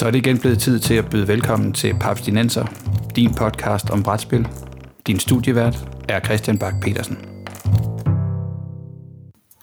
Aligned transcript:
Så 0.00 0.06
er 0.06 0.10
det 0.10 0.18
igen 0.18 0.38
blevet 0.38 0.58
tid 0.58 0.78
til 0.78 0.94
at 0.94 1.10
byde 1.10 1.28
velkommen 1.28 1.72
til 1.72 1.94
Papstinenser, 2.00 2.66
din 3.16 3.34
podcast 3.34 3.90
om 3.90 4.02
brætspil. 4.02 4.48
Din 5.06 5.18
studievært 5.18 5.76
er 6.08 6.20
Christian 6.20 6.58
Bak 6.58 6.74
petersen 6.82 7.18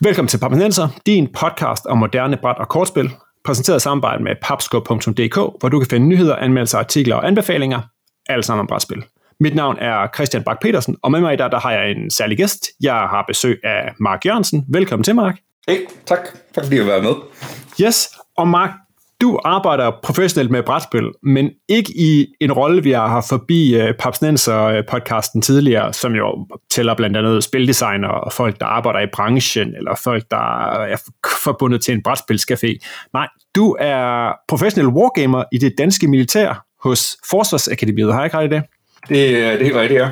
Velkommen 0.02 0.28
til 0.28 0.38
Papstinenser, 0.38 0.88
din 1.06 1.28
podcast 1.34 1.86
om 1.86 1.98
moderne 1.98 2.38
bræt- 2.38 2.58
og 2.58 2.68
kortspil, 2.68 3.10
præsenteret 3.46 3.78
i 3.78 3.80
samarbejde 3.80 4.24
med 4.24 4.32
papsko.dk, 4.42 5.36
hvor 5.36 5.70
du 5.70 5.80
kan 5.80 5.88
finde 5.90 6.08
nyheder, 6.08 6.36
anmeldelser, 6.36 6.78
artikler 6.78 7.16
og 7.16 7.28
anbefalinger, 7.28 7.82
alt 8.30 8.46
sammen 8.46 8.60
om 8.60 8.68
brætspil. 8.68 9.04
Mit 9.40 9.56
navn 9.56 9.78
er 9.80 10.08
Christian 10.16 10.44
Bak 10.44 10.62
petersen 10.62 10.98
og 11.04 11.12
med 11.12 11.20
mig 11.20 11.34
i 11.34 11.38
dag 11.38 11.52
der 11.52 11.60
har 11.60 11.72
jeg 11.72 11.92
en 11.92 12.10
særlig 12.10 12.38
gæst. 12.38 12.66
Jeg 12.82 12.94
har 12.94 13.24
besøg 13.28 13.60
af 13.64 13.94
Mark 14.00 14.26
Jørgensen. 14.26 14.66
Velkommen 14.70 15.04
til, 15.04 15.16
Mark. 15.16 15.38
Hey, 15.68 15.78
tak. 16.06 16.20
Tak 16.56 16.64
fordi 16.64 16.78
jeg 16.78 16.88
var 16.88 17.02
med. 17.02 17.14
Yes, 17.82 18.10
og 18.38 18.48
Mark, 18.48 18.72
du 19.22 19.40
arbejder 19.44 19.92
professionelt 20.04 20.52
med 20.52 20.64
brætspil, 20.64 21.12
men 21.24 21.52
ikke 21.70 21.92
i 21.96 22.28
en 22.42 22.52
rolle, 22.52 22.84
vi 22.84 22.92
har 22.92 23.08
haft 23.08 23.30
forbi 23.30 23.76
uh, 23.76 23.90
Papsnenser-podcasten 23.90 25.42
tidligere, 25.42 25.94
som 25.94 26.14
jo 26.16 26.48
tæller 26.72 26.96
blandt 26.96 27.18
andet 27.18 27.44
spildesigner 27.44 28.08
og 28.08 28.34
folk, 28.34 28.60
der 28.60 28.66
arbejder 28.66 29.00
i 29.00 29.08
branchen, 29.14 29.76
eller 29.76 29.96
folk, 30.04 30.24
der 30.32 30.72
er 30.82 30.98
forbundet 31.44 31.82
til 31.82 31.94
en 31.94 32.02
brætspilscafé. 32.08 32.78
Nej, 33.14 33.28
du 33.56 33.78
er 33.80 34.32
professionel 34.48 34.94
wargamer 34.94 35.44
i 35.52 35.58
det 35.58 35.74
danske 35.78 36.08
militær 36.08 36.66
hos 36.84 37.18
Forsvarsakademiet. 37.30 38.14
Har 38.14 38.20
jeg 38.20 38.26
ikke 38.26 38.38
ret 38.38 38.46
i 38.46 38.56
det? 38.56 38.64
Det, 39.10 39.10
det 39.10 39.44
er 39.44 39.64
helt 39.64 39.76
rigtigt, 39.76 40.02
ja. 40.02 40.10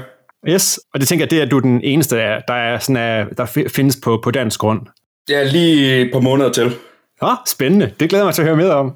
Yes, 0.48 0.80
og 0.94 1.00
det 1.00 1.08
tænker 1.08 1.26
jeg, 1.26 1.32
det 1.32 1.42
er 1.42 1.46
du 1.46 1.60
den 1.60 1.82
eneste, 1.84 2.16
der, 2.16 2.54
er 2.54 2.80
sådan, 2.80 2.96
er, 2.96 3.26
der 3.38 3.66
findes 3.76 3.98
på, 4.04 4.20
på 4.24 4.32
dansk 4.32 4.60
grund. 4.60 4.82
Ja, 5.30 5.44
lige 5.44 6.10
par 6.12 6.20
måneder 6.20 6.52
til. 6.52 6.72
Ja, 7.22 7.34
spændende. 7.48 7.92
Det 8.00 8.10
glæder 8.10 8.26
mig 8.26 8.34
til 8.34 8.42
at 8.42 8.48
høre 8.48 8.58
mere 8.58 8.76
om. 8.76 8.94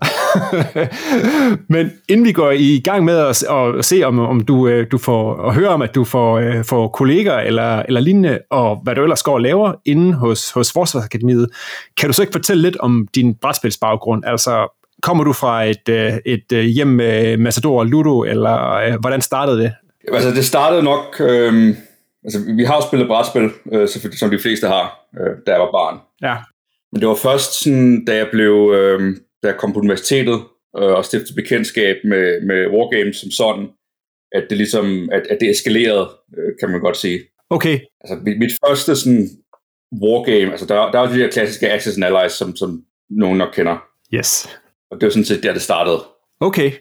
Men 1.75 1.91
inden 2.09 2.25
vi 2.25 2.31
går 2.31 2.51
i 2.51 2.81
gang 2.83 3.05
med 3.05 3.17
at, 3.17 3.43
at 3.43 3.85
se, 3.85 4.03
om, 4.03 4.19
om 4.19 4.41
du, 4.41 4.67
øh, 4.67 4.87
du 4.91 4.97
får 4.97 5.47
at 5.47 5.53
høre 5.53 5.69
om, 5.69 5.81
at 5.81 5.95
du 5.95 6.03
får, 6.03 6.39
øh, 6.39 6.65
får 6.65 6.87
kolleger 6.87 7.37
eller, 7.37 7.79
eller 7.79 8.01
lignende, 8.01 8.39
og 8.49 8.79
hvad 8.83 8.95
du 8.95 9.03
ellers 9.03 9.23
går 9.23 9.33
og 9.33 9.41
laver 9.41 9.73
inde 9.85 10.13
hos, 10.13 10.51
hos 10.51 10.71
Forsvarsakademiet, 10.71 11.49
kan 11.97 12.09
du 12.09 12.13
så 12.13 12.21
ikke 12.21 12.31
fortælle 12.31 12.63
lidt 12.63 12.77
om 12.77 13.07
din 13.15 13.35
brætspilsbaggrund? 13.35 14.23
Altså, 14.25 14.67
kommer 15.01 15.23
du 15.23 15.33
fra 15.33 15.63
et, 15.63 15.89
øh, 15.89 16.13
et, 16.25 16.51
et 16.51 16.73
hjem 16.73 16.87
med 16.87 17.37
Massador 17.37 17.79
og 17.79 17.85
Ludo, 17.85 18.23
eller 18.23 18.97
hvordan 18.97 19.21
startede 19.21 19.61
det? 19.61 19.71
Altså, 20.13 20.31
det 20.31 20.45
startede 20.45 20.83
nok... 20.83 21.15
Øh, 21.19 21.75
altså, 22.23 22.39
vi 22.55 22.63
har 22.63 22.75
jo 22.75 22.81
spillet 22.87 23.07
brætspil, 23.07 23.49
øh, 23.71 23.87
som 24.19 24.29
de 24.29 24.39
fleste 24.39 24.67
har, 24.67 24.99
øh, 25.19 25.35
da 25.47 25.51
jeg 25.51 25.59
var 25.59 25.71
barn. 25.71 25.99
Ja. 26.21 26.35
Men 26.91 27.01
det 27.01 27.07
var 27.07 27.15
først 27.15 27.63
sådan, 27.63 28.05
da 28.05 28.15
jeg 28.15 28.29
blev, 28.31 28.73
øh, 28.75 29.15
da 29.43 29.47
jeg 29.47 29.57
kom 29.57 29.73
på 29.73 29.79
universitetet 29.79 30.39
øh, 30.77 30.91
og 30.97 31.05
stiftede 31.05 31.35
bekendtskab 31.35 31.95
med, 32.03 32.41
med 32.41 32.67
Wargames 32.67 33.17
som 33.17 33.31
sådan, 33.31 33.67
at 34.31 34.45
det 34.49 34.57
ligesom, 34.57 35.09
at, 35.11 35.27
at 35.29 35.37
det 35.39 35.49
eskalerede, 35.49 36.09
øh, 36.37 36.53
kan 36.59 36.69
man 36.69 36.81
godt 36.81 36.97
sige. 36.97 37.19
Okay. 37.49 37.79
Altså 38.01 38.23
mit, 38.25 38.39
mit 38.39 38.51
første 38.67 38.95
sådan 38.95 39.29
Wargame, 40.03 40.51
altså 40.51 40.65
der, 40.65 40.91
der 40.91 40.99
var 40.99 41.11
de 41.11 41.19
der 41.19 41.29
klassiske 41.31 41.71
Access 41.71 41.97
and 41.97 42.05
Allies, 42.05 42.31
som, 42.31 42.55
som 42.55 42.83
nogen 43.09 43.37
nok 43.37 43.53
kender. 43.53 43.77
Yes. 44.13 44.49
Og 44.91 45.01
det 45.01 45.05
var 45.05 45.11
sådan 45.11 45.25
set 45.25 45.43
der, 45.43 45.53
det 45.53 45.61
startede. 45.61 46.03
Okay. 46.39 46.71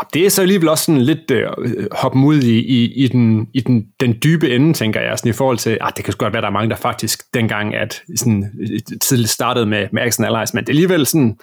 Og 0.00 0.06
det 0.14 0.26
er 0.26 0.30
så 0.30 0.42
alligevel 0.42 0.68
også 0.68 0.84
sådan 0.84 1.00
lidt 1.00 1.30
øh, 1.30 1.46
hoppen 1.92 2.24
ud 2.24 2.42
i, 2.42 2.58
i, 2.58 2.92
i, 2.92 3.08
den, 3.08 3.48
i 3.54 3.60
den, 3.60 3.86
den 4.00 4.18
dybe 4.24 4.54
ende, 4.54 4.72
tænker 4.72 5.00
jeg, 5.00 5.18
sådan 5.18 5.30
i 5.30 5.32
forhold 5.32 5.58
til, 5.58 5.78
ah, 5.80 5.92
det 5.96 6.04
kan 6.04 6.14
godt 6.18 6.32
være, 6.32 6.42
der 6.42 6.48
er 6.48 6.52
mange, 6.52 6.70
der 6.70 6.76
faktisk 6.76 7.34
dengang 7.34 7.74
at 7.74 8.02
sådan, 8.16 8.44
øh, 8.60 8.98
tidligt 9.00 9.30
startede 9.30 9.66
med, 9.66 9.88
med 9.92 10.02
Action 10.02 10.24
Allies, 10.24 10.54
men 10.54 10.64
det 10.64 10.68
er 10.68 10.72
alligevel 10.72 11.06
sådan, 11.06 11.38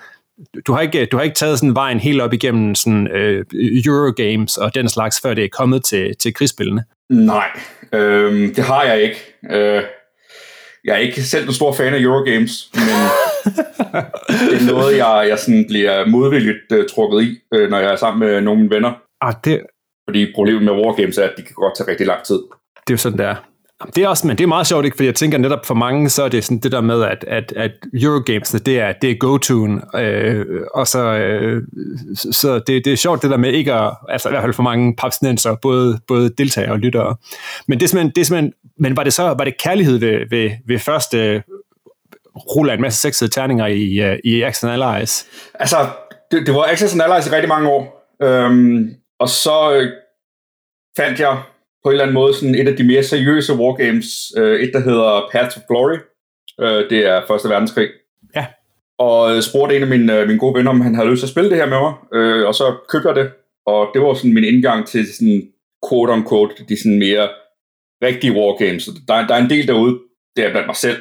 du 0.68 0.74
har 0.74 0.82
ikke, 0.82 1.06
du 1.06 1.18
har 1.18 1.24
ikke 1.24 1.36
taget 1.36 1.60
sådan 1.60 1.76
vejen 1.76 2.00
helt 2.00 2.22
op 2.22 2.34
igennem 2.34 2.76
sådan, 2.76 3.08
øh, 3.08 3.46
Eurogames 3.86 4.58
og 4.58 4.76
den 4.76 4.90
slags, 4.90 5.22
før 5.22 5.34
det 5.34 5.44
er 5.44 5.50
kommet 5.52 5.84
til, 5.84 6.16
til 6.20 6.34
krigsspillene? 6.34 6.84
Nej, 7.10 7.48
øh, 7.94 8.56
det 8.56 8.64
har 8.64 8.84
jeg 8.84 9.02
ikke. 9.02 9.18
Øh, 9.52 9.84
jeg 10.88 10.94
er 10.94 10.98
ikke 10.98 11.22
selv 11.22 11.48
en 11.48 11.54
stor 11.54 11.74
fan 11.74 11.94
af 11.94 12.00
Eurogames, 12.00 12.72
men 12.74 12.84
det 14.50 14.62
er 14.62 14.72
noget, 14.74 14.98
jeg, 14.98 15.26
jeg 15.30 15.40
sådan 15.40 15.66
bliver 15.68 16.08
modvilligt 16.08 16.72
uh, 16.72 16.86
trukket 16.96 17.24
i, 17.24 17.40
uh, 17.56 17.70
når 17.70 17.80
jeg 17.80 17.92
er 17.92 17.96
sammen 17.96 18.28
med 18.28 18.42
nogle 18.42 18.60
af 18.60 18.64
mine 18.64 18.76
venner. 18.76 18.94
Ah, 19.22 19.34
det... 19.46 19.62
Fordi 20.10 20.32
problemet 20.36 20.64
med 20.64 20.74
Wargames 20.74 21.18
er, 21.18 21.24
at 21.24 21.34
de 21.38 21.42
kan 21.42 21.54
godt 21.54 21.78
tage 21.78 21.92
rigtig 21.92 22.08
lang 22.08 22.24
tid. 22.24 22.36
Det 22.36 22.90
er 22.90 22.94
jo 22.94 22.98
sådan, 22.98 23.18
det 23.18 23.38
det 23.96 24.04
er 24.04 24.08
også, 24.08 24.28
men 24.28 24.38
det 24.38 24.44
er 24.44 24.48
meget 24.48 24.68
sjovt, 24.68 24.86
ikke? 24.86 24.98
fordi 24.98 25.06
jeg 25.06 25.16
tænker 25.16 25.38
netop 25.38 25.66
for 25.66 25.74
mange, 25.74 26.10
så 26.10 26.24
er 26.24 26.30
det 26.30 26.44
sådan 26.44 26.60
det 26.60 26.72
der 26.72 26.82
med, 26.82 27.04
at, 27.04 27.26
at, 27.28 27.54
at 27.56 27.72
Eurogames, 27.94 28.50
det 28.52 28.80
er, 28.80 28.94
det 29.02 29.12
er 29.12 29.16
go-to'en, 29.24 30.00
øh, 30.00 30.46
og 30.74 30.88
så, 30.88 31.00
øh, 31.00 31.64
så 32.16 32.60
det, 32.68 32.86
det 32.86 32.94
er 32.94 32.98
sjovt 32.98 33.22
det 33.22 33.32
der 33.32 33.38
med 33.38 33.54
ikke 33.54 33.74
at, 33.74 33.94
altså 34.10 34.30
i 34.30 34.32
hvert 34.32 34.44
fald 34.44 34.54
for 34.54 34.64
mange 34.64 34.96
papsnenser, 34.96 35.56
både, 35.56 36.00
både 36.08 36.30
deltagere 36.30 36.72
og 36.72 36.80
lyttere. 36.80 37.16
Men 37.68 37.80
det 37.80 37.86
er 37.86 37.90
simpelthen, 37.90 38.12
det 38.16 38.22
er 38.22 38.26
simpelthen 38.26 38.54
men 38.80 38.98
var 38.98 39.04
det 39.04 39.14
så, 39.14 39.24
var 39.24 39.44
det 39.44 39.58
kærlighed 39.58 39.98
ved, 39.98 40.30
ved, 40.30 40.52
ved 40.68 40.80
første 40.80 41.18
øh, 41.18 41.42
rulle 42.36 42.72
af 42.72 42.76
en 42.76 42.82
masse 42.82 43.00
sexede 43.00 43.30
terninger 43.30 43.66
i, 43.66 44.12
uh, 44.12 44.18
i 44.24 44.42
Action 44.42 44.72
Allies? 44.72 45.28
Altså, 45.54 45.78
det, 46.32 46.48
det 46.48 46.56
var 46.56 46.64
Action 46.64 47.02
Allies 47.02 47.28
i 47.28 47.32
rigtig 47.32 47.50
mange 47.50 47.70
år, 47.70 48.14
øhm, 48.22 48.90
og 49.20 49.30
så 49.30 49.74
øh, 49.74 49.92
fandt 50.98 51.20
jeg 51.20 51.42
på 51.88 51.92
en 51.92 51.94
eller 51.94 52.04
anden 52.04 52.14
måde 52.22 52.34
sådan 52.34 52.56
et 52.56 52.68
af 52.68 52.76
de 52.76 52.84
mere 52.84 53.04
seriøse 53.04 53.54
wargames, 53.54 54.08
øh, 54.38 54.60
et 54.60 54.72
der 54.74 54.80
hedder 54.80 55.30
Path 55.32 55.58
of 55.58 55.64
Glory, 55.70 55.98
øh, 56.62 56.90
det 56.90 57.00
er 57.12 57.22
Første 57.28 57.50
Verdenskrig. 57.50 57.90
Ja. 58.36 58.46
Og 58.98 59.44
spurgte 59.44 59.76
en 59.76 59.82
af 59.82 59.88
mine, 59.88 60.20
øh, 60.20 60.28
mine 60.28 60.40
gode 60.40 60.56
venner, 60.58 60.72
om 60.72 60.82
han 60.82 60.96
havde 60.96 61.10
lyst 61.10 61.20
til 61.20 61.26
at 61.26 61.32
spille 61.32 61.50
det 61.50 61.58
her 61.58 61.66
med 61.66 61.80
mig, 61.86 61.94
øh, 62.18 62.48
og 62.48 62.56
så 62.56 62.66
købte 62.90 63.08
jeg 63.08 63.16
det, 63.16 63.28
og 63.66 63.90
det 63.94 64.02
var 64.02 64.14
sådan 64.14 64.34
min 64.34 64.44
indgang 64.44 64.88
til 64.88 65.14
sådan 65.14 65.42
quote 65.90 66.12
on 66.12 66.28
quote, 66.30 66.54
de 66.70 66.82
sådan 66.82 67.00
mere 67.00 67.30
rigtige 68.08 68.34
wargames. 68.34 68.90
Der, 69.08 69.28
der 69.28 69.34
er 69.36 69.42
en 69.44 69.50
del 69.50 69.68
derude, 69.68 69.94
det 70.36 70.46
er 70.46 70.52
blandt 70.52 70.68
mig 70.68 70.76
selv, 70.76 70.98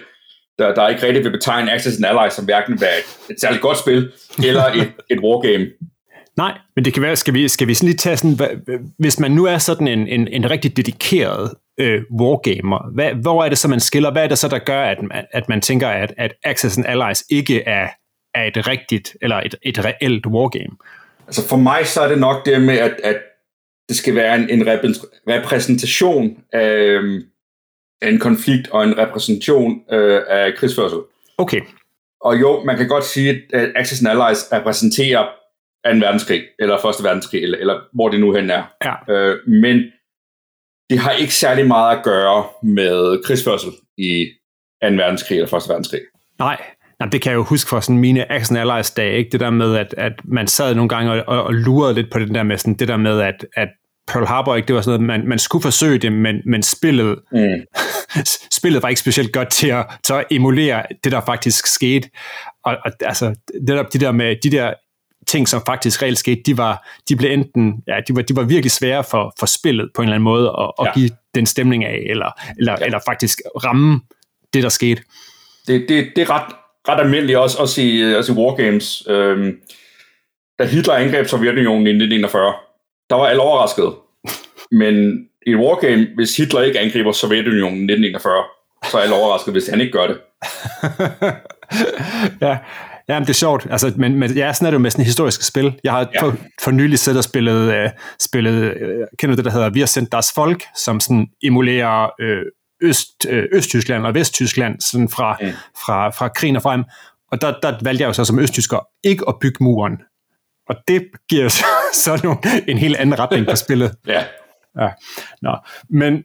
der, 0.59 0.75
der 0.75 0.89
ikke 0.89 1.07
rigtig 1.07 1.25
vil 1.25 1.37
betegne 1.39 1.73
Access 1.73 1.97
and 1.97 2.07
Allies 2.11 2.35
som 2.35 2.45
hverken 2.45 2.81
være 2.81 2.99
et, 3.03 3.09
et 3.31 3.41
særligt 3.41 3.63
godt 3.63 3.79
spil, 3.79 4.01
eller 4.49 4.65
et, 4.81 4.91
et 5.13 5.21
wargame. 5.27 5.67
Nej, 6.37 6.59
men 6.77 6.85
det 6.85 6.95
kan 6.95 7.03
være, 7.03 7.17
skal 7.17 7.35
vi, 7.35 7.49
skal 7.49 7.69
vi 7.69 7.75
sådan 7.75 7.87
lige 7.87 7.97
tage 7.97 8.17
sådan, 8.17 8.63
hvis 8.99 9.21
man 9.21 9.31
nu 9.31 9.45
er 9.45 9.59
sådan 9.59 9.89
en, 9.89 10.09
en, 10.09 10.29
en 10.29 10.51
rigtig 10.51 10.77
dedikeret 10.77 11.55
øh, 11.81 12.03
wargamer, 12.21 12.91
hvad, 12.95 13.13
hvor 13.13 13.45
er 13.45 13.49
det 13.49 13.59
så, 13.59 13.69
man 13.69 13.81
skiller? 13.81 14.13
Hvad 14.13 14.25
er 14.25 14.29
det 14.29 14.39
så, 14.39 14.49
der 14.49 14.59
gør, 14.59 14.83
at 14.83 15.03
man, 15.03 15.25
at 15.33 15.49
man 15.49 15.61
tænker, 15.61 15.89
at, 15.89 16.15
at 16.17 16.33
Access 16.45 16.79
and 16.79 16.87
Allies 16.87 17.25
ikke 17.31 17.63
er, 17.63 17.89
er 18.35 18.45
et 18.45 18.69
rigtigt, 18.69 19.17
eller 19.23 19.37
et, 19.37 19.55
et 19.63 19.85
reelt 19.85 20.27
wargame? 20.27 20.77
Altså 21.27 21.49
for 21.49 21.57
mig 21.57 21.87
så 21.87 22.01
er 22.01 22.09
det 22.09 22.19
nok 22.19 22.47
det 22.47 22.63
med, 22.63 22.79
at, 22.79 23.01
at 23.05 23.17
det 23.89 23.97
skal 23.97 24.15
være 24.15 24.35
en, 24.35 24.51
en 24.51 24.67
repræsentation 25.29 26.39
af, 26.53 26.99
af 28.03 28.09
en 28.09 28.19
konflikt 28.19 28.69
og 28.69 28.85
en 28.85 28.99
repræsentation 28.99 29.81
øh, 29.93 30.23
af 30.29 30.55
krigsførsel. 30.57 30.99
Okay. 31.39 31.61
Og 32.21 32.41
jo, 32.41 32.65
man 32.65 32.77
kan 32.77 32.89
godt 32.89 33.05
sige, 33.05 33.43
at 33.53 33.73
Axis 33.77 34.01
and 34.01 34.09
Allies 34.09 34.53
repræsenterer 34.53 35.27
2. 35.93 35.99
verdenskrig, 36.07 36.43
eller 36.59 36.77
1. 36.77 37.05
verdenskrig, 37.05 37.43
eller, 37.43 37.59
eller 37.59 37.81
hvor 37.93 38.09
det 38.09 38.21
nu 38.21 38.35
hen 38.35 38.51
er. 38.51 38.63
Ja. 38.85 39.15
Øh, 39.15 39.49
men 39.49 39.77
det 40.91 40.99
har 40.99 41.13
ikke 41.13 41.35
særlig 41.35 41.67
meget 41.67 41.97
at 41.97 42.05
gøre 42.05 42.45
med 42.63 43.25
krigsførsel 43.25 43.71
i 43.99 44.27
2. 44.83 44.89
verdenskrig 44.89 45.37
eller 45.37 45.55
1. 45.55 45.69
verdenskrig. 45.69 46.01
Nej, 46.39 46.63
Jamen, 47.01 47.13
det 47.13 47.23
kan 47.23 47.31
jeg 47.31 47.37
jo 47.37 47.43
huske 47.43 47.69
fra 47.69 47.83
sådan 47.83 47.99
mine 47.99 48.33
Action 48.33 48.57
Allies 48.57 48.91
dage, 48.91 49.19
ikke? 49.19 49.31
det 49.31 49.41
der 49.41 49.51
med, 49.51 49.77
at, 49.77 49.95
at 49.99 50.13
man 50.25 50.47
sad 50.47 50.75
nogle 50.75 50.89
gange 50.89 51.13
og, 51.13 51.25
og, 51.27 51.45
og 51.45 51.55
lurede 51.55 51.95
lidt 51.95 52.13
på 52.13 52.19
det 52.19 52.35
der 52.35 52.43
med, 52.43 52.59
sådan, 52.59 52.75
det 52.75 52.89
der 52.89 52.97
med, 52.97 53.21
at, 53.21 53.47
at 53.57 53.69
Pearl 54.09 54.27
Harbor, 54.27 54.57
ikke? 54.57 54.67
det 54.67 54.75
var 54.75 54.81
sådan 54.81 55.01
noget, 55.01 55.21
man, 55.21 55.29
man 55.29 55.39
skulle 55.39 55.63
forsøge 55.63 55.99
det, 55.99 56.13
men, 56.13 56.37
men 56.47 56.63
spillet, 56.63 57.19
mm. 57.33 57.61
spillet 58.59 58.83
var 58.83 58.89
ikke 58.89 59.01
specielt 59.01 59.33
godt 59.33 59.51
til 59.51 59.69
at, 59.69 59.87
til 60.05 60.13
at 60.13 60.25
emulere 60.31 60.83
det, 61.05 61.13
der 61.13 61.21
faktisk 61.21 61.67
skete. 61.67 62.11
Og, 62.65 62.77
og 62.85 62.93
altså, 63.01 63.27
det 63.67 63.69
der, 63.69 63.83
de 63.83 63.99
der 63.99 64.13
med 64.13 64.37
de 64.43 64.51
der 64.51 64.75
ting, 65.27 65.49
som 65.49 65.63
faktisk 65.67 66.03
reelt 66.03 66.19
skete, 66.19 66.43
de, 66.47 66.59
var, 66.59 66.89
de 67.09 67.17
blev 67.17 67.31
enten, 67.31 67.83
ja, 67.87 68.01
de 68.09 68.17
var, 68.17 68.23
de 68.23 68.37
var 68.37 68.43
virkelig 68.43 68.71
svære 68.71 69.05
for, 69.05 69.35
for 69.39 69.47
spillet 69.47 69.91
på 69.95 70.03
en 70.03 70.09
eller 70.09 70.15
anden 70.15 70.25
måde 70.25 70.55
at, 70.59 70.73
at 70.81 70.87
ja. 70.87 70.93
give 70.93 71.11
den 71.35 71.47
stemning 71.47 71.85
af, 71.85 72.07
eller, 72.11 72.31
eller, 72.59 72.77
ja. 72.81 72.85
eller 72.85 72.99
faktisk 73.07 73.41
ramme 73.65 74.01
det, 74.55 74.63
der 74.63 74.69
skete. 74.69 75.03
Det, 75.67 75.89
det, 75.89 76.13
det 76.17 76.23
er 76.23 76.31
ret, 76.31 76.55
ret 76.89 77.01
almindeligt 77.01 77.39
også, 77.39 77.59
også, 77.59 77.83
i, 77.83 78.15
også 78.15 78.33
i 78.33 78.37
Wargames. 78.37 79.07
Øhm, 79.09 79.57
da 80.59 80.65
Hitler 80.65 80.95
angreb 80.95 81.27
Sovjetunionen 81.27 81.87
i 81.87 81.91
1941, 81.91 82.55
der 83.11 83.17
var 83.17 83.27
alle 83.27 83.43
overrasket. 83.43 83.93
Men 84.81 85.27
i 85.47 85.51
et 85.51 85.57
wargame, 85.57 86.07
hvis 86.15 86.37
Hitler 86.37 86.63
ikke 86.63 86.81
angriber 86.81 87.13
Sovjetunionen 87.13 87.79
i 87.79 87.93
1941, 87.93 88.45
så 88.91 88.99
er 88.99 89.03
alle 89.03 89.15
overrasket, 89.15 89.55
hvis 89.55 89.69
han 89.69 89.81
ikke 89.81 89.93
gør 89.93 90.07
det. 90.07 90.17
ja, 92.47 92.59
Ja, 93.09 93.21
det 93.21 93.29
er 93.29 93.33
sjovt. 93.33 93.67
Altså, 93.71 93.93
men, 93.97 94.15
men 94.15 94.31
ja, 94.31 94.53
sådan 94.53 94.67
er 94.67 94.71
det 94.71 94.75
jo 94.75 94.83
med 94.83 94.91
sådan 94.91 95.05
historiske 95.05 95.45
spil. 95.45 95.81
Jeg 95.85 95.93
har 95.93 96.09
ja. 96.15 96.23
for, 96.23 96.37
for 96.63 96.71
nylig 96.71 96.99
siddet 96.99 97.19
og 97.19 97.25
spillet, 97.25 97.85
uh, 97.85 97.91
spillet 98.21 98.65
uh, 98.65 99.07
kender 99.19 99.37
du 99.37 99.37
det, 99.37 99.45
der 99.45 99.51
hedder 99.51 99.71
Vi 99.71 99.81
har 99.81 99.87
sendt 99.87 100.13
deres 100.13 100.33
folk, 100.35 100.65
som 100.77 101.01
sådan 101.01 101.27
emulerer 101.43 102.11
uh, 102.23 102.47
Øst, 102.83 103.27
uh, 103.33 103.43
Østtyskland 103.53 104.07
og 104.07 104.15
Vesttyskland 104.15 104.81
sådan 104.81 105.09
fra, 105.09 105.37
mm. 105.41 105.47
fra, 105.85 106.11
fra 106.11 106.29
krigen 106.29 106.57
og 106.57 106.63
frem. 106.63 106.85
Og 107.33 107.41
der, 107.41 107.55
der 107.63 107.79
valgte 107.83 108.03
jeg 108.03 108.09
jo 108.09 108.13
så 108.13 108.25
som 108.25 108.39
østtysker 108.39 108.79
ikke 109.05 109.25
at 109.29 109.35
bygge 109.41 109.65
muren. 109.65 109.99
Og 110.69 110.77
det 110.89 111.03
giver 111.29 111.49
så, 111.59 111.65
så 111.93 112.21
nu 112.25 112.37
en 112.69 112.79
helt 112.79 112.97
anden 112.97 113.19
retning 113.19 113.47
på 113.47 113.57
spillet. 113.57 113.97
Ja. 114.07 114.25
Ja. 114.81 114.89
Nå. 115.43 115.57
Men 115.91 116.23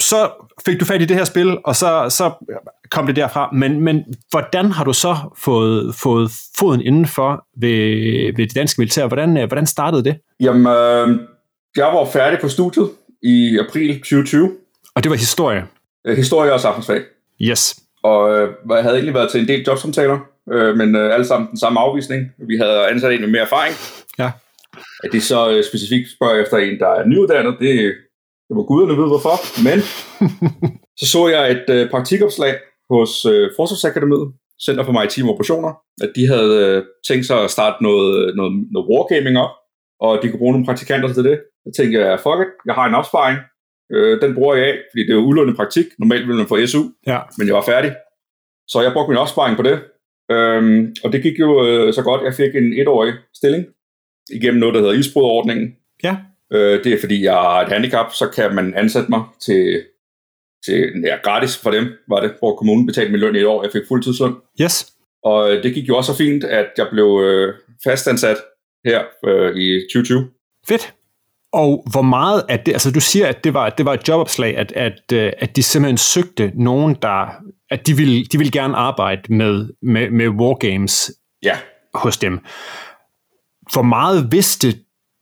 så 0.00 0.30
fik 0.66 0.80
du 0.80 0.84
fat 0.84 1.02
i 1.02 1.04
det 1.04 1.16
her 1.16 1.24
spil, 1.24 1.58
og 1.64 1.76
så, 1.76 2.06
så 2.08 2.30
kom 2.90 3.06
det 3.06 3.16
derfra. 3.16 3.50
Men, 3.52 3.80
men 3.80 4.04
hvordan 4.30 4.70
har 4.70 4.84
du 4.84 4.92
så 4.92 5.16
fået, 5.38 5.94
fået 5.94 6.30
foden 6.58 6.80
indenfor 6.80 7.44
ved, 7.60 8.36
ved 8.36 8.46
det 8.46 8.54
danske 8.54 8.80
militær? 8.80 9.06
Hvordan, 9.06 9.36
øh, 9.38 9.48
hvordan 9.48 9.66
startede 9.66 10.04
det? 10.04 10.16
Jamen, 10.40 10.66
øh, 10.66 11.20
jeg 11.76 11.86
var 11.86 12.08
færdig 12.12 12.38
på 12.40 12.48
studiet 12.48 12.90
i 13.22 13.58
april 13.58 13.94
2020. 13.94 14.52
Og 14.94 15.02
det 15.04 15.10
var 15.10 15.16
historie? 15.16 15.66
Øh, 16.06 16.16
historie 16.16 16.52
og 16.52 16.60
samfundsfag. 16.60 17.02
Yes. 17.42 17.78
Og 18.02 18.38
øh, 18.38 18.48
jeg 18.70 18.82
havde 18.82 18.94
egentlig 18.94 19.14
været 19.14 19.30
til 19.30 19.40
en 19.40 19.48
del 19.48 19.64
jobsamtaler, 19.66 20.18
øh, 20.52 20.76
men 20.76 20.96
øh, 20.96 21.14
alle 21.14 21.26
sammen 21.26 21.50
den 21.50 21.58
samme 21.58 21.80
afvisning. 21.80 22.32
Vi 22.48 22.56
havde 22.56 22.88
ansat 22.88 23.12
en 23.12 23.20
med 23.20 23.28
mere 23.28 23.42
erfaring. 23.42 23.74
Ja. 24.18 24.30
At 25.04 25.12
de 25.12 25.20
så 25.20 25.50
øh, 25.50 25.64
specifikt 25.64 26.08
spørger 26.16 26.42
efter 26.42 26.56
en, 26.56 26.78
der 26.78 26.88
er 26.88 27.06
nyuddannet, 27.06 27.56
det, 27.60 27.94
det 28.50 28.56
må 28.56 28.62
guderne 28.70 28.94
vide 28.98 29.06
hvorfor. 29.14 29.36
Men 29.68 29.78
så 31.00 31.04
så 31.14 31.28
jeg 31.28 31.42
et 31.56 31.66
øh, 31.76 31.90
praktikopslag 31.90 32.52
hos 32.90 33.12
øh, 33.32 33.50
Forsvarsakademiet, 33.58 34.26
Center 34.66 34.84
for 34.84 34.92
Maritime 34.92 35.30
Operationer, 35.32 35.72
at 36.04 36.10
de 36.16 36.26
havde 36.26 36.52
øh, 36.66 36.82
tænkt 37.08 37.26
sig 37.26 37.38
at 37.44 37.50
starte 37.50 37.82
noget, 37.82 38.36
noget, 38.36 38.52
noget 38.74 38.86
wargaming 38.90 39.36
op, 39.44 39.50
og 40.00 40.12
de 40.22 40.28
kunne 40.28 40.38
bruge 40.42 40.52
nogle 40.52 40.66
praktikanter 40.66 41.12
til 41.12 41.24
det. 41.24 41.36
Så 41.64 41.70
tænkte 41.76 42.00
jeg, 42.00 42.20
fuck 42.20 42.40
it, 42.44 42.50
jeg 42.68 42.74
har 42.74 42.86
en 42.86 42.94
opsparing, 43.00 43.38
øh, 43.94 44.20
den 44.22 44.34
bruger 44.34 44.54
jeg 44.54 44.64
af, 44.70 44.74
fordi 44.90 45.02
det 45.06 45.10
er 45.12 45.20
jo 45.20 45.26
ulønnet 45.30 45.56
praktik. 45.56 45.86
Normalt 45.98 46.26
ville 46.26 46.36
man 46.42 46.46
få 46.52 46.66
SU, 46.66 46.82
Ja. 47.06 47.18
men 47.38 47.46
jeg 47.48 47.54
var 47.54 47.66
færdig. 47.72 47.92
Så 48.72 48.80
jeg 48.82 48.92
brugte 48.92 49.10
min 49.10 49.18
opsparing 49.24 49.56
på 49.56 49.62
det. 49.62 49.76
Øhm, 50.34 50.94
og 51.04 51.12
det 51.12 51.22
gik 51.22 51.38
jo 51.38 51.66
øh, 51.66 51.92
så 51.94 52.02
godt, 52.02 52.22
jeg 52.24 52.34
fik 52.34 52.54
en 52.56 52.72
etårig 52.80 53.12
stilling 53.34 53.64
igennem 54.32 54.60
noget, 54.60 54.74
der 54.74 54.80
hedder 54.80 54.94
isbrudordningen. 54.94 55.66
Ja. 56.02 56.16
Øh, 56.52 56.84
det 56.84 56.92
er 56.92 57.00
fordi, 57.00 57.24
jeg 57.24 57.32
har 57.32 57.60
et 57.60 57.72
handicap, 57.72 58.12
så 58.12 58.28
kan 58.28 58.54
man 58.54 58.74
ansætte 58.76 59.10
mig 59.10 59.22
til, 59.40 59.84
til 60.66 60.92
ja, 61.04 61.16
gratis 61.22 61.58
for 61.58 61.70
dem, 61.70 61.84
var 62.08 62.20
det, 62.20 62.34
hvor 62.38 62.56
kommunen 62.56 62.86
betalte 62.86 63.12
min 63.12 63.20
løn 63.20 63.36
i 63.36 63.38
et 63.38 63.46
år. 63.46 63.62
Jeg 63.62 63.72
fik 63.72 63.82
fuldtidsløn. 63.88 64.34
Yes. 64.60 64.92
Og 65.24 65.52
øh, 65.52 65.62
det 65.62 65.74
gik 65.74 65.88
jo 65.88 65.96
også 65.96 66.12
så 66.12 66.18
fint, 66.18 66.44
at 66.44 66.66
jeg 66.76 66.86
blev 66.92 67.20
øh, 67.24 67.54
fastansat 67.84 68.36
her 68.84 69.02
øh, 69.24 69.56
i 69.56 69.80
2020. 69.92 70.30
Fedt. 70.68 70.94
Og 71.52 71.84
hvor 71.92 72.02
meget 72.02 72.42
af 72.48 72.60
det, 72.60 72.72
altså 72.72 72.90
du 72.90 73.00
siger, 73.00 73.26
at 73.26 73.44
det 73.44 73.54
var, 73.54 73.70
det 73.70 73.86
var 73.86 73.94
et 73.94 74.08
jobopslag, 74.08 74.56
at, 74.56 74.72
at, 74.72 75.12
øh, 75.12 75.32
at 75.38 75.56
de 75.56 75.62
simpelthen 75.62 75.98
søgte 75.98 76.52
nogen, 76.54 76.96
der, 77.02 77.26
at 77.70 77.86
de 77.86 77.96
ville, 77.96 78.24
de 78.24 78.38
ville 78.38 78.50
gerne 78.50 78.76
arbejde 78.76 79.34
med, 79.34 79.68
med, 79.82 80.10
med 80.10 80.28
wargames 80.28 81.12
Ja, 81.42 81.58
hos 81.94 82.18
dem. 82.18 82.38
Hvor 83.72 83.82
meget 83.82 84.32
vidste 84.32 84.72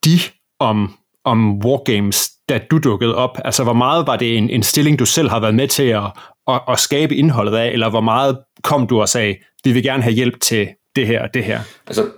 de 0.04 0.18
om, 0.60 0.98
om 1.28 1.58
wargames, 1.64 2.30
da 2.48 2.58
du 2.70 2.78
dukkede 2.78 3.14
op? 3.14 3.38
Altså, 3.44 3.64
hvor 3.64 3.72
meget 3.72 4.06
var 4.06 4.16
det 4.16 4.36
en, 4.38 4.50
en 4.50 4.62
stilling, 4.62 4.98
du 4.98 5.06
selv 5.06 5.28
har 5.28 5.40
været 5.40 5.54
med 5.54 5.68
til 5.68 5.82
at, 5.88 6.02
at, 6.48 6.60
at 6.68 6.78
skabe 6.78 7.14
indholdet 7.14 7.54
af, 7.56 7.68
eller 7.72 7.90
hvor 7.90 8.00
meget 8.00 8.38
kom 8.62 8.86
du 8.86 9.00
og 9.00 9.08
sagde, 9.08 9.36
vi 9.64 9.72
vil 9.72 9.82
gerne 9.82 10.02
have 10.02 10.14
hjælp 10.14 10.40
til 10.40 10.68
det 10.96 11.06
her 11.06 11.22
og 11.22 11.34
det 11.34 11.44
her? 11.44 11.60
altså, 11.86 12.10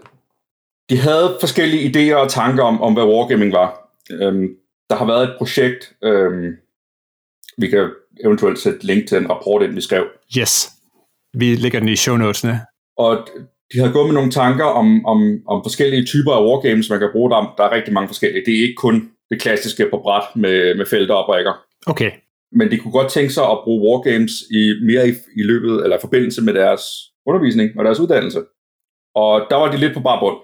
de 0.90 0.98
havde 0.98 1.36
forskellige 1.40 1.90
idéer 1.90 2.16
og 2.16 2.28
tanker 2.30 2.64
om, 2.64 2.82
om 2.82 2.92
hvad 2.92 3.04
wargaming 3.04 3.52
var. 3.52 3.90
Øhm, 4.10 4.48
der 4.90 4.96
har 4.96 5.04
været 5.06 5.22
et 5.24 5.34
projekt, 5.38 5.92
øhm, 6.04 6.56
vi 7.58 7.66
kan 7.68 7.90
eventuelt 8.24 8.58
sætte 8.58 8.86
link 8.86 9.08
til 9.08 9.18
en 9.18 9.30
rapport 9.30 9.62
ind, 9.62 9.74
vi 9.74 9.80
skrev, 9.80 10.04
Yes. 10.38 10.70
Vi 11.34 11.54
lægger 11.54 11.78
den 11.80 11.88
i 11.88 11.96
show 11.96 12.16
notesene. 12.16 12.60
og 12.96 13.28
de 13.72 13.78
havde 13.78 13.92
gået 13.92 14.06
med 14.06 14.14
nogle 14.14 14.30
tanker 14.30 14.64
om, 14.64 15.06
om, 15.06 15.38
om 15.48 15.62
forskellige 15.64 16.04
typer 16.04 16.32
af 16.32 16.44
wargames, 16.46 16.90
man 16.90 16.98
kan 16.98 17.08
bruge 17.12 17.30
der. 17.30 17.54
Der 17.56 17.64
er 17.64 17.72
rigtig 17.72 17.94
mange 17.94 18.08
forskellige. 18.08 18.44
Det 18.46 18.54
er 18.54 18.62
ikke 18.62 18.74
kun 18.74 19.10
det 19.30 19.40
klassiske 19.40 19.86
på 19.90 19.98
bræt 20.02 20.36
med, 20.36 20.74
med 20.74 20.86
felter 20.86 21.14
og 21.14 21.26
brækker. 21.26 21.52
Okay. 21.86 22.10
Men 22.52 22.70
de 22.70 22.76
kunne 22.76 22.92
godt 22.92 23.10
tænke 23.12 23.32
sig 23.32 23.44
at 23.44 23.58
bruge 23.64 23.82
wargames 23.88 24.32
i, 24.50 24.72
mere 24.86 25.08
i, 25.08 25.12
i 25.36 25.42
løbet, 25.42 25.82
eller 25.84 25.96
i 25.96 26.00
forbindelse 26.00 26.42
med 26.42 26.54
deres 26.54 26.82
undervisning 27.26 27.70
og 27.78 27.84
deres 27.84 28.00
uddannelse. 28.00 28.40
Og 29.14 29.46
der 29.50 29.56
var 29.56 29.70
de 29.70 29.76
lidt 29.76 29.94
på 29.94 30.00
bar 30.00 30.20
bund. 30.20 30.36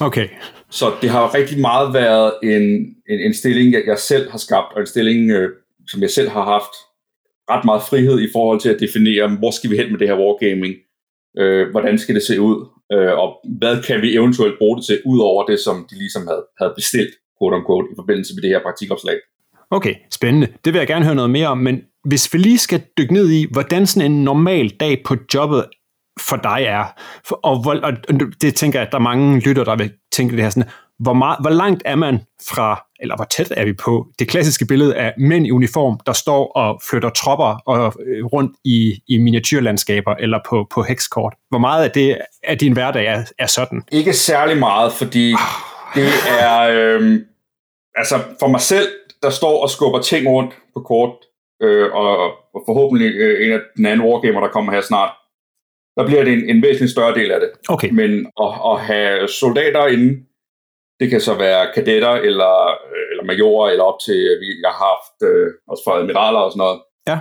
Okay. 0.00 0.28
Så 0.70 0.86
det 1.02 1.10
har 1.10 1.34
rigtig 1.34 1.60
meget 1.60 1.94
været 1.94 2.32
en, 2.42 2.62
en, 3.10 3.20
en 3.20 3.34
stilling, 3.34 3.72
jeg, 3.72 3.82
jeg 3.86 3.98
selv 3.98 4.30
har 4.30 4.38
skabt, 4.38 4.74
og 4.74 4.80
en 4.80 4.86
stilling, 4.86 5.30
øh, 5.30 5.48
som 5.88 6.02
jeg 6.02 6.10
selv 6.10 6.28
har 6.28 6.44
haft 6.44 6.74
ret 7.50 7.64
meget 7.64 7.82
frihed 7.90 8.20
i 8.20 8.28
forhold 8.32 8.60
til 8.60 8.68
at 8.68 8.80
definere, 8.80 9.36
hvor 9.38 9.50
skal 9.50 9.70
vi 9.70 9.76
hen 9.76 9.90
med 9.90 9.98
det 9.98 10.08
her 10.08 10.18
wargaming, 10.18 10.74
øh, 11.38 11.70
hvordan 11.70 11.98
skal 11.98 12.14
det 12.14 12.22
se 12.22 12.40
ud, 12.40 12.66
øh, 12.92 13.12
og 13.18 13.28
hvad 13.58 13.82
kan 13.82 14.02
vi 14.02 14.14
eventuelt 14.14 14.58
bruge 14.58 14.76
det 14.76 14.84
til, 14.86 15.00
ud 15.06 15.18
over 15.18 15.46
det, 15.46 15.60
som 15.60 15.86
de 15.90 15.98
ligesom 15.98 16.26
havde, 16.26 16.44
havde 16.58 16.72
bestilt, 16.76 17.10
quote 17.38 17.56
unquote, 17.56 17.88
i 17.92 17.96
forbindelse 17.96 18.34
med 18.34 18.42
det 18.42 18.50
her 18.50 18.62
praktikopslag. 18.62 19.18
Okay, 19.70 19.94
spændende. 20.10 20.48
Det 20.64 20.72
vil 20.72 20.78
jeg 20.78 20.86
gerne 20.86 21.04
høre 21.04 21.14
noget 21.14 21.30
mere 21.30 21.48
om, 21.48 21.58
men 21.58 21.82
hvis 22.04 22.34
vi 22.34 22.38
lige 22.38 22.58
skal 22.58 22.82
dykke 22.98 23.12
ned 23.12 23.30
i, 23.30 23.46
hvordan 23.50 23.86
sådan 23.86 24.12
en 24.12 24.24
normal 24.24 24.68
dag 24.68 25.02
på 25.04 25.16
jobbet 25.34 25.64
for 26.28 26.36
dig 26.36 26.64
er, 26.68 26.84
og, 27.30 27.62
hvor, 27.62 27.74
og 27.82 27.92
det 28.42 28.54
tænker 28.54 28.78
jeg, 28.78 28.86
at 28.86 28.92
der 28.92 28.98
er 28.98 29.02
mange 29.02 29.40
lytter, 29.40 29.64
der 29.64 29.76
vil 29.76 29.92
tænke 30.12 30.36
det 30.36 30.42
her 30.42 30.50
sådan, 30.50 30.70
hvor, 31.00 31.12
meget, 31.12 31.38
hvor 31.40 31.50
langt 31.50 31.82
er 31.84 31.94
man 31.94 32.20
fra, 32.48 32.86
eller 33.00 33.16
hvor 33.16 33.24
tæt 33.24 33.52
er 33.56 33.64
vi 33.64 33.72
på, 33.72 34.06
det 34.18 34.28
klassiske 34.28 34.66
billede 34.66 34.94
af 34.96 35.14
mænd 35.18 35.46
i 35.46 35.50
uniform, 35.50 36.00
der 36.06 36.12
står 36.12 36.52
og 36.52 36.80
flytter 36.90 37.10
tropper 37.10 37.62
og, 37.66 37.94
øh, 38.06 38.24
rundt 38.24 38.56
i, 38.64 39.02
i 39.08 39.18
miniatyrlandskaber 39.18 40.14
eller 40.14 40.38
på, 40.48 40.66
på 40.74 40.82
hekskort. 40.82 41.34
Hvor 41.48 41.58
meget 41.58 41.84
af 41.84 41.90
det 41.90 42.18
af 42.44 42.58
din 42.58 42.72
hverdag 42.72 43.06
er, 43.06 43.22
er 43.38 43.46
sådan? 43.46 43.82
Ikke 43.92 44.12
særlig 44.12 44.56
meget, 44.56 44.92
fordi 44.92 45.34
det 45.94 46.08
er, 46.40 46.60
øh, 46.60 47.18
altså 47.94 48.14
for 48.40 48.48
mig 48.48 48.60
selv, 48.60 48.88
der 49.22 49.30
står 49.30 49.62
og 49.62 49.70
skubber 49.70 50.00
ting 50.00 50.28
rundt 50.28 50.52
på 50.74 50.80
kort, 50.80 51.12
øh, 51.62 51.92
og, 51.92 52.18
og 52.54 52.62
forhåbentlig 52.68 53.14
øh, 53.14 53.46
en 53.46 53.52
af 53.52 53.60
den 53.76 53.86
anden 53.86 54.06
wargamer, 54.06 54.40
der 54.40 54.48
kommer 54.48 54.72
her 54.72 54.80
snart, 54.80 55.10
der 55.96 56.06
bliver 56.06 56.24
det 56.24 56.32
en, 56.32 56.56
en 56.56 56.62
væsentlig 56.62 56.90
større 56.90 57.14
del 57.14 57.30
af 57.30 57.40
det. 57.40 57.50
Okay, 57.68 57.90
Men 57.90 58.10
at, 58.40 58.52
at 58.70 58.80
have 58.80 59.28
soldater 59.28 59.86
inde, 59.86 60.24
det 61.00 61.10
kan 61.10 61.20
så 61.20 61.34
være 61.34 61.72
kadetter 61.74 62.14
eller, 62.28 62.54
eller 63.10 63.24
majorer, 63.24 63.70
eller 63.70 63.84
op 63.84 64.00
til, 64.06 64.18
vi 64.40 64.46
jeg 64.64 64.70
har 64.70 64.86
haft 64.90 65.16
øh, 65.30 65.46
også 65.70 65.82
for 65.86 65.92
admiraler 65.92 66.38
og 66.38 66.50
sådan 66.52 66.64
noget. 66.66 66.80
Ja. 67.10 67.18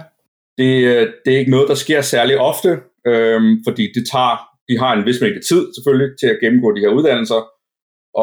Det, 0.57 0.73
øh, 0.91 1.07
det 1.25 1.33
er 1.33 1.39
ikke 1.39 1.51
noget, 1.51 1.67
der 1.69 1.75
sker 1.75 2.01
særlig 2.01 2.39
ofte, 2.39 2.69
øh, 3.07 3.41
fordi 3.67 3.83
det 3.95 4.03
tager, 4.11 4.35
de 4.69 4.79
har 4.79 4.91
en 4.93 5.05
vis 5.05 5.21
mængde 5.21 5.41
tid 5.49 5.63
selvfølgelig 5.75 6.09
til 6.19 6.27
at 6.27 6.39
gennemgå 6.43 6.75
de 6.75 6.81
her 6.81 6.95
uddannelser, 6.97 7.41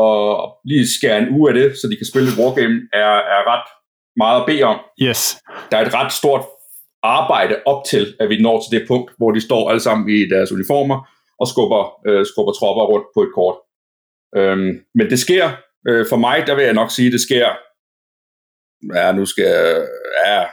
og 0.03 0.17
lige 0.65 0.87
skære 0.99 1.19
en 1.19 1.31
uge 1.37 1.51
af 1.51 1.55
det, 1.55 1.79
så 1.79 1.89
de 1.91 1.97
kan 1.97 2.11
spille 2.13 2.29
et 2.29 2.39
wargame, 2.41 2.77
er, 2.93 3.15
er 3.37 3.43
ret 3.53 3.69
meget 4.17 4.41
at 4.41 4.47
bede 4.47 4.63
om 4.63 4.79
yes. 5.03 5.37
der 5.71 5.77
er 5.77 5.85
et 5.87 5.95
ret 5.95 6.13
stort 6.13 6.45
arbejde 7.03 7.55
op 7.67 7.85
til, 7.85 8.05
at 8.21 8.29
vi 8.29 8.43
når 8.43 8.57
til 8.61 8.79
det 8.79 8.89
punkt, 8.89 9.13
hvor 9.19 9.31
de 9.31 9.41
står 9.41 9.71
alle 9.71 9.81
sammen 9.81 10.09
i 10.09 10.29
deres 10.29 10.53
uniformer 10.53 10.99
og 11.41 11.47
skubber, 11.53 11.83
øh, 12.09 12.27
skubber 12.27 12.53
tropper 12.53 12.85
rundt 12.93 13.07
på 13.15 13.21
et 13.23 13.33
kort. 13.35 13.57
Øhm, 14.37 14.81
men 14.95 15.11
det 15.11 15.19
sker, 15.19 15.51
øh, 15.89 16.07
for 16.09 16.17
mig, 16.17 16.47
der 16.47 16.55
vil 16.55 16.65
jeg 16.65 16.75
nok 16.75 16.91
sige, 16.91 17.13
det 17.13 17.21
sker, 17.21 17.49
ja, 18.95 19.13
nu 19.13 19.27
skal 19.27 19.87
ja, 20.27 20.45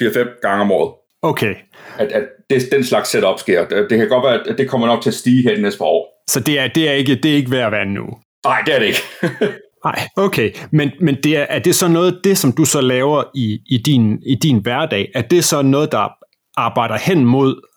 4-5 0.00 0.40
gange 0.40 0.60
om 0.60 0.72
året, 0.72 0.94
Okay, 1.22 1.54
at, 1.98 2.12
at 2.12 2.28
det, 2.50 2.68
den 2.72 2.84
slags 2.84 3.08
setup 3.08 3.38
sker. 3.38 3.68
Det, 3.68 3.90
det 3.90 3.98
kan 3.98 4.08
godt 4.08 4.24
være, 4.24 4.48
at 4.48 4.58
det 4.58 4.68
kommer 4.68 4.86
nok 4.86 5.02
til 5.02 5.10
at 5.10 5.14
stige 5.14 5.42
her 5.42 5.54
de 5.56 5.62
næste 5.62 5.78
par 5.78 5.84
år. 5.84 6.24
så 6.28 6.40
det 6.40 6.58
er, 6.58 6.68
det 6.68 6.88
er, 6.88 6.92
ikke, 6.92 7.14
det 7.14 7.30
er 7.30 7.36
ikke 7.36 7.50
værd 7.50 7.66
at 7.66 7.72
være 7.72 7.86
nu. 7.86 8.06
Nej, 8.44 8.62
det 8.66 8.74
er 8.74 8.78
det 8.78 8.86
ikke. 8.86 9.02
Nej, 9.84 10.08
okay. 10.16 10.52
Men, 10.72 10.90
men 11.00 11.16
det 11.22 11.36
er, 11.36 11.42
er 11.42 11.58
det 11.58 11.74
så 11.74 11.88
noget, 11.88 12.20
det 12.24 12.38
som 12.38 12.52
du 12.52 12.64
så 12.64 12.80
laver 12.80 13.24
i, 13.34 13.60
i, 13.66 13.78
din, 13.78 14.22
i 14.26 14.34
din 14.34 14.62
hverdag, 14.62 15.10
er 15.14 15.22
det 15.22 15.44
så 15.44 15.62
noget, 15.62 15.92
der 15.92 16.08
arbejder 16.56 16.98
hen 16.98 17.24
mod, 17.24 17.68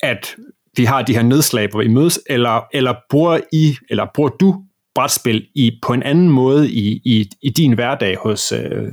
at 0.00 0.36
vi 0.76 0.84
har 0.84 1.02
de 1.02 1.14
her 1.14 1.22
nedslag, 1.22 1.68
hvor 1.70 1.82
vi 1.82 1.88
mødes, 1.88 2.20
eller, 2.26 2.66
eller, 2.72 2.94
bruger, 3.10 3.40
I, 3.52 3.76
eller 3.90 4.06
bruger 4.14 4.30
du 4.30 4.54
brætspil 4.94 5.46
i, 5.54 5.78
på 5.82 5.92
en 5.92 6.02
anden 6.02 6.30
måde 6.30 6.70
i, 6.70 7.00
i, 7.04 7.30
i 7.42 7.50
din 7.50 7.72
hverdag 7.72 8.16
hos, 8.16 8.52
øh, 8.52 8.92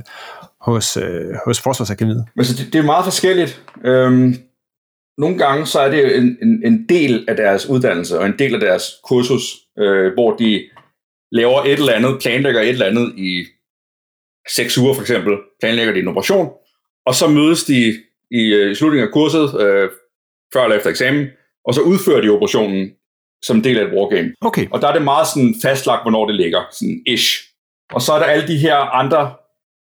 hos, 0.60 0.96
øh, 0.96 1.34
hos 1.46 1.60
Forsvarsakademiet? 1.60 2.24
Men 2.36 2.44
så 2.44 2.64
det, 2.64 2.72
det 2.72 2.78
er 2.78 2.82
meget 2.82 3.04
forskelligt. 3.04 3.62
Øhm, 3.84 4.34
nogle 5.18 5.38
gange 5.38 5.66
så 5.66 5.80
er 5.80 5.90
det 5.90 6.16
en, 6.16 6.38
en, 6.42 6.62
en 6.66 6.88
del 6.88 7.24
af 7.28 7.36
deres 7.36 7.66
uddannelse 7.66 8.18
og 8.18 8.26
en 8.26 8.38
del 8.38 8.54
af 8.54 8.60
deres 8.60 8.84
kursus, 9.04 9.42
øh, 9.78 10.12
hvor 10.14 10.36
de 10.36 10.62
laver 11.32 11.62
et 11.62 11.72
eller 11.72 11.92
andet, 11.92 12.18
planlægger 12.20 12.60
et 12.60 12.68
eller 12.68 12.86
andet 12.86 13.12
i 13.16 13.44
seks 14.48 14.78
uger 14.78 14.94
for 14.94 15.00
eksempel, 15.00 15.32
planlægger 15.60 15.92
de 15.92 16.00
en 16.00 16.08
operation, 16.08 16.48
og 17.06 17.14
så 17.14 17.28
mødes 17.28 17.64
de 17.64 17.94
i, 18.30 18.42
øh, 18.54 18.70
i 18.70 18.74
slutningen 18.74 19.08
af 19.08 19.12
kurset, 19.12 19.60
øh, 19.60 19.90
før 20.52 20.64
eller 20.64 20.76
efter 20.76 20.90
eksamen, 20.90 21.26
og 21.66 21.74
så 21.74 21.80
udfører 21.80 22.20
de 22.20 22.30
operationen 22.30 22.90
som 23.44 23.62
del 23.62 23.78
af 23.78 23.84
et 23.84 23.92
wargame. 23.92 24.32
Okay, 24.40 24.66
Og 24.70 24.80
der 24.80 24.88
er 24.88 24.92
det 24.92 25.02
meget 25.02 25.26
sådan 25.28 25.54
fastlagt, 25.62 26.04
hvornår 26.04 26.26
det 26.26 26.34
ligger, 26.34 26.62
sådan 26.70 27.02
ish. 27.06 27.44
Og 27.92 28.02
så 28.02 28.12
er 28.12 28.18
der 28.18 28.26
alle 28.26 28.48
de 28.48 28.56
her 28.56 28.76
andre 28.76 29.34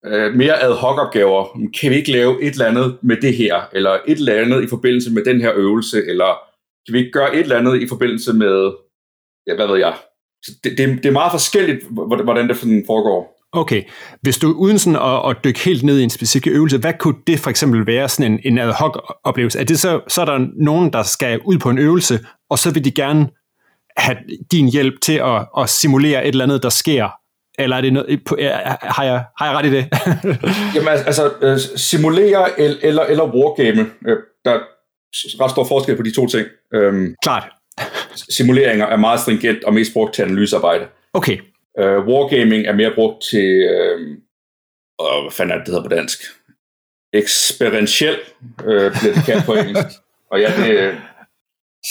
øh, 0.06 0.34
mere 0.34 0.62
ad 0.64 0.74
hoc 0.74 1.00
opgaver. 1.00 1.70
Kan 1.80 1.92
vi 1.92 1.96
ikke 1.96 2.12
lave 2.12 2.44
et 2.44 2.52
eller 2.52 2.66
andet 2.66 2.98
med 3.02 3.18
det 3.22 3.36
her, 3.36 3.70
eller 3.74 3.92
et 4.08 4.18
eller 4.18 4.42
andet 4.42 4.64
i 4.64 4.68
forbindelse 4.68 5.12
med 5.12 5.24
den 5.26 5.42
her 5.42 5.52
øvelse, 5.56 6.06
eller 6.08 6.40
kan 6.86 6.94
vi 6.94 7.00
ikke 7.00 7.12
gøre 7.12 7.36
et 7.36 7.40
eller 7.40 7.58
andet 7.58 7.82
i 7.82 7.88
forbindelse 7.88 8.34
med, 8.34 8.72
ja, 9.48 9.56
hvad 9.56 9.68
ved 9.68 9.80
jeg, 9.80 9.96
Så 10.44 10.52
det, 10.64 10.78
det, 10.78 10.88
det 11.04 11.06
er 11.06 11.20
meget 11.22 11.32
forskelligt, 11.32 11.84
hvordan 12.24 12.50
det 12.50 12.58
foregår. 12.88 13.33
Okay. 13.54 13.84
Hvis 14.22 14.38
du 14.38 14.52
uden 14.52 14.80
sådan 14.80 15.00
at, 15.02 15.30
at 15.30 15.44
dykke 15.44 15.60
helt 15.60 15.84
ned 15.84 16.00
i 16.00 16.04
en 16.04 16.10
specifik 16.10 16.48
øvelse, 16.48 16.78
hvad 16.78 16.94
kunne 17.00 17.16
det 17.28 17.40
for 17.40 17.50
eksempel 17.50 17.88
være 17.88 18.10
sådan 18.10 18.32
en, 18.32 18.40
en 18.44 18.58
ad 18.58 18.72
hoc 18.72 19.18
oplevelse? 19.24 19.60
Er 19.60 19.64
det 19.64 19.80
så, 19.80 20.02
så 20.08 20.22
er 20.22 20.26
der 20.26 20.48
nogen, 20.56 20.94
der 20.94 21.04
skal 21.04 21.40
ud 21.46 21.58
på 21.58 21.70
en 21.70 21.78
øvelse, 21.78 22.20
og 22.50 22.60
så 22.60 22.72
vil 22.72 22.86
de 22.86 22.92
gerne 22.92 23.30
have 23.98 24.18
din 24.52 24.68
hjælp 24.68 24.94
til 25.02 25.14
at, 25.14 25.48
at 25.58 25.70
simulere 25.70 26.26
et 26.26 26.28
eller 26.28 26.44
andet, 26.44 26.64
der 26.64 26.70
sker? 26.70 27.10
Eller 27.60 27.78
er 27.78 27.82
det 27.82 27.94
noget, 27.94 28.20
har, 28.82 29.04
jeg, 29.04 29.26
har 29.38 29.46
jeg 29.46 29.56
ret 29.56 29.66
i 29.66 29.72
det? 29.72 29.88
Jamen 30.76 30.90
altså, 30.90 31.32
øh, 31.42 31.60
simulere 31.76 32.60
eller, 32.60 33.04
eller 33.04 33.24
wargame, 33.24 33.82
øh, 34.08 34.18
der 34.46 34.52
er 34.52 34.60
ret 35.44 35.52
stor 35.52 35.64
forskel 35.64 35.96
på 35.96 36.04
de 36.04 36.16
to 36.16 36.28
ting. 36.28 36.48
Øhm, 36.74 37.16
Klart. 37.24 37.50
Simuleringer 38.30 38.86
er 38.86 38.98
meget 38.98 39.20
stringent 39.20 39.64
og 39.64 39.74
mest 39.74 39.94
brugt 39.94 40.14
til 40.14 40.22
analysearbejde. 40.22 40.86
Okay. 41.14 41.38
Uh, 41.82 42.08
wargaming 42.08 42.66
er 42.68 42.74
mere 42.74 42.92
brugt 42.96 43.24
til, 43.24 43.50
uh, 43.74 44.02
uh, 45.04 45.22
hvad 45.24 45.32
fanden 45.32 45.52
er 45.52 45.58
det, 45.58 45.66
det 45.66 45.74
hedder 45.74 45.90
på 45.90 45.96
dansk? 45.96 46.20
Experientiel, 47.14 48.18
uh, 48.60 48.92
bliver 49.00 49.14
det 49.16 49.26
kaldt 49.26 49.46
på 49.46 49.54
engelsk. 49.62 49.98
Og 50.32 50.40
ja, 50.40 50.48
det 50.58 50.80
er 50.80 50.96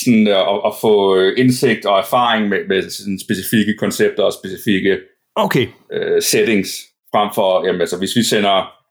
sådan 0.03 0.27
uh, 0.29 0.55
at, 0.55 0.61
at 0.67 0.73
få 0.81 1.21
indsigt 1.43 1.87
og 1.87 1.99
erfaring 1.99 2.49
med, 2.49 2.59
med 2.69 2.91
sådan 2.91 3.19
specifikke 3.19 3.75
koncepter 3.79 4.23
og 4.23 4.33
specifikke 4.33 4.99
okay. 5.37 5.67
uh, 5.67 6.19
settings, 6.21 6.71
frem 7.15 7.29
for, 7.35 7.67
jamen 7.67 7.81
altså, 7.81 7.99
hvis 7.99 8.17
vi 8.17 8.23
sender 8.23 8.83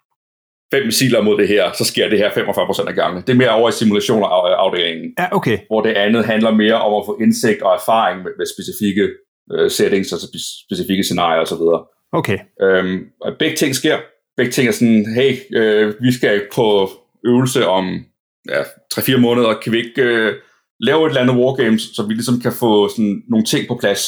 fem 0.74 0.86
missiler 0.86 1.22
mod 1.22 1.38
det 1.38 1.48
her, 1.48 1.72
så 1.72 1.86
sker 1.86 2.10
det 2.10 2.18
her 2.18 2.30
45% 2.30 2.88
af 2.88 2.96
gangen. 2.96 3.22
Det 3.22 3.30
er 3.30 3.42
mere 3.44 3.56
over 3.60 3.70
i 3.70 3.72
simulationer-afdelingen. 3.72 5.14
Ja, 5.20 5.36
okay. 5.36 5.58
Hvor 5.68 5.82
det 5.82 5.94
andet 5.94 6.26
handler 6.26 6.52
mere 6.52 6.82
om 6.82 6.94
at 7.00 7.06
få 7.06 7.18
indsigt 7.22 7.62
og 7.62 7.74
erfaring 7.74 8.24
med, 8.24 8.32
med 8.38 8.46
specifikke 8.56 9.10
øh, 9.54 9.72
settings, 9.72 10.14
altså 10.14 10.28
specifikke 10.66 11.04
scenarier 11.04 11.42
osv. 11.42 11.64
Okay. 12.12 12.38
Øhm, 12.62 13.00
og 13.22 13.32
begge 13.40 13.56
ting 13.56 13.76
sker. 13.76 13.98
Begge 14.38 14.52
ting 14.52 14.68
er 14.68 14.72
sådan, 14.72 15.06
hey, 15.16 15.38
øh, 15.56 15.94
vi 16.02 16.12
skal 16.12 16.42
på 16.56 16.90
øvelse 17.26 17.68
om 17.68 18.06
ja, 18.50 18.62
3-4 18.94 19.18
måneder, 19.18 19.60
kan 19.64 19.72
vi 19.72 19.78
ikke 19.78 20.02
øh, 20.02 20.34
lave 20.80 21.06
et 21.06 21.10
eller 21.10 21.22
andet 21.22 21.36
wargames, 21.36 21.82
så 21.82 22.06
vi 22.08 22.14
ligesom 22.14 22.40
kan 22.42 22.54
få 22.60 22.90
sådan 22.90 23.24
nogle 23.30 23.46
ting 23.46 23.68
på 23.68 23.78
plads. 23.80 24.02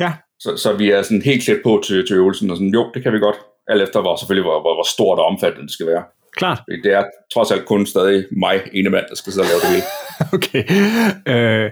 Ja. 0.00 0.12
Så, 0.40 0.56
så 0.56 0.72
vi 0.72 0.90
er 0.90 1.02
sådan 1.02 1.22
helt 1.22 1.44
klædt 1.44 1.62
på 1.62 1.82
til, 1.84 2.06
til 2.06 2.16
øvelsen, 2.16 2.50
og 2.50 2.56
sådan, 2.56 2.74
jo, 2.74 2.90
det 2.94 3.02
kan 3.02 3.12
vi 3.12 3.18
godt. 3.18 3.36
Alt 3.68 3.82
efter, 3.82 4.00
hvor, 4.00 4.16
selvfølgelig, 4.16 4.44
hvor, 4.50 4.60
hvor, 4.60 4.74
hvor 4.74 4.88
stort 4.94 5.18
og 5.18 5.24
omfattende 5.24 5.66
det 5.66 5.72
skal 5.72 5.86
være. 5.86 6.04
Klart. 6.36 6.60
Det 6.84 6.92
er 6.92 7.04
trods 7.34 7.50
alt 7.50 7.64
kun 7.64 7.86
stadig 7.86 8.24
mig, 8.30 8.60
ene 8.72 8.90
mand, 8.90 9.04
der 9.08 9.14
skal 9.14 9.32
sidde 9.32 9.44
og 9.44 9.50
lave 9.50 9.60
det 9.60 9.70
hele. 9.74 9.86
okay. 10.36 10.62
Øh, 11.32 11.70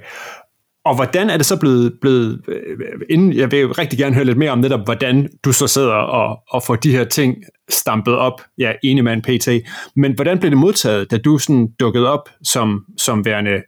og 0.87 0.95
hvordan 0.95 1.31
er 1.31 1.37
det 1.37 1.47
så 1.47 1.57
blevet, 1.57 1.93
blevet 2.01 2.41
øh, 2.49 2.79
inden, 3.11 3.33
jeg 3.33 3.51
vil 3.51 3.67
rigtig 3.67 3.99
gerne 3.99 4.15
høre 4.15 4.25
lidt 4.25 4.39
mere 4.39 4.51
om 4.51 4.59
netop, 4.59 4.85
hvordan 4.85 5.29
du 5.45 5.53
så 5.53 5.67
sidder 5.67 5.93
og, 5.93 6.39
og 6.51 6.63
får 6.63 6.77
de 6.77 6.91
her 6.91 7.05
ting 7.05 7.37
stampet 7.69 8.15
op, 8.15 8.43
ja, 8.59 8.73
ene 8.85 9.03
mand 9.03 9.23
PT, 9.23 9.69
men 9.97 10.13
hvordan 10.13 10.39
blev 10.39 10.51
det 10.51 10.59
modtaget, 10.59 11.11
da 11.11 11.19
du 11.19 11.39
sådan 11.39 11.69
dukkede 11.81 12.09
op 12.09 12.29
som, 12.43 12.85
som 12.99 13.25
værende 13.25 13.63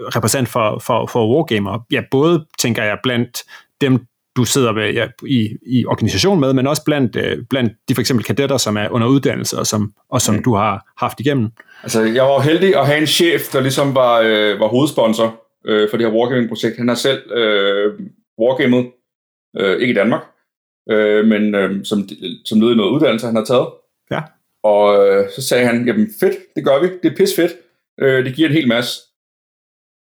repræsentant 0.00 0.48
for, 0.48 0.78
for, 0.78 1.06
for 1.06 1.36
Wargamer? 1.36 1.78
Ja, 1.90 2.02
både, 2.10 2.46
tænker 2.58 2.82
jeg, 2.82 2.98
blandt 3.02 3.42
dem, 3.80 4.06
du 4.36 4.44
sidder 4.44 4.72
med, 4.72 4.92
ja, 4.92 5.06
i, 5.26 5.48
i 5.66 5.86
organisation 5.86 6.40
med, 6.40 6.52
men 6.52 6.66
også 6.66 6.84
blandt, 6.84 7.16
øh, 7.16 7.38
blandt 7.50 7.72
de 7.88 7.94
for 7.94 8.00
eksempel 8.00 8.24
kadetter, 8.24 8.56
som 8.56 8.76
er 8.76 8.88
under 8.88 9.06
uddannelse, 9.06 9.58
og 9.58 9.66
som, 9.66 9.92
og 10.10 10.20
som 10.20 10.34
mm. 10.34 10.42
du 10.42 10.54
har 10.54 10.92
haft 10.98 11.20
igennem. 11.20 11.50
Altså, 11.82 12.02
jeg 12.02 12.22
var 12.22 12.40
heldig 12.40 12.76
at 12.76 12.86
have 12.86 12.98
en 12.98 13.06
chef, 13.06 13.40
der 13.52 13.60
ligesom 13.60 13.94
var, 13.94 14.20
øh, 14.20 14.60
var 14.60 14.66
hovedsponsor 14.68 15.41
øh, 15.66 15.90
for 15.90 15.96
det 15.96 16.06
her 16.06 16.14
Wargaming-projekt. 16.14 16.76
Han 16.76 16.88
har 16.88 16.94
selv 16.94 17.32
øh, 17.32 18.00
Wargamet, 18.38 18.92
øh, 19.58 19.80
ikke 19.80 19.92
i 19.92 19.94
Danmark, 19.94 20.22
øh, 20.90 21.26
men 21.26 21.54
øh, 21.54 21.84
som, 21.84 22.08
som 22.44 22.60
led 22.60 22.72
i 22.72 22.76
noget 22.76 22.90
uddannelse, 22.90 23.26
han 23.26 23.36
har 23.36 23.44
taget. 23.44 23.68
Ja. 24.10 24.20
Og 24.62 25.06
øh, 25.06 25.30
så 25.30 25.42
sagde 25.42 25.66
han, 25.66 25.86
jamen 25.86 26.08
fedt, 26.20 26.36
det 26.56 26.64
gør 26.64 26.80
vi, 26.82 26.88
det 27.02 27.12
er 27.12 27.16
pis 27.16 27.36
fedt, 27.36 27.52
øh, 28.00 28.24
det 28.24 28.34
giver 28.34 28.48
en 28.48 28.54
hel 28.54 28.68
masse. 28.68 29.00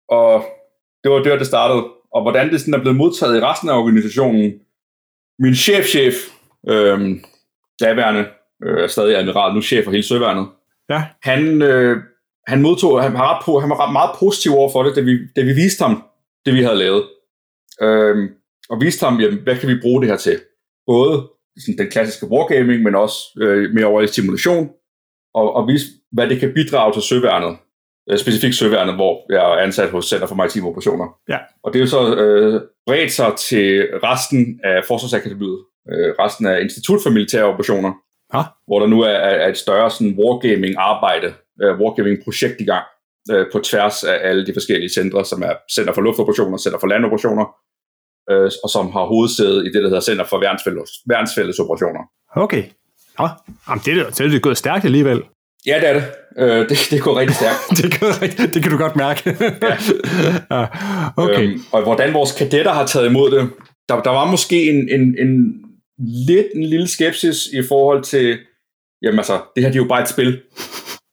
Og 0.09 0.45
det 1.03 1.11
var 1.11 1.23
der, 1.23 1.37
det 1.37 1.47
startede. 1.47 1.83
Og 2.11 2.21
hvordan 2.21 2.49
det 2.51 2.59
sådan 2.59 2.73
er 2.73 2.81
blevet 2.81 2.97
modtaget 2.97 3.37
i 3.37 3.41
resten 3.41 3.69
af 3.69 3.77
organisationen. 3.77 4.53
Min 5.39 5.55
chefchef, 5.55 6.15
øh, 6.69 7.17
daværende, 7.79 8.25
øh, 8.63 8.89
stadig 8.89 9.17
admiral, 9.17 9.53
nu 9.53 9.61
chef 9.61 9.83
for 9.83 9.91
hele 9.91 10.03
søværnet, 10.03 10.47
ja. 10.89 11.03
han, 11.21 11.61
øh, 11.61 12.03
han 12.47 12.61
modtog, 12.61 13.03
han 13.03 13.13
var, 13.13 13.35
ret 13.35 13.45
på, 13.45 13.59
han 13.59 13.69
var 13.69 13.85
ret 13.85 13.93
meget 13.93 14.11
positiv 14.19 14.51
over 14.51 14.71
for 14.71 14.83
det, 14.83 14.95
da 14.95 15.01
vi, 15.01 15.17
da 15.35 15.41
vi 15.41 15.53
viste 15.53 15.83
ham 15.83 16.03
det, 16.45 16.53
vi 16.53 16.63
havde 16.63 16.77
lavet. 16.77 17.03
Øhm, 17.81 18.29
og 18.69 18.81
viste 18.81 19.05
ham, 19.05 19.19
jamen, 19.19 19.39
hvad 19.39 19.55
kan 19.57 19.69
vi 19.69 19.81
bruge 19.81 20.01
det 20.01 20.09
her 20.09 20.17
til? 20.17 20.39
Både 20.87 21.27
sådan, 21.59 21.77
den 21.77 21.91
klassiske 21.91 22.27
wargaming, 22.27 22.83
men 22.83 22.95
også 22.95 23.17
øh, 23.37 23.73
mere 23.73 23.85
over 23.85 24.01
i 24.01 24.07
simulation, 24.07 24.69
og, 25.33 25.55
og 25.55 25.67
vise, 25.67 25.85
hvad 26.11 26.27
det 26.27 26.39
kan 26.39 26.53
bidrage 26.53 26.93
til 26.93 27.01
søværnet. 27.01 27.57
Øh, 28.09 28.17
specifikt 28.17 28.55
søværnet, 28.55 28.95
hvor 28.95 29.33
jeg 29.33 29.51
er 29.51 29.63
ansat 29.63 29.89
hos 29.89 30.05
Center 30.05 30.27
for 30.27 30.35
Maritime 30.35 30.67
Operationer. 30.67 31.07
Ja. 31.29 31.37
Og 31.63 31.73
det 31.73 31.79
er 31.79 31.83
jo 31.83 31.87
så 31.87 32.15
øh, 32.15 32.61
bredt 32.87 33.11
sig 33.11 33.33
til 33.37 33.87
resten 34.03 34.59
af 34.63 34.83
Forsvarsakademiet, 34.87 35.59
øh, 35.91 36.13
resten 36.19 36.45
af 36.45 36.61
Institut 36.61 36.99
for 37.03 37.09
Militære 37.09 37.43
Operationer, 37.43 37.91
ja. 38.33 38.43
hvor 38.67 38.79
der 38.79 38.87
nu 38.87 39.01
er, 39.01 39.09
er 39.09 39.49
et 39.49 39.57
større 39.57 39.91
sådan, 39.91 40.15
wargaming-arbejde 40.19 41.33
uh, 41.63 41.79
Wargaming-projekt 41.79 42.61
i 42.61 42.65
gang 42.65 42.85
uh, 43.33 43.45
på 43.51 43.59
tværs 43.59 44.03
af 44.03 44.17
alle 44.21 44.45
de 44.45 44.53
forskellige 44.53 44.89
centre, 44.89 45.25
som 45.25 45.41
er 45.41 45.53
Center 45.75 45.93
for 45.93 46.01
Luftoperationer, 46.01 46.57
Center 46.57 46.79
for 46.79 46.87
Landoperationer, 46.87 47.45
uh, 48.31 48.49
og 48.63 48.69
som 48.75 48.91
har 48.91 49.05
hovedsæde 49.05 49.59
i 49.67 49.69
det, 49.73 49.81
der 49.83 49.89
hedder 49.89 50.07
Center 50.09 50.25
for 50.25 50.39
Værnsfælles, 51.09 51.59
Operationer. 51.59 52.03
Okay. 52.35 52.63
Ja, 53.19 53.27
Jamen, 53.69 53.81
det, 53.85 53.93
er, 53.97 54.09
det 54.09 54.35
er 54.35 54.39
gået 54.39 54.57
stærkt 54.57 54.85
alligevel. 54.85 55.21
Ja, 55.65 55.75
det 55.81 55.89
er 55.89 55.93
det. 55.93 56.03
Uh, 56.41 56.69
det, 56.69 56.77
det 56.91 57.01
går 57.01 57.19
rigtig 57.19 57.35
stærkt. 57.35 57.59
det, 57.81 57.99
går, 57.99 58.11
det 58.53 58.63
kan 58.63 58.71
du 58.71 58.77
godt 58.77 58.95
mærke. 58.95 59.37
ja. 59.61 59.77
ja. 60.57 60.65
Okay. 61.17 61.53
Um, 61.53 61.65
og 61.71 61.83
hvordan 61.83 62.13
vores 62.13 62.31
kadetter 62.31 62.71
har 62.71 62.85
taget 62.85 63.09
imod 63.09 63.31
det, 63.31 63.49
der, 63.89 64.01
der 64.01 64.09
var 64.09 64.31
måske 64.31 64.69
en, 64.69 64.89
en, 64.89 65.15
en 65.19 65.61
lidt 66.27 66.47
en 66.55 66.63
lille 66.63 66.87
skepsis 66.87 67.47
i 67.47 67.63
forhold 67.63 68.03
til, 68.03 68.37
jamen 69.01 69.19
altså, 69.19 69.41
det 69.55 69.63
her 69.63 69.71
det 69.71 69.79
er 69.79 69.83
jo 69.83 69.89
bare 69.89 70.01
et 70.01 70.09
spil 70.09 70.41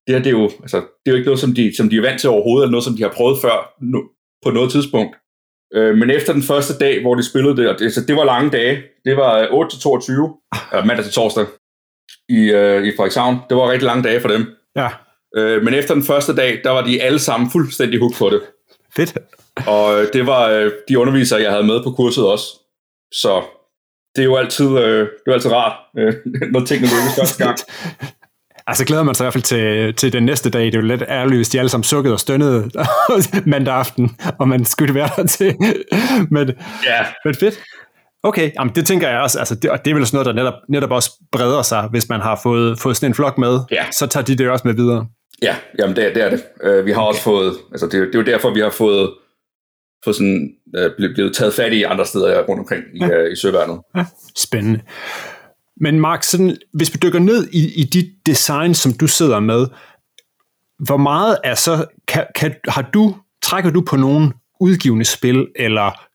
det 0.07 0.15
her 0.15 0.23
det 0.23 0.27
er 0.27 0.39
jo, 0.41 0.51
altså, 0.63 0.77
det 0.77 1.07
er 1.07 1.11
jo 1.11 1.17
ikke 1.17 1.27
noget, 1.27 1.41
som 1.41 1.55
de, 1.55 1.77
som 1.77 1.89
de 1.91 1.97
er 1.97 2.01
vant 2.01 2.21
til 2.21 2.31
overhovedet, 2.31 2.65
eller 2.65 2.71
noget, 2.71 2.85
som 2.85 2.97
de 2.97 3.03
har 3.03 3.13
prøvet 3.17 3.39
før 3.43 3.75
no, 3.81 4.01
på 4.45 4.51
noget 4.51 4.71
tidspunkt. 4.71 5.17
Øh, 5.75 5.97
men 5.97 6.11
efter 6.11 6.33
den 6.33 6.43
første 6.43 6.79
dag, 6.79 7.01
hvor 7.03 7.15
de 7.15 7.31
spillede 7.31 7.57
det, 7.57 7.69
og 7.69 7.79
det, 7.79 7.85
altså, 7.85 8.01
det 8.09 8.17
var 8.17 8.25
lange 8.25 8.51
dage, 8.51 8.83
det 9.05 9.17
var 9.17 9.49
8 9.51 9.77
til 9.77 9.81
22, 9.83 10.37
øh, 10.75 10.87
mandag 10.87 11.05
til 11.05 11.15
torsdag 11.15 11.47
i, 12.29 12.41
øh, 12.51 12.87
i 12.87 12.91
Frederikshavn. 12.97 13.37
Det 13.49 13.57
var 13.57 13.71
rigtig 13.71 13.87
lange 13.87 14.03
dage 14.09 14.21
for 14.21 14.29
dem. 14.29 14.47
Ja. 14.77 14.89
Øh, 15.37 15.63
men 15.63 15.75
efter 15.75 15.95
den 15.95 16.03
første 16.03 16.37
dag, 16.37 16.61
der 16.65 16.71
var 16.71 16.85
de 16.85 17.03
alle 17.03 17.19
sammen 17.19 17.51
fuldstændig 17.51 18.01
hooked 18.01 18.19
på 18.19 18.31
det. 18.31 18.43
Fedt. 18.97 19.19
Og 19.67 20.01
øh, 20.01 20.13
det 20.13 20.27
var 20.27 20.49
øh, 20.49 20.73
de 20.89 20.99
undervisere, 20.99 21.43
jeg 21.43 21.51
havde 21.51 21.67
med 21.67 21.83
på 21.83 21.91
kurset 21.91 22.27
også. 22.27 22.47
Så 23.13 23.43
det 24.17 24.23
er 24.23 24.27
jo 24.27 24.37
altid, 24.37 24.67
øh, 24.67 25.01
det 25.01 25.27
er 25.27 25.33
altid 25.33 25.53
rart, 25.53 25.77
øh, 25.99 26.15
når 26.53 26.61
tingene 26.65 26.89
lykkes 26.95 27.17
første 27.19 27.45
gang. 27.45 27.59
Altså 28.67 28.85
glæder 28.85 29.03
man 29.03 29.15
sig 29.15 29.25
i 29.25 29.27
hvert 29.27 29.33
fald 29.33 29.43
til, 29.43 29.95
til 29.95 30.13
den 30.13 30.23
næste 30.23 30.51
dag. 30.51 30.65
Det 30.65 30.75
er 30.75 30.81
jo 30.81 30.87
lidt 30.87 31.03
ærligt, 31.09 31.39
hvis 31.39 31.49
de 31.49 31.59
alle 31.59 31.69
sammen 31.69 31.85
sukkede 31.85 32.15
og 32.15 32.21
stønnede 32.21 32.71
mandag 33.47 33.75
aften, 33.75 34.11
og 34.39 34.49
man 34.49 34.65
skulle 34.65 34.95
være 34.95 35.11
der 35.17 35.27
til. 35.27 35.57
men, 36.31 36.49
ja. 36.87 37.07
men 37.25 37.35
fedt. 37.35 37.63
Okay, 38.23 38.51
jamen 38.59 38.75
det 38.75 38.87
tænker 38.87 39.09
jeg 39.09 39.21
også, 39.21 39.39
altså 39.39 39.55
det, 39.55 39.71
og 39.71 39.85
det 39.85 39.91
er 39.91 39.95
vel 39.95 40.07
sådan 40.07 40.17
noget, 40.17 40.27
der 40.27 40.43
netop, 40.43 40.55
netop 40.69 40.91
også 40.91 41.11
breder 41.33 41.63
sig, 41.63 41.89
hvis 41.91 42.09
man 42.09 42.21
har 42.21 42.41
fået, 42.43 42.79
fået 42.79 42.97
sådan 42.97 43.11
en 43.11 43.15
flok 43.15 43.39
med, 43.39 43.59
ja. 43.71 43.85
så 43.91 44.07
tager 44.07 44.25
de 44.25 44.37
det 44.37 44.51
også 44.51 44.69
med 44.69 44.75
videre. 44.75 45.07
Ja, 45.43 45.57
jamen 45.79 45.97
det, 45.97 46.15
det 46.15 46.23
er 46.23 46.31
det. 46.31 46.43
Uh, 46.67 46.87
vi 46.87 46.93
har 46.93 47.01
okay. 47.01 47.09
også 47.09 47.23
fået, 47.23 47.55
altså 47.73 47.87
det, 47.87 47.93
det 47.93 48.15
er 48.15 48.19
jo 48.19 48.25
derfor, 48.25 48.55
vi 48.55 48.61
har 48.61 48.71
fået, 48.71 49.11
fået 50.05 50.17
sådan, 50.17 50.51
uh, 50.79 50.91
blevet 51.15 51.37
taget 51.37 51.55
fat 51.55 51.73
i 51.73 51.83
andre 51.83 52.07
steder 52.07 52.43
rundt 52.43 52.61
omkring 52.61 52.83
i, 52.95 52.99
ja. 52.99 53.25
uh, 53.25 53.33
i 53.33 53.37
søværnet. 53.37 53.81
Ja. 53.97 54.05
Spændende. 54.37 54.81
Men 55.81 56.01
Mark, 56.01 56.23
sådan, 56.23 56.57
hvis 56.73 56.95
vi 56.95 56.99
dykker 57.03 57.19
ned 57.19 57.49
i, 57.53 57.81
i 57.81 57.85
de 57.85 58.11
design, 58.27 58.75
som 58.75 58.93
du 58.93 59.07
sidder 59.07 59.41
med, 59.41 59.67
hvor 60.79 60.97
meget 60.97 61.39
er 61.45 61.55
så, 61.55 61.85
kan, 62.09 62.27
kan, 62.35 62.55
har 62.69 62.91
du, 62.95 63.17
trækker 63.43 63.71
du 63.71 63.81
på 63.81 63.97
nogle 63.97 64.33
udgivende 64.61 65.05
spil, 65.05 65.47
eller 65.57 66.07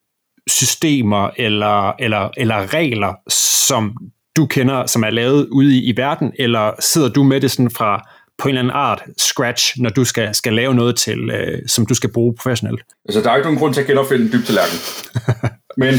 systemer, 0.48 1.30
eller, 1.38 1.90
eller, 2.00 2.30
eller 2.38 2.74
regler, 2.74 3.14
som 3.30 3.98
du 4.36 4.46
kender, 4.46 4.86
som 4.86 5.04
er 5.04 5.10
lavet 5.10 5.48
ude 5.48 5.78
i, 5.78 5.84
i 5.84 5.98
verden, 5.98 6.32
eller 6.40 6.72
sidder 6.80 7.10
du 7.10 7.24
med 7.24 7.42
det 7.42 7.52
sådan 7.52 7.72
fra 7.72 8.10
på 8.38 8.48
en 8.48 8.50
eller 8.50 8.62
anden 8.62 8.76
art 8.76 9.04
scratch, 9.18 9.82
når 9.82 9.90
du 9.90 10.06
skal, 10.06 10.36
skal 10.36 10.54
lave 10.54 10.76
noget 10.76 10.96
til, 10.96 11.30
øh, 11.30 11.62
som 11.68 11.86
du 11.86 11.94
skal 11.94 12.12
bruge 12.12 12.36
professionelt? 12.36 12.82
Altså, 13.06 13.22
der 13.22 13.32
er 13.32 13.36
ikke 13.36 13.46
nogen 13.46 13.60
grund 13.60 13.74
til 13.74 13.82
at 13.82 13.88
genopfinde 13.88 14.26
en 14.26 14.32
dyb 14.32 14.46
tallerken. 14.46 14.78
Men 15.84 15.94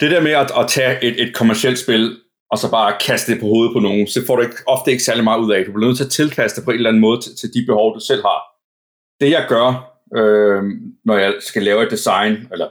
det 0.00 0.10
der 0.10 0.20
med 0.20 0.32
at, 0.32 0.50
at 0.58 0.68
tage 0.68 1.04
et, 1.04 1.22
et 1.22 1.34
kommersielt 1.34 1.78
spil 1.78 2.16
og 2.52 2.58
så 2.58 2.70
bare 2.70 2.98
kaste 3.00 3.32
det 3.32 3.40
på 3.40 3.46
hovedet 3.46 3.72
på 3.72 3.80
nogen, 3.80 4.06
så 4.06 4.26
får 4.26 4.36
du 4.36 4.42
ikke, 4.42 4.56
ofte 4.66 4.90
ikke 4.90 5.02
særlig 5.02 5.24
meget 5.24 5.40
ud 5.40 5.52
af. 5.52 5.64
Du 5.64 5.72
bliver 5.72 5.86
nødt 5.86 5.96
til 5.96 6.04
at 6.04 6.10
tilpasse 6.10 6.56
det 6.56 6.64
på 6.64 6.70
en 6.70 6.76
eller 6.76 6.90
anden 6.90 7.00
måde 7.00 7.20
til, 7.20 7.36
til 7.36 7.54
de 7.54 7.66
behov, 7.66 7.94
du 7.94 8.00
selv 8.00 8.22
har. 8.22 8.40
Det 9.20 9.30
jeg 9.30 9.46
gør, 9.48 9.68
øh, 10.18 10.62
når 11.04 11.16
jeg 11.16 11.34
skal 11.40 11.62
lave 11.62 11.82
et 11.82 11.90
design, 11.90 12.32
eller 12.52 12.68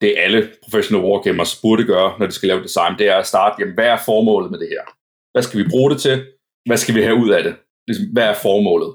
det 0.00 0.14
alle 0.18 0.50
professionelle 0.62 1.08
wargamers 1.08 1.60
burde 1.62 1.84
gøre, 1.84 2.14
når 2.18 2.26
de 2.26 2.32
skal 2.32 2.48
lave 2.48 2.62
design, 2.62 2.98
det 2.98 3.08
er 3.08 3.16
at 3.16 3.26
starte, 3.26 3.56
jamen, 3.58 3.74
hvad 3.74 3.86
er 3.86 3.98
formålet 4.04 4.50
med 4.50 4.58
det 4.58 4.68
her? 4.68 4.84
Hvad 5.32 5.42
skal 5.42 5.60
vi 5.60 5.68
bruge 5.70 5.90
det 5.90 6.00
til? 6.00 6.26
Hvad 6.66 6.76
skal 6.76 6.94
vi 6.94 7.02
have 7.02 7.16
ud 7.16 7.30
af 7.30 7.42
det? 7.42 7.54
Ligesom, 7.86 8.06
hvad 8.12 8.24
er 8.24 8.34
formålet? 8.34 8.94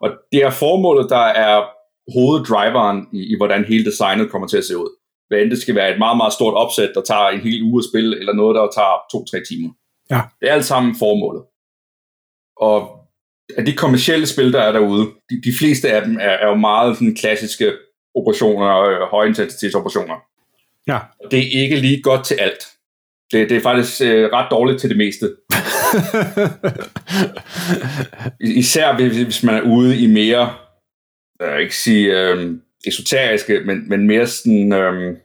Og 0.00 0.10
det 0.32 0.40
er 0.42 0.50
formålet, 0.50 1.10
der 1.10 1.26
er 1.46 1.64
hoveddriveren 2.14 3.08
i, 3.12 3.20
i, 3.32 3.36
hvordan 3.36 3.64
hele 3.64 3.84
designet 3.84 4.30
kommer 4.30 4.48
til 4.48 4.56
at 4.56 4.64
se 4.64 4.76
ud. 4.76 4.90
Hvad 5.28 5.38
end 5.38 5.50
det 5.50 5.62
skal 5.62 5.74
være 5.74 5.92
et 5.92 5.98
meget, 5.98 6.16
meget 6.16 6.32
stort 6.32 6.54
opsæt, 6.54 6.90
der 6.94 7.02
tager 7.02 7.28
en 7.28 7.40
hel 7.40 7.62
uge 7.62 7.80
at 7.80 7.88
spille, 7.90 8.18
eller 8.18 8.32
noget, 8.32 8.54
der 8.54 8.68
tager 8.76 8.96
to-tre 9.12 9.38
timer. 9.48 9.70
Ja. 10.10 10.20
Det 10.40 10.48
er 10.48 10.52
alt 10.54 10.64
sammen 10.64 10.96
formålet. 10.98 11.42
Og 12.56 13.06
af 13.56 13.64
de 13.64 13.72
kommercielle 13.72 14.26
spil, 14.26 14.52
der 14.52 14.60
er 14.60 14.72
derude, 14.72 15.06
de, 15.30 15.42
de 15.44 15.52
fleste 15.58 15.92
af 15.92 16.02
dem 16.02 16.16
er, 16.16 16.36
er 16.44 16.48
jo 16.48 16.54
meget 16.54 16.96
sådan 16.96 17.14
klassiske 17.14 17.72
operationer, 18.14 18.80
øh, 18.80 19.00
højintensitetsoperationer. 19.10 20.16
Ja. 20.86 20.98
Det 21.30 21.38
er 21.38 21.62
ikke 21.62 21.76
lige 21.76 22.02
godt 22.02 22.24
til 22.24 22.34
alt. 22.34 22.66
Det, 23.32 23.50
det 23.50 23.56
er 23.56 23.60
faktisk 23.60 24.02
øh, 24.02 24.30
ret 24.32 24.50
dårligt 24.50 24.80
til 24.80 24.90
det 24.90 24.96
meste. 24.96 25.36
Især 28.62 28.96
hvis, 28.96 29.22
hvis 29.22 29.42
man 29.42 29.54
er 29.54 29.62
ude 29.62 29.98
i 29.98 30.06
mere, 30.06 30.54
jeg 31.40 31.52
vil 31.52 31.62
ikke 31.62 31.76
sige 31.76 32.20
øh, 32.20 32.58
esoteriske, 32.86 33.60
men, 33.66 33.88
men 33.88 34.06
mere 34.06 34.26
sådan 34.26 34.72
øhm, 34.72 35.16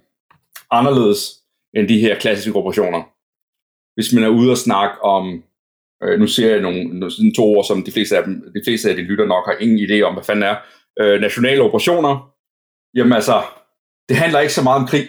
anderledes 0.72 1.42
end 1.74 1.88
de 1.88 2.00
her 2.00 2.20
klassiske 2.20 2.56
operationer. 2.56 3.02
Hvis 3.96 4.14
man 4.14 4.24
er 4.24 4.28
ude 4.28 4.52
og 4.52 4.58
snakke 4.58 5.02
om, 5.02 5.44
øh, 6.04 6.20
nu 6.20 6.28
ser 6.28 6.52
jeg 6.52 6.62
nogle, 6.62 7.12
sådan 7.12 7.34
to 7.34 7.44
ord, 7.44 7.66
som 7.66 7.84
de 7.84 7.92
fleste 7.92 8.18
af 8.18 8.24
dem, 8.24 8.34
de 8.56 8.62
fleste 8.66 8.90
af 8.90 8.96
de 8.96 9.02
lytter 9.02 9.26
nok 9.26 9.46
har 9.46 9.56
ingen 9.60 9.80
idé 9.80 10.02
om, 10.02 10.14
hvad 10.14 10.24
fanden 10.24 10.44
er, 10.44 10.56
øh, 11.00 11.22
nationale 11.22 11.62
operationer, 11.62 12.34
jamen 12.96 13.14
altså, 13.14 13.44
det 14.10 14.18
handler 14.18 14.40
ikke 14.40 14.54
så 14.54 14.64
meget 14.64 14.82
om 14.82 14.88
krig. 14.88 15.08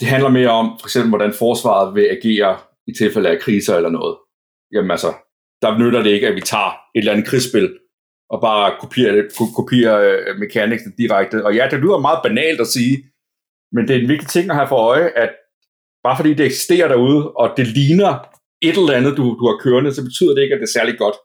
Det 0.00 0.08
handler 0.08 0.30
mere 0.30 0.50
om, 0.50 0.78
for 0.80 0.86
eksempel, 0.86 1.08
hvordan 1.08 1.32
forsvaret 1.32 1.94
vil 1.94 2.08
agere 2.16 2.58
i 2.86 2.92
tilfælde 2.92 3.28
af 3.28 3.40
kriser 3.40 3.76
eller 3.76 3.90
noget. 3.90 4.16
Jamen 4.72 4.90
altså, 4.90 5.12
der 5.62 5.78
nytter 5.78 6.02
det 6.02 6.10
ikke, 6.10 6.28
at 6.28 6.34
vi 6.34 6.40
tager 6.40 6.70
et 6.94 6.98
eller 6.98 7.12
andet 7.12 7.26
krigsspil 7.26 7.78
og 8.32 8.40
bare 8.40 8.76
kopierer, 8.80 9.22
kopiere 9.56 9.98
øh, 10.10 10.38
kopierer 10.40 10.78
direkte. 10.98 11.44
Og 11.46 11.54
ja, 11.54 11.68
det 11.70 11.78
lyder 11.78 11.98
meget 11.98 12.20
banalt 12.26 12.60
at 12.60 12.66
sige, 12.66 12.94
men 13.74 13.88
det 13.88 13.96
er 13.96 14.00
en 14.00 14.08
vigtig 14.08 14.28
ting 14.28 14.50
at 14.50 14.56
have 14.56 14.68
for 14.68 14.76
øje, 14.76 15.08
at 15.22 15.30
bare 16.04 16.16
fordi 16.16 16.34
det 16.34 16.46
eksisterer 16.46 16.88
derude, 16.88 17.32
og 17.32 17.46
det 17.56 17.66
ligner 17.66 18.12
et 18.68 18.76
eller 18.78 18.98
andet, 18.98 19.16
du, 19.16 19.24
du 19.40 19.44
har 19.50 19.58
kørende, 19.64 19.94
så 19.94 20.02
betyder 20.04 20.34
det 20.34 20.42
ikke, 20.42 20.54
at 20.54 20.60
det 20.60 20.68
er 20.68 20.78
særlig 20.78 20.98
godt. 20.98 21.16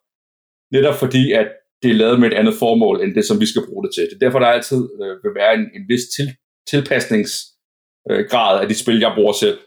Netop 0.75 0.95
fordi, 0.95 1.31
at 1.31 1.47
det 1.81 1.91
er 1.91 1.95
lavet 1.95 2.19
med 2.19 2.27
et 2.31 2.37
andet 2.39 2.55
formål, 2.59 3.01
end 3.01 3.15
det, 3.15 3.25
som 3.25 3.39
vi 3.39 3.45
skal 3.45 3.65
bruge 3.67 3.83
det 3.85 3.91
til. 3.95 4.03
Det 4.03 4.15
er 4.15 4.25
derfor, 4.25 4.39
der 4.39 4.47
altid 4.47 4.81
øh, 5.01 5.23
vil 5.23 5.33
være 5.35 5.53
en, 5.53 5.65
en 5.77 5.83
vis 5.91 6.03
til, 6.15 6.27
tilpasningsgrad 6.71 8.55
øh, 8.55 8.61
af 8.61 8.67
de 8.69 8.75
spil, 8.83 8.99
jeg 8.99 9.13
bruger 9.15 9.33
selv. 9.33 9.59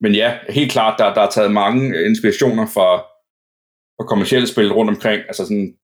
Men 0.00 0.14
ja, 0.14 0.38
helt 0.48 0.72
klart, 0.72 0.98
der, 0.98 1.14
der 1.14 1.20
er 1.20 1.30
taget 1.30 1.52
mange 1.52 2.04
inspirationer 2.04 2.66
fra, 2.66 2.88
fra 4.02 4.08
kommersielle 4.08 4.48
spil 4.48 4.72
rundt 4.72 4.90
omkring. 4.90 5.22
Altså 5.28 5.42
sådan 5.44 5.74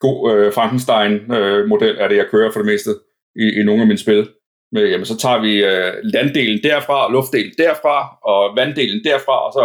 god 0.00 0.32
øh, 0.32 0.52
Frankenstein-model 0.52 1.94
øh, 1.96 2.02
er 2.02 2.08
det, 2.08 2.16
jeg 2.16 2.26
kører 2.30 2.50
for 2.52 2.60
det 2.60 2.66
meste 2.66 2.90
i, 3.36 3.60
i 3.60 3.62
nogle 3.64 3.80
af 3.80 3.86
mine 3.86 3.98
spil. 3.98 4.28
Men 4.72 4.86
jamen, 4.86 5.06
så 5.06 5.16
tager 5.16 5.40
vi 5.46 5.64
øh, 5.64 5.92
landdelen 6.14 6.62
derfra, 6.62 7.12
luftdelen 7.12 7.54
derfra, 7.58 7.96
og 8.30 8.56
vanddelen 8.56 9.04
derfra, 9.04 9.36
og 9.46 9.52
så 9.52 9.64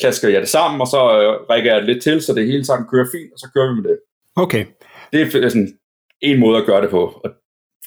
klasker 0.00 0.28
jeg 0.28 0.40
det 0.40 0.48
sammen, 0.48 0.80
og 0.80 0.86
så 0.86 1.00
øh, 1.20 1.32
rækker 1.50 1.72
jeg 1.72 1.80
det 1.80 1.90
lidt 1.90 2.02
til, 2.02 2.22
så 2.22 2.34
det 2.34 2.46
hele 2.46 2.64
sammen 2.64 2.88
kører 2.92 3.06
fint, 3.14 3.32
og 3.32 3.38
så 3.38 3.46
kører 3.54 3.68
vi 3.68 3.80
med 3.80 3.90
det. 3.90 3.98
Okay. 4.36 4.64
Det 5.12 5.34
er 5.34 5.48
sådan 5.48 5.78
en 6.22 6.40
måde 6.40 6.58
at 6.58 6.66
gøre 6.66 6.82
det 6.82 6.90
på, 6.90 7.02
og 7.24 7.30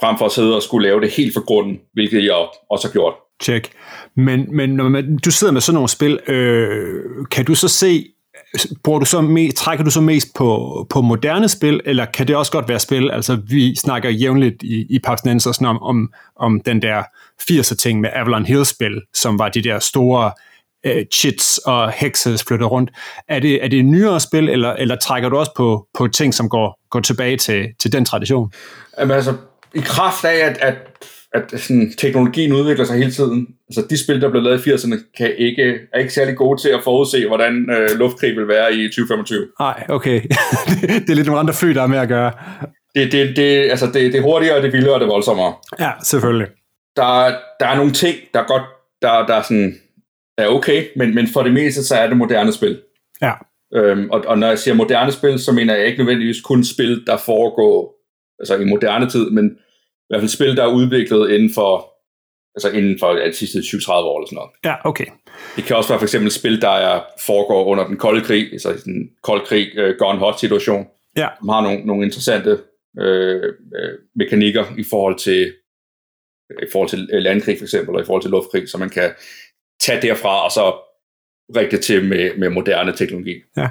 frem 0.02 0.18
for 0.18 0.26
at 0.26 0.32
sidde 0.32 0.56
og 0.56 0.64
skulle 0.64 0.88
lave 0.88 1.02
det 1.02 1.10
helt 1.10 1.34
for 1.34 1.46
grunden, 1.46 1.82
hvilket 1.94 2.24
jeg 2.24 2.36
også 2.70 2.88
har 2.88 2.92
gjort. 2.92 3.14
Check. 3.44 3.72
Men, 4.16 4.56
men 4.56 4.70
når 4.70 4.90
man, 4.90 5.18
du 5.26 5.32
sidder 5.32 5.54
med 5.54 5.62
sådan 5.62 5.74
nogle 5.74 5.90
spil, 5.90 6.20
øh, 6.28 7.26
kan 7.32 7.46
du 7.46 7.56
så 7.56 7.68
se, 7.68 8.06
bruger 8.84 9.00
du 9.00 9.06
så 9.06 9.22
me, 9.22 9.52
trækker 9.52 9.84
du 9.86 9.92
så 9.92 10.02
mest 10.02 10.28
på, 10.36 10.88
på 10.90 11.02
moderne 11.02 11.50
spil, 11.50 11.82
eller 11.86 12.06
kan 12.06 12.28
det 12.28 12.36
også 12.36 12.52
godt 12.52 12.70
være 12.70 12.80
spil? 12.80 13.12
Altså, 13.12 13.36
vi 13.36 13.76
snakker 13.76 14.10
jævnligt 14.10 14.64
i, 14.64 14.86
i 14.90 15.00
Paps 15.00 15.22
sådan 15.22 15.68
om, 15.68 15.84
om, 15.84 16.14
om 16.36 16.62
den 16.62 16.82
der 16.82 17.04
80'er 17.42 17.76
ting 17.76 18.02
med 18.02 18.10
Avalon 18.14 18.46
Hill-spil, 18.46 19.02
som 19.14 19.40
var 19.40 19.50
de 19.50 19.62
der 19.62 19.80
store 19.80 20.32
øh, 20.86 21.06
chits 21.14 21.58
og 21.58 21.92
hexes 21.92 22.44
flytter 22.44 22.66
rundt. 22.66 22.92
Er 23.28 23.40
det, 23.40 23.64
er 23.64 23.68
det 23.68 23.86
nyere 23.86 24.20
spil, 24.20 24.50
eller, 24.50 24.74
eller 24.74 24.96
trækker 24.96 25.30
du 25.30 25.38
også 25.38 25.52
på, 25.56 25.88
på 25.98 26.08
ting, 26.08 26.34
som 26.34 26.50
går, 26.50 26.80
går 26.90 27.00
tilbage 27.00 27.38
til, 27.38 27.68
til 27.80 27.94
den 27.94 28.06
tradition? 28.06 28.52
Jamen 29.00 29.16
altså, 29.16 29.34
i 29.74 29.80
kraft 29.80 30.26
af, 30.26 30.46
at, 30.46 30.58
at, 30.58 30.76
at 31.34 31.62
sådan, 31.62 31.94
teknologien 31.98 32.54
udvikler 32.54 32.86
sig 32.86 32.98
hele 32.98 33.12
tiden, 33.12 33.48
altså 33.70 33.86
de 33.90 34.04
spil, 34.04 34.22
der 34.22 34.30
blev 34.30 34.42
lavet 34.44 34.68
i 34.68 34.70
80'erne, 34.70 34.98
kan 35.18 35.36
ikke, 35.38 35.80
er 35.94 36.00
ikke 36.00 36.14
særlig 36.14 36.36
gode 36.36 36.62
til 36.62 36.70
at 36.70 36.84
forudse, 36.84 37.28
hvordan 37.28 37.70
øh, 37.70 38.00
luftkrig 38.00 38.36
vil 38.36 38.48
være 38.48 38.74
i 38.74 38.88
2025. 38.88 39.48
Nej, 39.60 39.84
okay. 39.90 40.22
det 41.06 41.10
er 41.10 41.16
lidt 41.16 41.28
nogle 41.28 41.40
andre 41.40 41.54
fly, 41.54 41.70
der 41.70 41.84
er 41.84 41.88
med 41.88 41.98
at 41.98 42.08
gøre. 42.08 42.32
Det, 42.96 43.12
det, 43.12 43.36
det, 43.36 43.70
altså 43.70 43.86
det, 43.86 43.94
det 43.94 44.16
er 44.16 44.22
hurtigere, 44.22 44.62
det 44.62 44.74
vildere, 44.74 44.94
og 44.94 45.00
det 45.00 45.08
voldsommere. 45.08 45.54
Ja, 45.80 45.92
selvfølgelig. 46.04 46.48
Der, 46.96 47.36
der 47.60 47.68
er 47.68 47.76
nogle 47.76 47.92
ting, 47.92 48.16
der 48.34 48.44
godt, 48.44 48.64
der, 49.02 49.26
der 49.26 49.36
er 49.36 49.42
sådan, 49.42 49.76
er 50.38 50.48
okay, 50.48 50.86
men, 50.96 51.16
men 51.16 51.28
for 51.28 51.44
det 51.44 51.54
meste, 51.54 51.84
så 51.84 51.96
er 51.96 52.08
det 52.08 52.18
moderne 52.18 52.52
spil. 52.52 52.82
Ja. 53.22 53.32
Øhm, 53.76 54.10
og, 54.10 54.24
og 54.28 54.38
når 54.40 54.48
jeg 54.48 54.60
siger 54.60 54.74
moderne 54.74 55.12
spil, 55.12 55.40
så 55.40 55.52
mener 55.52 55.76
jeg 55.76 55.86
ikke 55.86 55.98
nødvendigvis 55.98 56.42
kun 56.42 56.64
spil, 56.64 57.04
der 57.08 57.18
foregår 57.18 57.96
altså 58.40 58.56
i 58.56 58.66
moderne 58.66 59.10
tid, 59.10 59.30
men 59.30 59.58
hvert 60.12 60.22
fald 60.22 60.30
spil, 60.30 60.58
der 60.58 60.64
er 60.64 60.74
udviklet 60.74 61.32
inden 61.32 61.54
for 61.54 61.88
altså 62.56 62.70
inden 62.70 63.00
for 63.00 63.14
de 63.14 63.34
sidste 63.34 63.60
20-30 63.60 63.92
år 63.92 64.20
eller 64.20 64.28
sådan 64.28 64.36
noget. 64.36 64.52
Ja, 64.66 64.76
okay. 64.90 65.06
Det 65.56 65.64
kan 65.64 65.76
også 65.76 65.90
være 65.90 66.00
for 66.00 66.06
eksempel 66.06 66.32
spil, 66.32 66.62
der 66.62 66.70
er, 66.70 67.04
foregår 67.26 67.66
under 67.66 67.88
den 67.88 67.98
kolde 67.98 68.22
krig, 68.22 68.52
altså 68.52 68.84
en 68.88 69.10
kold 69.24 69.46
krig, 69.46 69.68
uh, 69.80 69.96
gone 70.00 70.20
hot 70.20 70.40
situation, 70.40 70.88
ja. 71.18 71.28
som 71.40 71.50
har 71.50 71.62
nogle, 71.62 71.86
nogle 71.86 72.06
interessante 72.06 72.60
øh, 73.00 73.44
øh, 73.76 73.94
mekanikker 74.16 74.66
i 74.78 74.84
forhold 74.84 75.18
til 75.18 75.54
i 76.64 76.72
forhold 76.72 76.90
til 76.90 77.08
landkrig 77.12 77.58
for 77.58 77.66
eksempel, 77.66 77.90
eller 77.90 78.04
i 78.04 78.06
forhold 78.06 78.22
til 78.22 78.32
luftkrig, 78.32 78.70
så 78.70 78.78
man 78.78 78.90
kan 78.90 79.12
tage 79.82 80.02
derfra 80.02 80.44
og 80.46 80.52
så 80.52 80.76
rigtig 81.56 81.82
til 81.82 82.06
med, 82.06 82.38
med 82.38 82.50
moderne 82.50 82.94
teknologi. 82.96 83.36
Ja. 83.58 83.70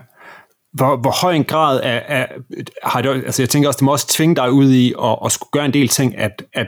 Hvor, 0.72 0.96
hvor 0.96 1.22
høj 1.22 1.32
en 1.32 1.44
grad 1.44 1.80
af, 1.80 2.04
af 2.08 2.28
har 2.82 3.02
det, 3.02 3.10
altså 3.10 3.42
jeg 3.42 3.48
tænker 3.48 3.68
også, 3.68 3.78
det 3.78 3.84
må 3.84 3.92
også 3.92 4.06
tvinge 4.08 4.36
dig 4.36 4.52
ud 4.52 4.70
i 4.70 4.94
at, 5.02 5.18
at 5.24 5.32
skulle 5.32 5.50
gøre 5.52 5.64
en 5.64 5.72
del 5.72 5.88
ting, 5.88 6.18
at, 6.18 6.42
at 6.52 6.66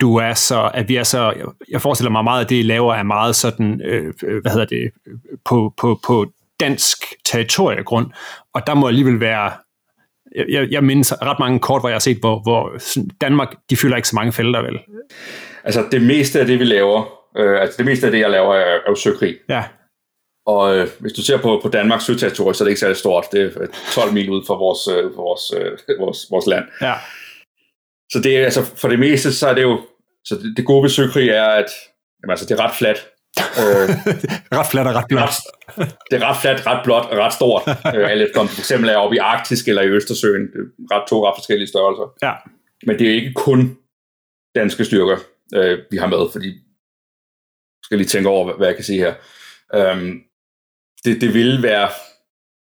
du 0.00 0.16
er 0.16 0.34
så, 0.34 0.70
at 0.74 0.88
vi 0.88 0.96
er 0.96 1.02
så, 1.02 1.32
jeg 1.68 1.82
forestiller 1.82 2.10
mig 2.10 2.24
meget, 2.24 2.44
at 2.44 2.50
det 2.50 2.56
I 2.56 2.62
laver 2.62 2.94
er 2.94 3.02
meget 3.02 3.36
sådan, 3.36 3.80
øh, 3.84 4.14
hvad 4.42 4.52
hedder 4.52 4.66
det, 4.66 4.90
på, 5.44 5.74
på, 5.76 6.00
på 6.06 6.26
dansk 6.60 6.98
territoriegrund, 7.24 8.06
og 8.54 8.66
der 8.66 8.74
må 8.74 8.88
alligevel 8.88 9.20
være, 9.20 9.52
jeg, 10.48 10.68
jeg 10.70 10.84
mindes 10.84 11.12
ret 11.22 11.38
mange 11.38 11.58
kort, 11.58 11.82
hvor 11.82 11.88
jeg 11.88 11.94
har 11.94 12.00
set, 12.00 12.18
hvor, 12.18 12.42
hvor 12.42 12.78
Danmark, 13.20 13.54
de 13.70 13.76
fylder 13.76 13.96
ikke 13.96 14.08
så 14.08 14.16
mange 14.16 14.32
felter, 14.32 14.62
vel? 14.62 14.78
Altså 15.64 15.84
det 15.90 16.02
meste 16.02 16.40
af 16.40 16.46
det, 16.46 16.58
vi 16.58 16.64
laver, 16.64 17.16
Øh, 17.38 17.60
altså 17.60 17.76
det 17.78 17.86
meste 17.86 18.06
af 18.06 18.12
det, 18.12 18.18
jeg 18.18 18.30
laver, 18.30 18.54
er, 18.54 18.74
er 18.74 18.88
jo 18.88 18.94
søkrig. 18.94 19.36
Ja. 19.48 19.64
Og 20.46 20.76
øh, 20.76 20.88
hvis 20.98 21.12
du 21.12 21.22
ser 21.22 21.38
på, 21.38 21.60
på 21.62 21.68
Danmarks 21.68 22.04
søterritorium, 22.04 22.54
så 22.54 22.64
er 22.64 22.66
det 22.66 22.70
ikke 22.70 22.80
særlig 22.80 22.96
stort. 22.96 23.24
Det 23.32 23.56
er 23.56 23.66
12 23.94 24.12
mil 24.12 24.30
ud 24.30 24.44
fra 24.46 24.54
vores, 24.54 24.88
øh, 24.88 25.16
vores, 25.16 25.52
øh, 25.56 25.98
vores, 25.98 26.26
vores 26.30 26.46
land. 26.46 26.64
Ja. 26.80 26.94
Så 28.12 28.20
det 28.20 28.36
er 28.36 28.44
altså, 28.44 28.64
for 28.64 28.88
det 28.88 28.98
meste, 28.98 29.32
så 29.32 29.48
er 29.48 29.54
det 29.54 29.62
jo, 29.62 29.80
så 30.24 30.34
det, 30.34 30.56
det 30.56 30.66
gode 30.66 30.82
ved 30.82 30.90
søkrig 30.90 31.28
er, 31.28 31.44
at 31.44 31.70
jamen, 32.22 32.30
altså, 32.30 32.46
det 32.46 32.60
er 32.60 32.64
ret 32.64 32.74
fladt. 32.74 33.06
øh, 33.62 33.88
ret 34.58 34.66
fladt 34.70 34.88
og 34.88 34.94
ret 34.94 35.04
blot. 35.08 35.34
det 36.10 36.22
er 36.22 36.28
ret 36.30 36.36
fladt, 36.42 36.66
ret 36.66 36.80
blot 36.84 37.06
og 37.10 37.18
ret 37.18 37.34
stort. 37.34 37.62
øh, 37.96 38.10
alt 38.10 38.22
efter 38.22 38.40
om 38.40 38.48
for 38.48 38.60
eksempel 38.60 38.88
er 38.88 38.96
oppe 38.96 39.16
i 39.16 39.18
Arktisk 39.18 39.68
eller 39.68 39.82
i 39.82 39.88
Østersøen. 39.88 40.42
Det 40.42 40.60
er 40.60 40.94
ret, 40.94 41.08
to 41.08 41.26
ret 41.26 41.36
forskellige 41.36 41.68
størrelser. 41.68 42.14
Ja. 42.22 42.32
Men 42.86 42.98
det 42.98 43.08
er 43.08 43.14
ikke 43.14 43.32
kun 43.34 43.78
danske 44.54 44.84
styrker, 44.84 45.16
øh, 45.54 45.78
vi 45.90 45.96
har 45.96 46.06
med, 46.06 46.32
fordi 46.32 46.50
skal 47.82 47.98
lige 47.98 48.08
tænke 48.08 48.28
over, 48.28 48.56
hvad 48.56 48.66
jeg 48.66 48.76
kan 48.76 48.84
sige 48.84 48.98
her. 48.98 49.14
Øhm, 49.74 50.22
det, 51.04 51.20
det 51.20 51.34
ville 51.34 51.62
være 51.62 51.88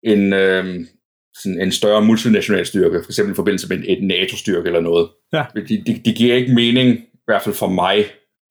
en, 0.03 0.33
øhm, 0.33 0.87
sådan 1.35 1.61
en 1.61 1.71
større 1.71 2.01
multinational 2.01 2.65
styrke, 2.65 3.03
for 3.03 3.11
eksempel 3.11 3.33
i 3.33 3.35
forbindelse 3.35 3.67
med 3.69 3.83
et 3.87 4.03
NATO-styrke 4.03 4.67
eller 4.67 4.81
noget. 4.81 5.09
Ja. 5.33 5.45
Det, 5.55 5.69
det, 5.69 6.05
det 6.05 6.15
giver 6.15 6.35
ikke 6.35 6.53
mening, 6.53 6.89
i 6.97 7.25
hvert 7.25 7.41
fald 7.41 7.55
for 7.55 7.67
mig, 7.67 7.97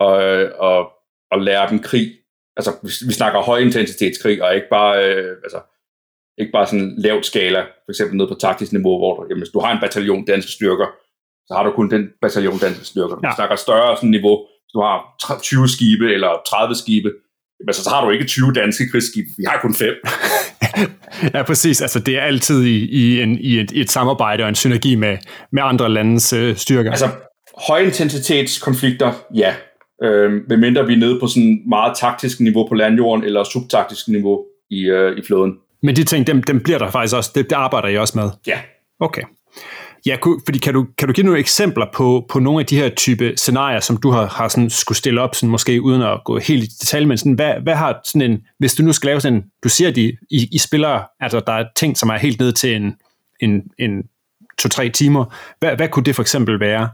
at, 0.01 0.21
at, 0.71 0.87
at 1.33 1.43
lære 1.43 1.71
dem 1.71 1.79
krig. 1.79 2.13
Altså, 2.57 2.73
vi, 2.83 2.91
vi 3.07 3.13
snakker 3.13 3.41
højintensitetskrig, 3.41 4.43
og 4.43 4.55
ikke 4.55 4.67
bare, 4.71 5.05
øh, 5.05 5.37
altså, 5.45 5.61
ikke 6.39 6.53
bare 6.53 6.67
sådan 6.67 6.95
lavt 6.99 7.27
skala, 7.27 7.61
for 7.61 7.91
eksempel 7.91 8.17
ned 8.17 8.29
på 8.29 8.35
taktisk 8.35 8.73
niveau, 8.73 8.99
hvor 8.99 9.15
du, 9.15 9.27
jamen, 9.29 9.43
hvis 9.43 9.53
du 9.53 9.61
har 9.61 9.73
en 9.73 9.81
bataljon 9.81 10.25
danske 10.25 10.53
styrker, 10.53 10.87
så 11.47 11.55
har 11.55 11.63
du 11.63 11.71
kun 11.71 11.91
den 11.91 12.09
bataljon 12.21 12.59
danske 12.59 12.85
styrker. 12.85 13.17
Ja. 13.23 13.29
Vi 13.29 13.35
snakker 13.35 13.57
større 13.57 13.97
sådan 13.97 14.11
niveau, 14.11 14.47
du 14.75 14.81
har 14.81 14.99
20 15.43 15.69
skibe 15.69 16.07
eller 16.15 16.43
30 16.51 16.75
skibe, 16.75 17.13
men 17.65 17.75
så, 17.75 17.91
har 17.91 18.05
du 18.05 18.11
ikke 18.11 18.25
20 18.25 18.53
danske 18.53 18.89
krigsskibe. 18.91 19.29
Vi 19.39 19.45
har 19.49 19.59
kun 19.63 19.75
fem. 19.75 19.95
ja, 21.35 21.43
præcis. 21.43 21.83
Altså, 21.83 22.01
det 22.01 22.19
er 22.19 22.23
altid 22.23 22.65
i, 22.65 22.89
i, 22.91 23.21
en, 23.23 23.39
i, 23.39 23.61
et, 23.61 23.71
i 23.71 23.81
et 23.81 23.91
samarbejde 23.91 24.43
og 24.43 24.49
en 24.49 24.55
synergi 24.55 24.95
med, 24.95 25.19
med 25.53 25.63
andre 25.63 25.89
landes 25.89 26.33
øh, 26.33 26.57
styrker. 26.57 26.91
Altså, 26.91 27.09
højintensitetskonflikter, 27.69 29.13
ja. 29.35 29.55
Øh, 30.03 30.33
medmindre 30.49 30.87
vi 30.87 30.93
er 30.93 30.97
nede 30.97 31.21
på 31.21 31.27
sådan 31.27 31.63
meget 31.69 31.97
taktisk 31.97 32.41
niveau 32.41 32.69
på 32.69 32.75
landjorden, 32.75 33.25
eller 33.25 33.45
subtaktisk 33.45 34.09
niveau 34.09 34.45
i, 34.71 34.85
øh, 34.85 35.19
i 35.19 35.23
flåden. 35.27 35.53
Men 35.83 35.97
de 35.97 36.05
ting, 36.05 36.27
dem, 36.27 36.43
dem 36.43 36.61
bliver 36.61 36.79
der 36.79 36.91
faktisk 36.91 37.17
også, 37.17 37.31
det, 37.35 37.51
det 37.51 37.57
arbejder 37.57 37.89
I 37.89 37.97
også 37.97 38.19
med? 38.19 38.31
Ja. 38.47 38.59
Okay. 39.01 39.23
Ja, 40.07 40.17
fordi 40.45 40.59
kan 40.59 40.75
du, 40.75 40.87
kan 40.99 41.09
du 41.09 41.13
give 41.15 41.25
nogle 41.25 41.41
eksempler 41.41 41.87
på, 41.95 42.27
på 42.29 42.39
nogle 42.39 42.61
af 42.61 42.67
de 42.67 42.77
her 42.77 42.89
type 42.89 43.33
scenarier, 43.37 43.81
som 43.81 43.97
du 43.97 44.11
har, 44.11 44.27
har 44.27 44.49
sådan 44.49 44.71
skulle 44.71 44.99
stille 44.99 45.21
op, 45.21 45.35
sådan 45.35 45.49
måske 45.49 45.83
uden 45.83 46.03
at 46.03 46.21
gå 46.25 46.39
helt 46.39 46.65
i 46.65 46.67
detalje, 46.67 47.07
men 47.07 47.19
sådan, 47.19 47.33
hvad, 47.33 47.55
hvad 47.63 47.75
har 47.75 48.01
sådan 48.05 48.31
en, 48.31 48.43
hvis 48.59 48.75
du 48.75 48.83
nu 48.83 48.93
skal 48.93 49.07
lave 49.07 49.21
sådan 49.21 49.37
en, 49.37 49.45
du 49.65 49.69
siger, 49.69 49.89
at 49.89 49.97
I, 49.97 50.13
I, 50.31 50.49
I 50.53 50.59
spiller, 50.59 51.03
altså 51.21 51.41
der 51.41 51.53
er 51.53 51.65
ting, 51.77 51.97
som 51.97 52.09
er 52.09 52.17
helt 52.17 52.41
ned 52.41 52.53
til 52.53 52.77
en, 52.77 52.95
en, 53.41 53.63
en 53.79 54.03
to-tre 54.59 54.89
timer. 54.89 55.25
Hvad, 55.61 55.77
hvad 55.77 55.89
kunne 55.89 56.05
det 56.05 56.15
for 56.15 56.23
eksempel 56.23 56.61
være? 56.61 56.89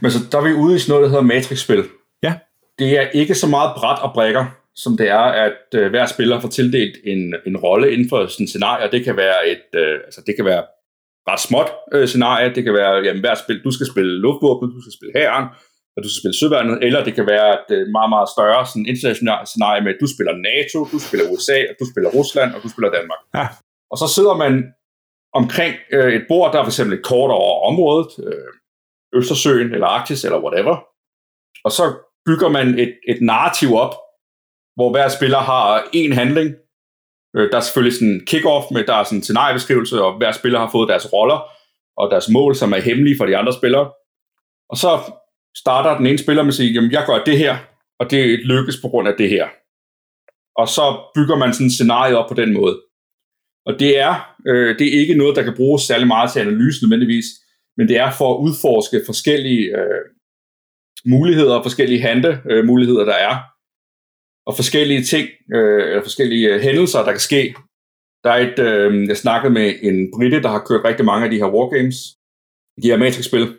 Men 0.00 0.10
så 0.10 0.18
der 0.32 0.38
er 0.38 0.42
vi 0.42 0.52
ude 0.52 0.76
i 0.76 0.78
sådan 0.78 0.92
noget, 0.92 1.02
der 1.02 1.08
hedder 1.08 1.34
Matrix-spil. 1.34 1.84
Ja. 2.22 2.34
Det 2.78 2.98
er 2.98 3.08
ikke 3.08 3.34
så 3.34 3.46
meget 3.46 3.70
bræt 3.76 3.98
og 4.02 4.12
brækker, 4.14 4.44
som 4.74 4.96
det 4.96 5.08
er, 5.08 5.18
at 5.18 5.52
øh, 5.74 5.90
hver 5.90 6.06
spiller 6.06 6.40
får 6.40 6.48
tildelt 6.48 6.96
en, 7.04 7.34
en 7.46 7.56
rolle 7.56 7.92
inden 7.92 8.08
for 8.08 8.26
sådan 8.26 8.44
et 8.44 8.50
scenarie. 8.50 8.90
Det 8.90 9.04
kan 9.04 9.16
være 9.16 9.48
et, 9.48 9.80
øh, 9.80 9.94
altså 10.04 10.22
det 10.26 10.36
kan 10.36 10.44
være 10.44 10.62
ret 11.30 11.40
småt 11.48 11.70
øh, 11.94 12.06
scenarie. 12.08 12.54
Det 12.54 12.64
kan 12.64 12.74
være, 12.74 12.92
jamen 13.06 13.22
hver 13.24 13.34
spil, 13.34 13.64
du 13.66 13.70
skal 13.76 13.86
spille 13.92 14.12
luftvåben, 14.24 14.70
du 14.76 14.80
skal 14.84 14.96
spille 14.98 15.12
hæren, 15.18 15.46
og 15.94 15.98
du 16.04 16.08
skal 16.08 16.20
spille 16.22 16.38
søværnet, 16.40 16.76
eller 16.86 17.00
det 17.06 17.14
kan 17.18 17.26
være 17.34 17.48
et 17.60 17.70
øh, 17.76 17.82
meget, 17.96 18.10
meget 18.14 18.28
større 18.34 18.60
sådan 18.66 18.86
internationalt 18.92 19.48
scenarie 19.48 19.82
med, 19.84 19.92
at 19.94 20.00
du 20.02 20.08
spiller 20.14 20.34
NATO, 20.48 20.78
du 20.94 20.98
spiller 21.06 21.24
USA, 21.32 21.58
og 21.70 21.74
du 21.80 21.86
spiller 21.92 22.10
Rusland, 22.18 22.50
og 22.54 22.60
du 22.64 22.68
spiller 22.74 22.90
Danmark. 22.98 23.20
Ja. 23.38 23.46
Og 23.92 23.96
så 24.02 24.06
sidder 24.16 24.34
man 24.44 24.52
omkring 25.40 25.74
øh, 25.96 26.12
et 26.18 26.24
bord, 26.30 26.52
der 26.52 26.58
er 26.58 26.64
for 26.64 26.74
eksempel 26.74 26.94
et 26.98 27.04
kort 27.12 27.30
over 27.40 27.52
området, 27.70 28.10
øh, 28.26 28.50
Østersøen, 29.18 29.70
eller 29.74 29.86
Arktis, 29.96 30.24
eller 30.24 30.44
whatever. 30.44 30.76
Og 31.66 31.72
så 31.78 31.84
bygger 32.26 32.48
man 32.48 32.66
et, 32.78 32.94
et 33.08 33.20
narrativ 33.20 33.68
op, 33.84 33.94
hvor 34.76 34.90
hver 34.90 35.08
spiller 35.08 35.38
har 35.38 35.88
en 35.92 36.12
handling, 36.12 36.48
Øh, 37.36 37.50
der 37.50 37.56
er 37.56 37.60
selvfølgelig 37.60 37.94
sådan 37.94 38.08
en 38.08 38.26
kick-off 38.30 38.66
med, 38.74 38.84
der 38.84 38.94
er 38.94 39.04
sådan 39.04 39.18
en 39.18 39.22
scenariebeskrivelse, 39.22 40.02
og 40.02 40.16
hver 40.16 40.32
spiller 40.32 40.58
har 40.58 40.70
fået 40.72 40.88
deres 40.88 41.12
roller 41.12 41.40
og 41.96 42.10
deres 42.10 42.28
mål, 42.28 42.54
som 42.54 42.72
er 42.72 42.80
hemmelige 42.80 43.16
for 43.18 43.26
de 43.26 43.36
andre 43.36 43.52
spillere. 43.52 43.90
Og 44.70 44.76
så 44.76 44.90
starter 45.56 45.96
den 45.98 46.06
ene 46.06 46.18
spiller 46.18 46.42
med 46.42 46.48
at 46.48 46.54
sige, 46.54 46.72
jamen 46.72 46.92
jeg 46.92 47.04
gør 47.06 47.24
det 47.24 47.38
her, 47.38 47.56
og 48.00 48.10
det 48.10 48.38
lykkes 48.38 48.76
på 48.82 48.88
grund 48.88 49.08
af 49.08 49.14
det 49.18 49.28
her. 49.28 49.48
Og 50.56 50.68
så 50.68 50.84
bygger 51.14 51.36
man 51.36 51.52
sådan 51.52 51.66
et 51.66 51.72
scenarie 51.72 52.18
op 52.18 52.28
på 52.28 52.34
den 52.34 52.54
måde. 52.54 52.80
Og 53.66 53.80
det 53.80 53.98
er, 53.98 54.34
øh, 54.48 54.78
det 54.78 54.86
er 54.88 55.00
ikke 55.00 55.14
noget, 55.14 55.36
der 55.36 55.42
kan 55.42 55.56
bruges 55.56 55.82
særlig 55.82 56.06
meget 56.06 56.32
til 56.32 56.40
analyse 56.40 56.82
nødvendigvis, 56.82 57.24
men 57.76 57.88
det 57.88 57.96
er 57.96 58.10
for 58.10 58.34
at 58.34 58.40
udforske 58.40 59.02
forskellige 59.06 59.64
øh, 59.78 60.04
muligheder, 61.06 61.62
forskellige 61.62 62.00
hande 62.00 62.40
øh, 62.50 62.64
muligheder, 62.64 63.04
der 63.04 63.14
er, 63.14 63.34
og 64.46 64.56
forskellige 64.56 65.02
ting, 65.02 65.28
øh, 65.54 65.88
eller 65.88 66.02
forskellige 66.02 66.48
øh, 66.48 66.60
hændelser, 66.60 67.04
der 67.04 67.10
kan 67.10 67.20
ske. 67.20 67.54
Der 68.24 68.30
er 68.30 68.38
et, 68.48 68.58
øh, 68.58 69.08
jeg 69.08 69.16
snakkede 69.16 69.52
med 69.52 69.74
en 69.82 70.10
brite, 70.14 70.42
der 70.42 70.48
har 70.48 70.64
kørt 70.68 70.84
rigtig 70.84 71.04
mange 71.04 71.24
af 71.24 71.30
de 71.30 71.36
her 71.36 71.54
wargames, 71.54 71.96
de 72.82 72.88
her 72.88 72.96
Matrix-spil. 72.96 73.54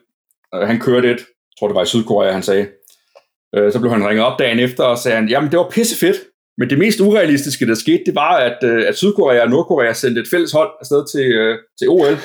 Øh, 0.55 0.61
han 0.61 0.79
kørte 0.79 1.11
et, 1.11 1.19
jeg 1.19 1.55
tror 1.59 1.67
det 1.67 1.75
var 1.75 1.83
i 1.83 1.85
Sydkorea, 1.85 2.31
han 2.31 2.43
sagde. 2.43 2.67
Øh, 3.55 3.71
så 3.71 3.79
blev 3.79 3.91
han 3.91 4.07
ringet 4.07 4.25
op 4.25 4.39
dagen 4.39 4.59
efter 4.59 4.83
og 4.83 4.97
sagde, 4.97 5.17
han, 5.17 5.29
jamen 5.29 5.51
det 5.51 5.59
var 5.59 5.69
pissefedt, 5.69 6.17
men 6.57 6.69
det 6.69 6.77
mest 6.77 6.99
urealistiske, 6.99 7.67
der 7.67 7.75
skete, 7.75 8.03
det 8.05 8.15
var, 8.15 8.37
at, 8.37 8.57
øh, 8.63 8.87
at 8.87 8.97
Sydkorea 8.97 9.41
og 9.41 9.49
Nordkorea 9.49 9.93
sendte 9.93 10.21
et 10.21 10.27
fælles 10.31 10.51
hold 10.51 10.69
afsted 10.79 11.05
til, 11.11 11.31
øh, 11.31 11.57
til 11.79 11.89
OL. 11.89 12.17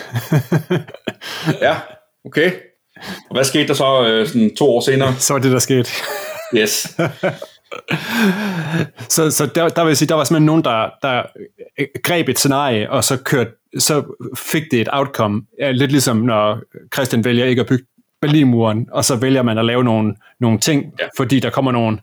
ja, 1.66 1.76
okay. 2.24 2.50
Og 3.30 3.34
hvad 3.34 3.44
skete 3.44 3.68
der 3.68 3.74
så 3.74 4.06
øh, 4.08 4.26
sådan 4.26 4.56
to 4.56 4.70
år 4.70 4.80
senere? 4.80 5.14
Så 5.26 5.32
var 5.32 5.40
det, 5.40 5.52
der 5.52 5.58
skete. 5.58 5.90
Yes. 6.56 6.96
så 9.08 9.30
så 9.30 9.46
der, 9.46 9.68
der 9.68 9.82
vil 9.82 9.90
jeg 9.90 9.96
sige, 9.96 10.08
der 10.08 10.14
var 10.14 10.24
simpelthen 10.24 10.46
nogen, 10.46 10.64
der, 10.64 10.90
der 11.02 11.22
greb 12.02 12.28
et 12.28 12.38
scenarie, 12.38 12.90
og 12.90 13.04
så, 13.04 13.16
kørte, 13.16 13.50
så 13.78 14.02
fik 14.36 14.62
det 14.70 14.80
et 14.80 14.88
outcome. 14.92 15.42
Ja, 15.58 15.70
lidt 15.70 15.90
ligesom 15.90 16.16
når 16.16 16.58
Christian 16.94 17.24
vælger 17.24 17.44
ikke 17.44 17.60
at 17.60 17.66
bygge 17.66 17.84
Berlinmuren, 18.20 18.88
og 18.92 19.04
så 19.04 19.16
vælger 19.16 19.42
man 19.42 19.58
at 19.58 19.64
lave 19.64 19.84
nogle, 19.84 20.14
nogle 20.40 20.58
ting, 20.58 20.84
ja. 21.00 21.04
fordi 21.16 21.40
der 21.40 21.50
kommer 21.50 21.72
nogen, 21.72 22.00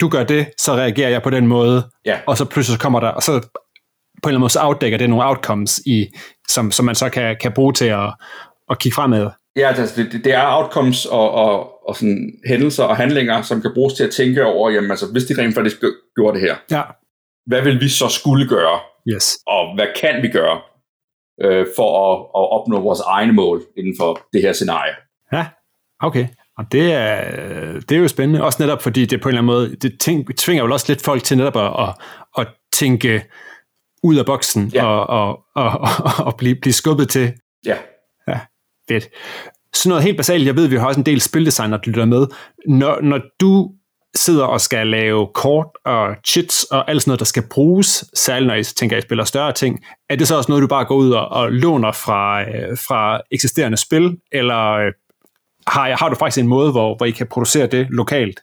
du 0.00 0.08
gør 0.08 0.24
det, 0.24 0.46
så 0.58 0.74
reagerer 0.74 1.08
jeg 1.08 1.22
på 1.22 1.30
den 1.30 1.46
måde, 1.46 1.82
ja. 2.06 2.18
og 2.26 2.38
så 2.38 2.44
pludselig 2.44 2.80
kommer 2.80 3.00
der, 3.00 3.08
og 3.08 3.22
så 3.22 3.32
på 3.32 3.38
en 3.38 4.30
eller 4.30 4.36
anden 4.36 4.40
måde 4.40 4.52
så 4.52 4.58
afdækker 4.58 4.98
det 4.98 5.10
nogle 5.10 5.24
outcomes, 5.24 5.80
i, 5.86 6.06
som, 6.48 6.70
som 6.70 6.86
man 6.86 6.94
så 6.94 7.08
kan, 7.08 7.36
kan 7.40 7.52
bruge 7.52 7.72
til 7.72 7.84
at, 7.84 8.14
at 8.70 8.78
kigge 8.78 8.94
fremad. 8.94 9.30
Ja, 9.56 9.68
altså 9.68 10.02
det, 10.02 10.24
det 10.24 10.34
er 10.34 10.56
outcomes 10.56 11.06
og, 11.06 11.30
og, 11.30 11.71
og 11.88 11.96
sådan 11.96 12.32
hændelser 12.46 12.84
og 12.84 12.96
handlinger, 12.96 13.42
som 13.42 13.62
kan 13.62 13.70
bruges 13.74 13.94
til 13.94 14.04
at 14.04 14.10
tænke 14.10 14.44
over, 14.44 14.70
jamen 14.70 14.90
altså, 14.90 15.06
hvis 15.12 15.24
de 15.24 15.42
rent 15.42 15.54
faktisk 15.54 15.76
gjorde 16.16 16.34
det 16.34 16.48
her, 16.48 16.56
ja. 16.70 16.82
hvad 17.46 17.62
vil 17.62 17.80
vi 17.80 17.88
så 17.88 18.08
skulle 18.08 18.48
gøre? 18.48 18.80
Yes. 19.08 19.38
Og 19.46 19.74
hvad 19.74 19.86
kan 19.96 20.22
vi 20.22 20.28
gøre 20.28 20.60
øh, 21.42 21.66
for 21.76 22.12
at, 22.12 22.18
at 22.20 22.50
opnå 22.52 22.80
vores 22.80 23.00
egne 23.00 23.32
mål 23.32 23.62
inden 23.76 23.94
for 23.98 24.20
det 24.32 24.42
her 24.42 24.52
scenarie? 24.52 24.94
Ja, 25.32 25.46
okay. 26.00 26.26
Og 26.58 26.72
det 26.72 26.92
er, 26.92 27.30
det 27.80 27.92
er 27.92 28.00
jo 28.00 28.08
spændende, 28.08 28.44
også 28.44 28.62
netop 28.62 28.82
fordi 28.82 29.06
det 29.06 29.20
på 29.20 29.28
en 29.28 29.34
eller 29.34 29.42
anden 29.42 29.54
måde, 29.54 29.76
det 29.76 30.00
tænk, 30.00 30.36
tvinger 30.36 30.64
jo 30.64 30.72
også 30.72 30.86
lidt 30.88 31.02
folk 31.02 31.22
til 31.22 31.36
netop 31.38 31.56
at, 31.56 31.88
at, 31.88 31.94
at 32.38 32.48
tænke 32.72 33.24
ud 34.02 34.16
af 34.16 34.26
boksen 34.26 34.68
ja. 34.74 34.86
og, 34.86 35.06
og, 35.06 35.40
og, 35.54 35.80
og, 35.80 36.26
og 36.26 36.36
blive, 36.36 36.54
blive 36.54 36.72
skubbet 36.72 37.08
til. 37.08 37.32
Ja. 37.66 37.76
Ja, 38.28 38.40
fedt. 38.88 39.08
Sådan 39.74 39.88
noget 39.88 40.04
helt 40.04 40.16
basalt, 40.16 40.46
jeg 40.46 40.56
ved, 40.56 40.66
vi 40.66 40.76
har 40.76 40.86
også 40.86 41.00
en 41.00 41.06
del 41.06 41.20
spildesigner, 41.20 41.76
der 41.76 41.86
lytter 41.86 42.04
med. 42.04 42.26
Når, 42.66 42.98
når 43.02 43.20
du 43.40 43.70
sidder 44.14 44.44
og 44.44 44.60
skal 44.60 44.86
lave 44.86 45.28
kort 45.34 45.66
og 45.84 46.14
chits 46.26 46.64
og 46.64 46.90
alt 46.90 47.02
sådan 47.02 47.10
noget, 47.10 47.18
der 47.18 47.24
skal 47.24 47.42
bruges, 47.50 48.04
særligt 48.14 48.46
når 48.46 48.54
I 48.54 48.64
tænker, 48.64 48.96
at 48.96 49.04
I 49.04 49.06
spiller 49.06 49.24
større 49.24 49.52
ting, 49.52 49.84
er 50.10 50.16
det 50.16 50.28
så 50.28 50.36
også 50.36 50.50
noget, 50.52 50.62
du 50.62 50.66
bare 50.66 50.84
går 50.84 50.94
ud 50.94 51.10
og, 51.10 51.28
og 51.28 51.52
låner 51.52 51.92
fra, 51.92 52.42
øh, 52.42 52.78
fra 52.78 53.20
eksisterende 53.30 53.76
spil, 53.76 54.16
eller 54.32 54.72
øh, 54.72 54.92
har, 55.66 55.96
har 55.96 56.08
du 56.08 56.14
faktisk 56.14 56.42
en 56.42 56.48
måde, 56.48 56.70
hvor, 56.70 56.96
hvor 56.96 57.06
I 57.06 57.10
kan 57.10 57.26
producere 57.26 57.66
det 57.66 57.86
lokalt? 57.90 58.40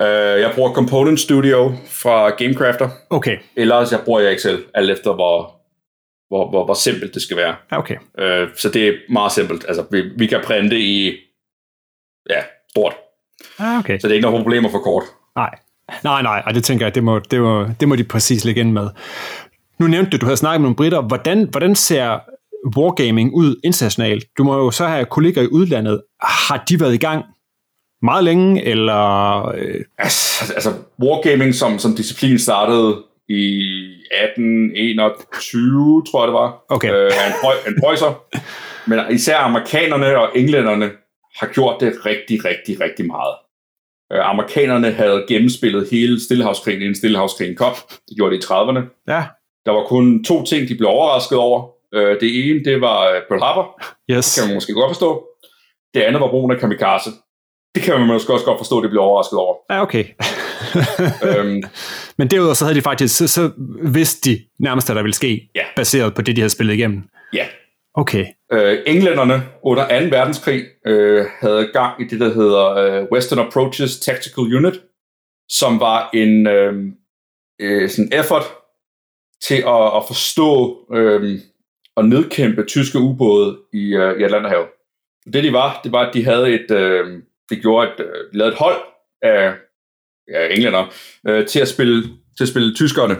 Uh, 0.00 0.04
jeg 0.40 0.52
bruger 0.54 0.72
Component 0.72 1.20
Studio 1.20 1.72
fra 1.88 2.30
Gamecrafter. 2.30 2.88
Okay. 3.10 3.36
Ellers 3.56 3.92
jeg 3.92 4.00
bruger 4.04 4.20
jeg 4.20 4.32
Excel, 4.32 4.58
alt 4.74 4.90
efter 4.90 5.12
hvor, 5.12 5.53
hvor, 6.28 6.50
hvor, 6.50 6.64
hvor 6.64 6.74
simpelt 6.74 7.14
det 7.14 7.22
skal 7.22 7.36
være. 7.36 7.56
Okay. 7.70 7.96
Uh, 7.96 8.48
så 8.56 8.70
det 8.74 8.88
er 8.88 8.92
meget 9.08 9.32
simpelt. 9.32 9.64
Altså, 9.68 9.84
vi, 9.90 10.02
vi 10.16 10.26
kan 10.26 10.40
printe 10.44 10.80
i 10.80 11.10
ja, 12.30 12.40
stort. 12.70 12.94
Ah, 13.58 13.78
okay. 13.78 13.98
Så 13.98 14.08
det 14.08 14.12
er 14.12 14.16
ikke 14.16 14.26
nogen 14.26 14.42
problemer 14.42 14.70
for 14.70 14.78
kort. 14.78 15.02
Nej. 15.36 15.50
Nej, 16.04 16.22
nej, 16.22 16.42
og 16.46 16.54
det 16.54 16.64
tænker 16.64 16.86
jeg, 16.86 16.94
det 16.94 17.04
må, 17.04 17.18
det 17.18 17.40
må, 17.40 17.66
det 17.80 17.88
må 17.88 17.96
de 17.96 18.04
præcis 18.04 18.44
lægge 18.44 18.60
ind 18.60 18.72
med. 18.72 18.88
Nu 19.78 19.86
nævnte 19.86 20.10
du, 20.10 20.16
du 20.16 20.26
havde 20.26 20.36
snakket 20.36 20.60
med 20.60 20.64
nogle 20.64 20.76
britter. 20.76 21.02
Hvordan, 21.02 21.48
hvordan 21.50 21.74
ser 21.74 22.18
wargaming 22.76 23.34
ud 23.34 23.60
internationalt? 23.64 24.24
Du 24.38 24.44
må 24.44 24.56
jo 24.56 24.70
så 24.70 24.86
have 24.86 25.04
kolleger 25.04 25.42
i 25.42 25.46
udlandet. 25.46 26.02
Har 26.22 26.64
de 26.68 26.80
været 26.80 26.94
i 26.94 26.98
gang 26.98 27.24
meget 28.02 28.24
længe, 28.24 28.64
eller... 28.64 29.46
Øh... 29.46 29.84
Altså, 29.98 30.52
altså, 30.54 30.72
wargaming 31.02 31.54
som, 31.54 31.78
som 31.78 31.96
disciplin 31.96 32.38
startede 32.38 33.02
i 33.28 33.62
1821, 34.10 36.04
tror 36.10 36.20
jeg 36.22 36.28
det 36.28 36.34
var. 36.34 36.64
Okay. 36.68 36.90
Øh, 36.92 37.10
en, 37.26 37.72
en 37.72 37.80
prøjser. 37.80 38.24
Men 38.86 39.00
især 39.10 39.38
amerikanerne 39.38 40.18
og 40.18 40.38
englænderne 40.38 40.90
har 41.36 41.46
gjort 41.46 41.80
det 41.80 42.06
rigtig, 42.06 42.44
rigtig, 42.44 42.80
rigtig 42.80 43.06
meget. 43.06 43.34
Øh, 44.12 44.30
amerikanerne 44.30 44.90
havde 44.90 45.24
gennemspillet 45.28 45.88
hele 45.90 46.20
Stillehavskrigen, 46.20 46.80
inden 46.80 46.94
Stillehavskrigen 46.94 47.56
kom. 47.56 47.72
Det 48.08 48.16
gjorde 48.16 48.32
de 48.32 48.38
i 48.38 48.44
30'erne. 48.44 49.04
Ja. 49.08 49.24
Der 49.66 49.72
var 49.72 49.84
kun 49.84 50.24
to 50.24 50.44
ting, 50.44 50.68
de 50.68 50.74
blev 50.74 50.88
overrasket 50.88 51.38
over. 51.38 51.68
Øh, 51.94 52.20
det 52.20 52.50
ene, 52.50 52.64
det 52.64 52.80
var 52.80 53.22
Pearl 53.28 53.42
Harbor. 53.42 53.82
Yes. 54.10 54.34
Det 54.34 54.40
kan 54.40 54.48
man 54.48 54.56
måske 54.56 54.72
godt 54.72 54.90
forstå. 54.90 55.26
Det 55.94 56.00
andet 56.00 56.20
var 56.20 56.28
brugen 56.28 56.52
af 56.52 56.60
kamikaze. 56.60 57.10
Det 57.74 57.82
kan 57.82 57.98
man 57.98 58.06
måske 58.06 58.32
også 58.32 58.44
godt 58.44 58.58
forstå, 58.58 58.82
det 58.82 58.90
blev 58.90 59.02
overrasket 59.02 59.38
over. 59.38 59.56
Ja, 59.70 59.82
okay. 59.82 60.04
øhm, 61.28 61.62
Men 62.18 62.30
derudover 62.30 62.54
så 62.54 62.64
havde 62.64 62.76
de 62.76 62.82
faktisk, 62.82 63.16
så, 63.16 63.28
så 63.28 63.50
vidste 63.82 64.30
de 64.30 64.44
nærmest, 64.58 64.90
at 64.90 64.96
der 64.96 65.02
ville 65.02 65.14
ske, 65.14 65.50
ja. 65.54 65.62
baseret 65.76 66.14
på 66.14 66.22
det, 66.22 66.36
de 66.36 66.40
havde 66.40 66.50
spillet 66.50 66.74
igennem. 66.74 67.02
Ja. 67.32 67.46
Okay. 67.94 68.26
Øh, 68.52 68.78
englænderne 68.86 69.42
under 69.62 70.00
2. 70.00 70.06
verdenskrig 70.16 70.64
øh, 70.86 71.26
havde 71.40 71.70
gang 71.72 72.02
i 72.02 72.04
det, 72.04 72.20
der 72.20 72.34
hedder 72.34 72.74
øh, 72.74 73.06
Western 73.12 73.38
Approaches 73.38 74.00
Tactical 74.00 74.56
Unit, 74.56 74.80
som 75.48 75.80
var 75.80 76.10
en 76.14 76.46
øh, 76.46 76.74
øh, 77.60 77.90
sådan 77.90 78.12
effort 78.12 78.44
til 79.42 79.54
at, 79.54 79.96
at 79.96 80.02
forstå 80.06 80.78
øh, 80.92 81.40
og 81.96 82.04
nedkæmpe 82.04 82.64
tyske 82.64 82.98
ubåde 82.98 83.58
i, 83.72 83.94
øh, 83.94 84.20
i 84.20 84.22
Atlanterhavet. 84.22 84.66
Det 85.32 85.44
de 85.44 85.52
var, 85.52 85.80
det 85.84 85.92
var, 85.92 86.06
at 86.08 86.14
de 86.14 86.24
havde 86.24 86.54
et, 86.54 86.70
øh, 86.70 87.22
det 87.50 87.62
gjorde 87.62 87.88
et, 87.88 88.00
øh, 88.00 88.32
de 88.32 88.38
lavede 88.38 88.52
et 88.52 88.58
hold 88.58 88.80
af 89.22 89.54
ja, 90.28 90.48
englænder 90.48 90.92
øh, 91.28 91.46
til 91.46 91.60
at 91.60 91.68
spille 91.68 92.02
til 92.36 92.44
at 92.44 92.48
spille 92.48 92.74
tyskerne. 92.74 93.16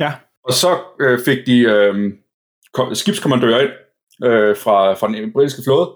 Ja. 0.00 0.12
Og 0.44 0.52
så 0.52 0.78
øh, 1.00 1.18
fik 1.24 1.46
de 1.46 1.58
øh, 1.60 2.12
skibskommandører 2.92 3.60
ind 3.60 3.72
øh, 4.24 4.56
fra, 4.56 4.94
fra 4.94 5.08
den 5.08 5.32
britiske 5.32 5.62
flåde 5.66 5.90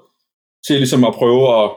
til 0.67 0.77
ligesom 0.77 1.05
at 1.05 1.15
prøve 1.15 1.65
at 1.65 1.71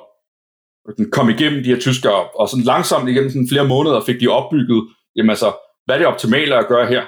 den 0.98 1.12
kom 1.12 1.30
igennem 1.30 1.64
de 1.64 1.70
her 1.70 1.80
tyskere, 1.80 2.30
og 2.30 2.50
sådan 2.50 2.66
langsomt 2.66 3.10
igennem 3.10 3.30
sådan 3.30 3.48
flere 3.52 3.68
måneder 3.68 4.02
fik 4.02 4.20
de 4.20 4.28
opbygget, 4.28 4.84
jamen 5.16 5.30
altså, 5.30 5.54
hvad 5.86 5.96
er 5.96 6.00
det 6.00 6.08
optimale 6.08 6.56
at 6.56 6.68
gøre 6.68 6.88
her? 6.88 7.04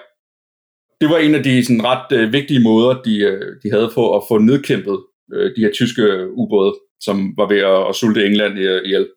Det 1.02 1.10
var 1.10 1.18
en 1.18 1.36
af 1.36 1.44
de 1.44 1.66
sådan 1.66 1.86
ret 1.86 2.12
øh, 2.12 2.34
vigtige 2.34 2.64
måder, 2.64 3.02
de, 3.02 3.18
øh, 3.18 3.56
de 3.64 3.72
havde 3.72 3.92
på 3.96 4.18
at 4.18 4.24
få 4.28 4.38
nedkæmpet 4.38 4.98
øh, 5.34 5.56
de 5.56 5.62
her 5.62 5.72
tyske 5.74 6.04
ubåde, 6.32 6.74
som 7.00 7.34
var 7.38 7.48
ved 7.48 7.60
at, 7.60 7.90
at 7.90 7.96
sulte 7.96 8.26
England 8.26 8.60
ihjel 8.60 9.08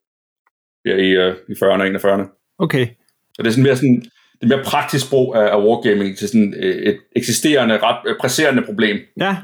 ja, 0.85 0.97
i, 0.97 1.11
øh, 1.11 1.35
i 1.49 1.53
40'erne 1.53 1.83
og 1.83 1.87
41'erne. 1.87 2.57
Okay. 2.59 2.87
Så 3.35 3.43
det 3.43 3.47
er 3.47 3.51
sådan 3.51 3.65
mere 3.65 3.77
sådan, 3.77 4.01
det 4.41 4.53
er 4.53 4.57
mere 4.57 4.65
praktisk 4.65 5.11
brug 5.11 5.37
af, 5.37 5.47
af 5.47 5.63
wargaming 5.63 6.17
til 6.17 6.29
sådan 6.29 6.55
øh, 6.57 6.77
et 6.77 6.99
eksisterende, 7.17 7.79
ret 7.79 7.99
øh, 8.07 8.17
presserende 8.21 8.63
problem. 8.63 8.99
Ja, 9.21 9.37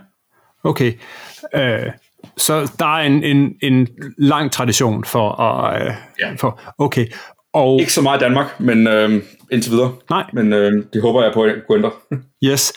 okay. 0.64 0.92
Øh, 1.54 1.92
så 2.36 2.72
der 2.78 2.96
er 2.96 3.02
en, 3.02 3.24
en, 3.24 3.54
en 3.62 3.88
lang 4.18 4.52
tradition 4.52 5.04
for 5.04 5.40
at... 5.40 5.82
Øh, 5.82 5.94
ja. 6.20 6.34
For, 6.36 6.74
okay. 6.78 7.06
Og, 7.52 7.80
Ikke 7.80 7.92
så 7.92 8.02
meget 8.02 8.20
i 8.20 8.24
Danmark, 8.24 8.60
men 8.60 8.86
øh, 8.86 9.22
indtil 9.52 9.72
videre. 9.72 9.94
Nej. 10.10 10.24
Men 10.32 10.52
øh, 10.52 10.72
det 10.92 11.02
håber 11.02 11.22
jeg 11.22 11.32
på 11.32 11.42
at 11.42 11.54
kunne 11.66 11.76
ændre. 11.78 11.90
yes. 12.50 12.72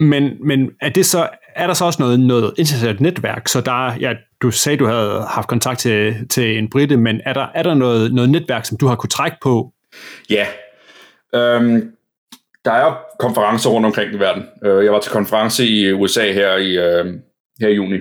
Men, 0.00 0.46
men 0.46 0.70
er, 0.80 0.88
det 0.88 1.06
så, 1.06 1.28
er 1.58 1.66
der 1.66 1.74
så 1.74 1.84
også 1.84 2.02
noget, 2.02 2.20
noget 2.20 2.54
internationalt 2.58 3.00
netværk? 3.00 3.48
Så 3.48 3.60
der, 3.60 3.94
ja, 4.00 4.12
du 4.42 4.50
sagde, 4.50 4.78
du 4.78 4.86
havde 4.86 5.22
haft 5.28 5.48
kontakt 5.48 5.78
til, 5.78 6.28
til 6.28 6.58
en 6.58 6.70
brite, 6.70 6.96
men 6.96 7.20
er 7.24 7.32
der, 7.32 7.46
er 7.54 7.62
der 7.62 7.74
noget, 7.74 8.14
noget 8.14 8.30
netværk, 8.30 8.64
som 8.64 8.78
du 8.78 8.86
har 8.86 8.96
kunne 8.96 9.10
trække 9.10 9.36
på? 9.42 9.72
Ja. 10.30 10.46
Øhm, 11.34 11.92
der 12.64 12.72
er 12.72 12.98
konferencer 13.18 13.70
rundt 13.70 13.86
omkring 13.86 14.14
i 14.14 14.18
verden. 14.18 14.44
Øh, 14.64 14.84
jeg 14.84 14.92
var 14.92 15.00
til 15.00 15.12
konference 15.12 15.66
i 15.66 15.92
USA 15.92 16.32
her 16.32 16.56
i, 16.56 16.76
øh, 16.76 17.14
her 17.60 17.68
i 17.68 17.74
juni. 17.74 17.98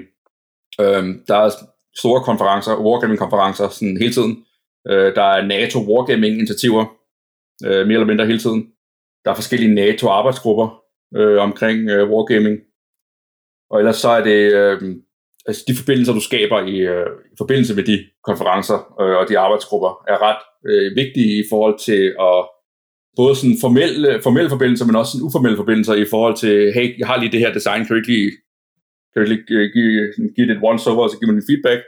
Øhm, 0.82 1.24
der 1.28 1.38
er 1.38 1.50
store 1.98 2.24
konferencer, 2.24 2.76
wargaming-konferencer 2.76 3.70
sådan 3.70 3.98
hele 3.98 4.14
tiden. 4.14 4.46
Øh, 4.90 5.16
der 5.16 5.24
er 5.24 5.46
NATO 5.46 5.80
wargaming-initiativer, 5.80 6.86
øh, 7.66 7.88
mere 7.88 7.94
eller 7.94 8.06
mindre 8.06 8.26
hele 8.26 8.40
tiden. 8.40 8.68
Der 9.26 9.32
er 9.32 9.36
forskellige 9.36 9.76
NATO-arbejdsgrupper 9.76 10.82
øh, 11.16 11.42
omkring 11.42 11.90
øh, 11.90 12.10
wargaming. 12.10 12.58
Og 13.70 13.80
ellers 13.80 13.96
så 13.96 14.10
er 14.10 14.24
det 14.24 14.54
øh, 14.54 14.96
altså 15.48 15.64
de 15.68 15.76
forbindelser, 15.76 16.14
du 16.14 16.20
skaber 16.20 16.60
i, 16.74 16.76
øh, 16.78 17.10
i 17.34 17.36
forbindelse 17.38 17.76
med 17.76 17.84
de 17.84 18.06
konferencer 18.24 18.78
øh, 19.02 19.16
og 19.20 19.30
de 19.30 19.40
arbejdsgrupper, 19.40 19.92
er 20.08 20.18
ret 20.28 20.42
øh, 20.70 20.96
vigtige 20.96 21.40
i 21.40 21.44
forhold 21.52 21.80
til 21.88 22.04
at 22.30 22.40
både 23.20 23.36
sådan 23.36 23.58
formelle, 23.62 24.22
formelle 24.24 24.50
forbindelser, 24.50 24.86
men 24.86 24.96
også 24.96 25.12
sådan 25.12 25.28
uformelle 25.28 25.58
forbindelser 25.58 25.94
i 25.94 26.06
forhold 26.14 26.36
til, 26.44 26.74
hey, 26.76 27.00
jeg 27.00 27.08
har 27.08 27.18
lige 27.20 27.32
det 27.32 27.40
her 27.40 27.54
design, 27.54 27.80
kan 27.86 27.92
du 27.94 28.00
ikke 28.02 28.14
lige, 28.16 28.32
kan 29.12 29.18
du 29.22 29.28
lige 29.32 29.44
øh, 29.52 29.70
give, 29.76 29.90
give, 30.36 30.48
det 30.48 30.58
et 30.58 30.64
once-over, 30.70 31.04
og 31.04 31.10
så 31.10 31.18
give 31.20 31.32
mig 31.32 31.42
din 31.42 31.50
feedback. 31.50 31.82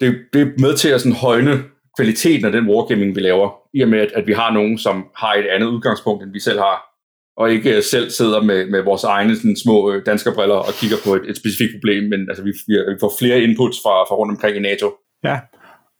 Det, 0.00 0.08
det 0.32 0.40
er 0.42 0.50
med 0.64 0.74
til 0.76 0.88
at 0.88 1.00
sådan 1.00 1.22
højne 1.26 1.54
kvaliteten 1.96 2.44
af 2.46 2.52
den 2.52 2.68
wargaming, 2.70 3.16
vi 3.16 3.20
laver, 3.20 3.48
i 3.74 3.80
og 3.80 3.88
med, 3.88 3.98
at, 3.98 4.12
at 4.12 4.26
vi 4.26 4.32
har 4.32 4.52
nogen, 4.52 4.78
som 4.78 4.96
har 5.16 5.34
et 5.34 5.46
andet 5.54 5.66
udgangspunkt, 5.66 6.22
end 6.22 6.32
vi 6.32 6.40
selv 6.40 6.58
har 6.58 6.91
og 7.36 7.52
ikke 7.52 7.82
selv 7.82 8.10
sidder 8.10 8.42
med, 8.42 8.66
med 8.66 8.82
vores 8.82 9.04
egne 9.04 9.36
sådan, 9.36 9.56
små 9.56 9.92
øh, 9.92 10.06
danskerbriller 10.06 10.54
og 10.54 10.72
kigger 10.72 10.96
på 11.04 11.14
et, 11.14 11.30
et 11.30 11.36
specifikt 11.36 11.72
problem, 11.74 12.04
men 12.10 12.20
altså, 12.28 12.44
vi, 12.44 12.52
vi 12.68 12.96
får 13.00 13.12
flere 13.18 13.40
inputs 13.40 13.78
fra, 13.82 14.02
fra 14.08 14.14
rundt 14.14 14.30
omkring 14.30 14.56
i 14.56 14.60
NATO. 14.60 14.94
Ja, 15.24 15.40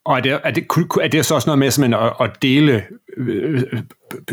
og 0.04 0.16
er 0.16 0.20
det, 0.20 0.40
er 0.44 0.50
det, 0.50 0.66
er 1.02 1.08
det 1.08 1.26
så 1.26 1.34
også 1.34 1.48
noget 1.56 1.78
med 1.78 1.98
at, 1.98 2.12
at 2.20 2.42
dele 2.42 2.84
øh, 3.16 3.62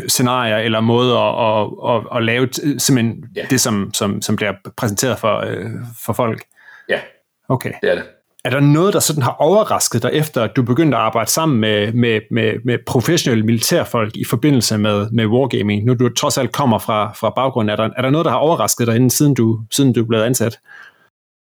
scenarier 0.08 0.56
eller 0.56 0.80
måder 0.80 1.18
at, 1.18 1.70
at, 1.96 2.16
at 2.16 2.24
lave 2.24 2.48
simpelthen 2.78 3.24
ja. 3.36 3.46
det, 3.50 3.60
som, 3.60 3.90
som, 3.94 4.22
som 4.22 4.36
bliver 4.36 4.52
præsenteret 4.76 5.18
for, 5.18 5.36
øh, 5.38 5.70
for 6.04 6.12
folk? 6.12 6.42
Ja, 6.88 7.00
okay. 7.48 7.72
det 7.82 7.90
er 7.90 7.94
det. 7.94 8.04
Er 8.44 8.50
der 8.50 8.60
noget, 8.60 8.94
der 8.94 9.00
sådan 9.00 9.22
har 9.22 9.36
overrasket 9.38 10.02
dig, 10.02 10.10
efter 10.12 10.42
at 10.42 10.56
du 10.56 10.62
begyndte 10.62 10.96
at 10.96 11.02
arbejde 11.02 11.30
sammen 11.30 11.60
med, 11.60 11.92
med, 11.92 12.20
med, 12.30 12.52
med 12.64 12.78
professionelle 12.86 13.46
militærfolk 13.46 14.16
i 14.16 14.24
forbindelse 14.24 14.78
med, 14.78 15.10
med 15.10 15.26
wargaming? 15.26 15.84
Nu 15.84 15.94
du 15.94 16.08
trods 16.08 16.38
alt 16.38 16.52
kommer 16.52 16.78
fra, 16.78 17.12
fra 17.12 17.30
baggrunden, 17.30 17.70
er 17.70 17.76
der, 17.76 17.90
er 17.96 18.02
der 18.02 18.10
noget, 18.10 18.24
der 18.24 18.30
har 18.30 18.38
overrasket 18.38 18.86
dig, 18.86 18.96
inden, 18.96 19.10
siden, 19.10 19.34
du, 19.34 19.60
siden 19.70 19.92
du 19.92 20.04
blev 20.04 20.18
ansat? 20.20 20.58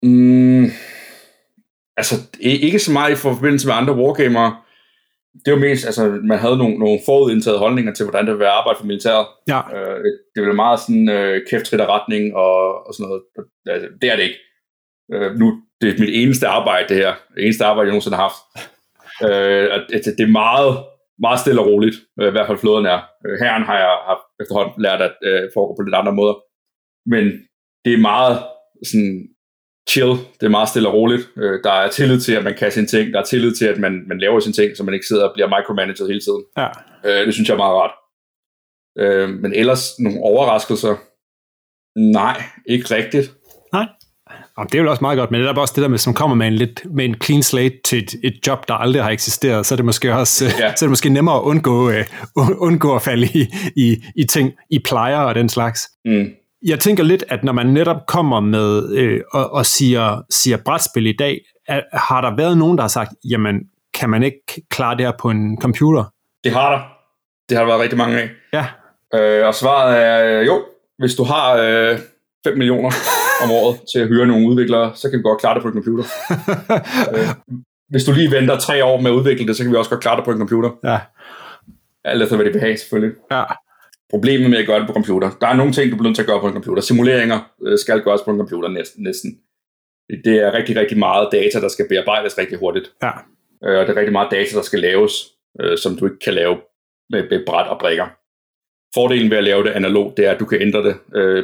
Mm, 0.04 0.66
altså, 1.98 2.16
ikke 2.40 2.80
så 2.80 2.92
meget 2.92 3.12
i 3.12 3.16
forbindelse 3.16 3.68
med 3.68 3.76
andre 3.76 3.96
wargamere. 3.96 4.56
Det 5.46 5.54
var 5.54 5.60
mest, 5.60 5.86
altså, 5.86 6.20
man 6.24 6.40
havde 6.40 6.58
nogle, 6.58 6.80
nogle 6.80 7.00
forudindtaget 7.06 7.60
holdninger 7.60 7.94
til, 7.94 8.06
hvordan 8.06 8.26
det 8.26 8.32
ville 8.32 8.44
være 8.44 8.54
at 8.54 8.58
arbejde 8.58 8.80
for 8.80 8.86
militæret. 8.86 9.26
Ja. 9.48 9.60
Øh, 9.76 10.04
det 10.36 10.42
ville 10.42 10.54
meget 10.54 10.80
sådan 10.80 11.10
øh, 11.10 11.42
kæft 11.50 11.74
retning 11.74 12.36
og, 12.36 12.88
og 12.88 12.94
sådan 12.94 13.06
noget. 13.08 13.22
Altså, 13.66 13.88
det 14.02 14.12
er 14.12 14.16
det 14.16 14.24
ikke. 14.24 14.40
Øh, 15.14 15.36
nu 15.40 15.62
det 15.82 15.90
er 15.90 16.00
mit 16.00 16.14
eneste 16.22 16.48
arbejde, 16.48 16.88
det 16.90 16.98
her. 16.98 17.14
Det 17.36 17.44
eneste 17.44 17.66
arbejde, 17.66 17.88
jeg 17.88 17.92
nogensinde 17.92 18.18
har 18.18 18.28
haft. 18.30 18.42
Øh, 19.24 19.66
det 20.18 20.26
er 20.28 20.38
meget, 20.44 20.86
meget 21.20 21.40
stille 21.40 21.62
og 21.62 21.68
roligt, 21.68 21.96
øh, 22.20 22.28
i 22.28 22.32
hvert 22.32 22.48
fald 22.48 22.58
flåden 22.58 22.86
er. 22.86 23.00
Øh, 23.26 23.40
herren 23.40 23.64
har 23.64 23.78
jeg 23.78 23.94
haft 24.10 24.26
efterhånden 24.42 24.82
lært 24.86 25.02
at 25.02 25.16
øh, 25.24 25.50
foregå 25.54 25.76
på 25.76 25.84
lidt 25.84 25.96
andre 25.96 26.14
måder. 26.14 26.36
Men 27.14 27.24
det 27.86 27.94
er 27.94 28.08
meget 28.12 28.36
sådan 28.90 29.28
chill, 29.90 30.14
det 30.40 30.46
er 30.46 30.58
meget 30.58 30.70
stille 30.70 30.90
og 30.90 30.94
roligt. 30.94 31.24
Øh, 31.38 31.64
der 31.64 31.72
er 31.72 31.90
tillid 31.90 32.20
til, 32.20 32.34
at 32.34 32.44
man 32.44 32.56
kan 32.58 32.72
sine 32.72 32.88
ting. 32.88 33.14
Der 33.14 33.20
er 33.20 33.24
tillid 33.24 33.56
til, 33.56 33.66
at 33.66 33.80
man, 33.80 34.04
man 34.08 34.20
laver 34.20 34.40
sine 34.40 34.54
ting, 34.54 34.78
så 34.78 34.84
man 34.84 34.94
ikke 34.94 35.08
sidder 35.08 35.28
og 35.28 35.34
bliver 35.34 35.48
micromanaget 35.48 36.08
hele 36.08 36.22
tiden. 36.28 36.44
Ja. 36.58 36.68
Øh, 37.06 37.26
det 37.26 37.34
synes 37.34 37.50
jeg 37.50 37.54
er 37.54 37.64
meget 37.66 37.76
rart. 37.82 37.96
Øh, 39.04 39.30
men 39.30 39.54
ellers 39.54 40.00
nogle 40.00 40.20
overraskelser? 40.24 40.96
Nej, 41.96 42.38
ikke 42.66 42.96
rigtigt. 42.96 43.28
Nej. 43.74 43.88
Og 44.58 44.66
det 44.72 44.80
er 44.80 44.84
jo 44.84 44.90
også 44.90 45.02
meget 45.02 45.18
godt, 45.18 45.32
men 45.32 45.42
det 45.42 45.50
er 45.50 45.54
også 45.54 45.74
det 45.76 45.82
der 45.82 45.88
med, 45.88 45.98
som 45.98 46.14
kommer 46.14 46.36
med 46.36 46.48
en, 46.48 46.54
lidt, 46.54 46.82
med 46.92 47.06
en 47.06 47.16
clean 47.24 47.44
slate 47.44 47.76
til 47.86 48.04
et, 48.04 48.16
et 48.24 48.48
job, 48.48 48.68
der 48.68 48.74
aldrig 48.74 49.04
har 49.04 49.10
eksisteret, 49.10 49.66
så 49.66 49.74
er 49.74 49.76
det 49.76 49.86
måske 49.86 50.14
også 50.14 50.46
ja. 50.46 50.52
så 50.76 50.86
er 50.86 50.88
det 50.88 50.90
måske 50.90 51.10
nemmere 51.10 51.36
at 51.36 51.42
undgå, 51.42 51.90
uh, 51.90 52.50
undgå 52.58 52.96
at 52.96 53.02
falde 53.02 53.26
i, 53.26 53.48
i, 53.76 54.04
i 54.16 54.24
ting, 54.24 54.52
i 54.70 54.80
plejer 54.80 55.18
og 55.18 55.36
den 55.36 55.50
slags. 55.50 55.90
Mm. 56.06 56.28
Jeg 56.66 56.80
tænker 56.80 57.04
lidt, 57.04 57.24
at 57.30 57.44
når 57.44 57.54
man 57.54 57.66
netop 57.66 58.06
kommer 58.08 58.40
med 58.40 58.90
øh, 58.90 59.22
og, 59.32 59.54
og 59.54 59.66
siger, 59.66 60.22
siger 60.30 60.58
brætspil 60.66 61.08
i 61.08 61.16
dag, 61.20 61.42
er, 61.68 61.82
har 61.94 62.22
der 62.22 62.36
været 62.36 62.58
nogen, 62.58 62.78
der 62.78 62.84
har 62.84 62.88
sagt, 62.88 63.12
jamen, 63.30 63.56
kan 63.94 64.10
man 64.10 64.24
ikke 64.24 64.66
klare 64.70 64.98
det 64.98 65.06
her 65.06 65.14
på 65.20 65.30
en 65.30 65.62
computer? 65.62 66.04
Det 66.44 66.52
har 66.52 66.72
der. 66.72 66.82
Det 67.50 67.58
har 67.58 67.64
der 67.64 67.72
været 67.72 67.82
rigtig 67.82 67.98
mange 67.98 68.22
af. 68.22 68.30
Ja. 68.54 68.66
Øh, 69.20 69.48
og 69.48 69.56
svaret 69.56 70.04
er, 70.04 70.42
jo, 70.42 70.66
hvis 70.98 71.16
du 71.16 71.24
har 71.24 71.54
øh, 71.54 72.00
5 72.44 72.58
millioner, 72.58 72.92
om 73.44 73.52
året 73.52 73.80
til 73.94 74.00
at 74.00 74.08
hyre 74.08 74.28
nogle 74.28 74.48
udviklere, 74.50 74.96
så 74.96 75.10
kan 75.10 75.20
vi 75.20 75.24
godt 75.24 75.40
klare 75.40 75.56
det 75.56 75.62
på 75.62 75.68
en 75.68 75.74
computer. 75.74 76.06
øh, 77.14 77.30
hvis 77.90 78.04
du 78.04 78.12
lige 78.12 78.32
venter 78.32 78.60
tre 78.60 78.86
år 78.86 79.02
med 79.02 79.12
at 79.12 79.16
udvikle 79.16 79.48
det, 79.48 79.56
så 79.56 79.64
kan 79.64 79.72
vi 79.72 79.78
også 79.78 79.90
godt 79.90 80.02
klare 80.02 80.18
det 80.18 80.26
på 80.26 80.32
en 80.32 80.38
computer. 80.38 80.70
Ja. 80.84 81.00
Alt 82.04 82.24
efter, 82.24 82.36
hvad 82.36 82.46
det 82.46 82.54
vil 82.54 82.62
have, 82.62 82.78
selvfølgelig. 82.78 83.16
Ja. 83.32 83.44
Problemet 84.10 84.50
med 84.50 84.58
at 84.58 84.68
gøre 84.68 84.80
det 84.80 84.88
på 84.88 84.94
computer. 84.94 85.32
Der 85.42 85.48
er 85.48 85.56
nogle 85.56 85.74
ting, 85.74 85.92
du 85.92 85.96
bliver 85.96 86.08
nødt 86.10 86.16
til 86.16 86.24
at 86.24 86.28
gøre 86.28 86.42
på 86.42 86.48
en 86.48 86.54
computer. 86.54 86.82
Simuleringer 86.82 87.40
øh, 87.66 87.78
skal 87.80 88.02
gøres 88.02 88.22
på 88.22 88.32
en 88.32 88.38
computer 88.38 88.70
næsten. 88.70 89.04
næsten. 89.04 89.40
Det 90.26 90.36
er 90.46 90.54
rigtig, 90.54 90.76
rigtig 90.76 90.98
meget 91.00 91.30
data, 91.32 91.62
der 91.62 91.68
skal 91.68 91.88
bearbejdes 91.90 92.38
rigtig 92.38 92.58
hurtigt. 92.58 92.92
Ja. 93.04 93.12
Øh, 93.66 93.80
og 93.80 93.88
det 93.88 93.90
er 93.90 94.00
rigtig 94.00 94.12
meget 94.12 94.32
data, 94.32 94.56
der 94.56 94.62
skal 94.62 94.80
laves, 94.80 95.14
øh, 95.62 95.78
som 95.78 95.96
du 95.98 96.06
ikke 96.06 96.20
kan 96.20 96.34
lave 96.34 96.58
med, 97.10 97.24
med 97.30 97.46
bræt 97.46 97.68
og 97.68 97.80
brækker. 97.80 98.06
Fordelen 98.94 99.30
ved 99.30 99.38
at 99.38 99.44
lave 99.44 99.64
det 99.64 99.70
analogt, 99.70 100.18
det 100.18 100.26
er, 100.28 100.32
at 100.32 100.40
du 100.40 100.46
kan 100.46 100.62
ændre 100.62 100.84
det 100.84 100.96
øh, 101.16 101.44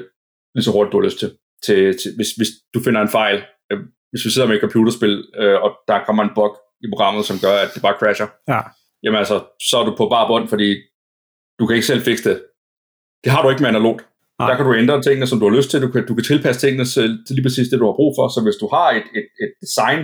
lige 0.56 0.64
så 0.64 0.72
hurtigt, 0.72 0.92
du 0.92 1.00
har 1.00 1.06
lyst 1.06 1.20
til 1.20 1.32
til, 1.66 1.98
til 2.00 2.10
hvis, 2.18 2.32
hvis 2.40 2.52
du 2.74 2.80
finder 2.86 3.02
en 3.02 3.16
fejl, 3.20 3.38
øh, 3.72 3.80
hvis 4.12 4.26
vi 4.26 4.30
sidder 4.32 4.48
med 4.48 4.56
et 4.56 4.62
computerspil, 4.62 5.16
øh, 5.42 5.58
og 5.64 5.70
der 5.88 6.06
kommer 6.06 6.24
en 6.24 6.36
bug 6.36 6.54
i 6.86 6.88
programmet, 6.94 7.26
som 7.26 7.38
gør, 7.46 7.56
at 7.64 7.70
det 7.74 7.82
bare 7.82 8.00
crasher, 8.00 8.28
ja. 8.48 8.62
jamen 9.04 9.20
altså, 9.24 9.38
så 9.70 9.76
er 9.78 9.86
du 9.86 9.94
på 9.98 10.06
bare 10.16 10.28
bund, 10.32 10.48
fordi 10.54 10.70
du 11.60 11.64
kan 11.66 11.76
ikke 11.76 11.92
selv 11.92 12.02
fikse 12.02 12.30
det. 12.30 12.38
Det 13.24 13.32
har 13.32 13.42
du 13.42 13.50
ikke 13.50 13.64
med 13.64 13.70
analogt. 13.70 14.02
Nej. 14.40 14.50
Der 14.50 14.56
kan 14.58 14.66
du 14.66 14.74
ændre 14.84 15.02
tingene, 15.02 15.28
som 15.28 15.40
du 15.40 15.46
har 15.50 15.56
lyst 15.58 15.70
til. 15.72 15.82
Du 15.82 15.92
kan, 15.92 16.06
du 16.08 16.14
kan 16.16 16.24
tilpasse 16.24 16.62
tingene 16.62 16.86
til, 16.86 17.10
til 17.26 17.36
lige 17.36 17.46
præcis 17.48 17.68
det, 17.70 17.80
du 17.80 17.86
har 17.86 18.00
brug 18.00 18.12
for. 18.18 18.26
Så 18.36 18.40
hvis 18.46 18.62
du 18.62 18.68
har 18.76 18.88
et, 19.00 19.08
et, 19.20 19.28
et 19.44 19.52
design, 19.64 20.02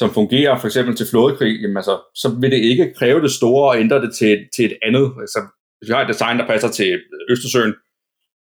som 0.00 0.08
fungerer 0.18 0.58
for 0.58 0.66
eksempel 0.70 0.96
til 0.96 1.06
flådekrig, 1.10 1.52
jamen 1.62 1.76
altså, 1.76 1.94
så 2.22 2.28
vil 2.40 2.50
det 2.50 2.60
ikke 2.70 2.94
kræve 2.98 3.20
det 3.22 3.32
store 3.40 3.64
og 3.70 3.80
ændre 3.82 4.00
det 4.04 4.12
til, 4.20 4.34
til 4.54 4.64
et 4.64 4.76
andet. 4.86 5.06
Altså, 5.22 5.40
hvis 5.78 5.88
vi 5.88 5.94
har 5.94 6.02
et 6.02 6.12
design, 6.14 6.38
der 6.38 6.46
passer 6.52 6.70
til 6.78 7.00
Østersøen, 7.32 7.74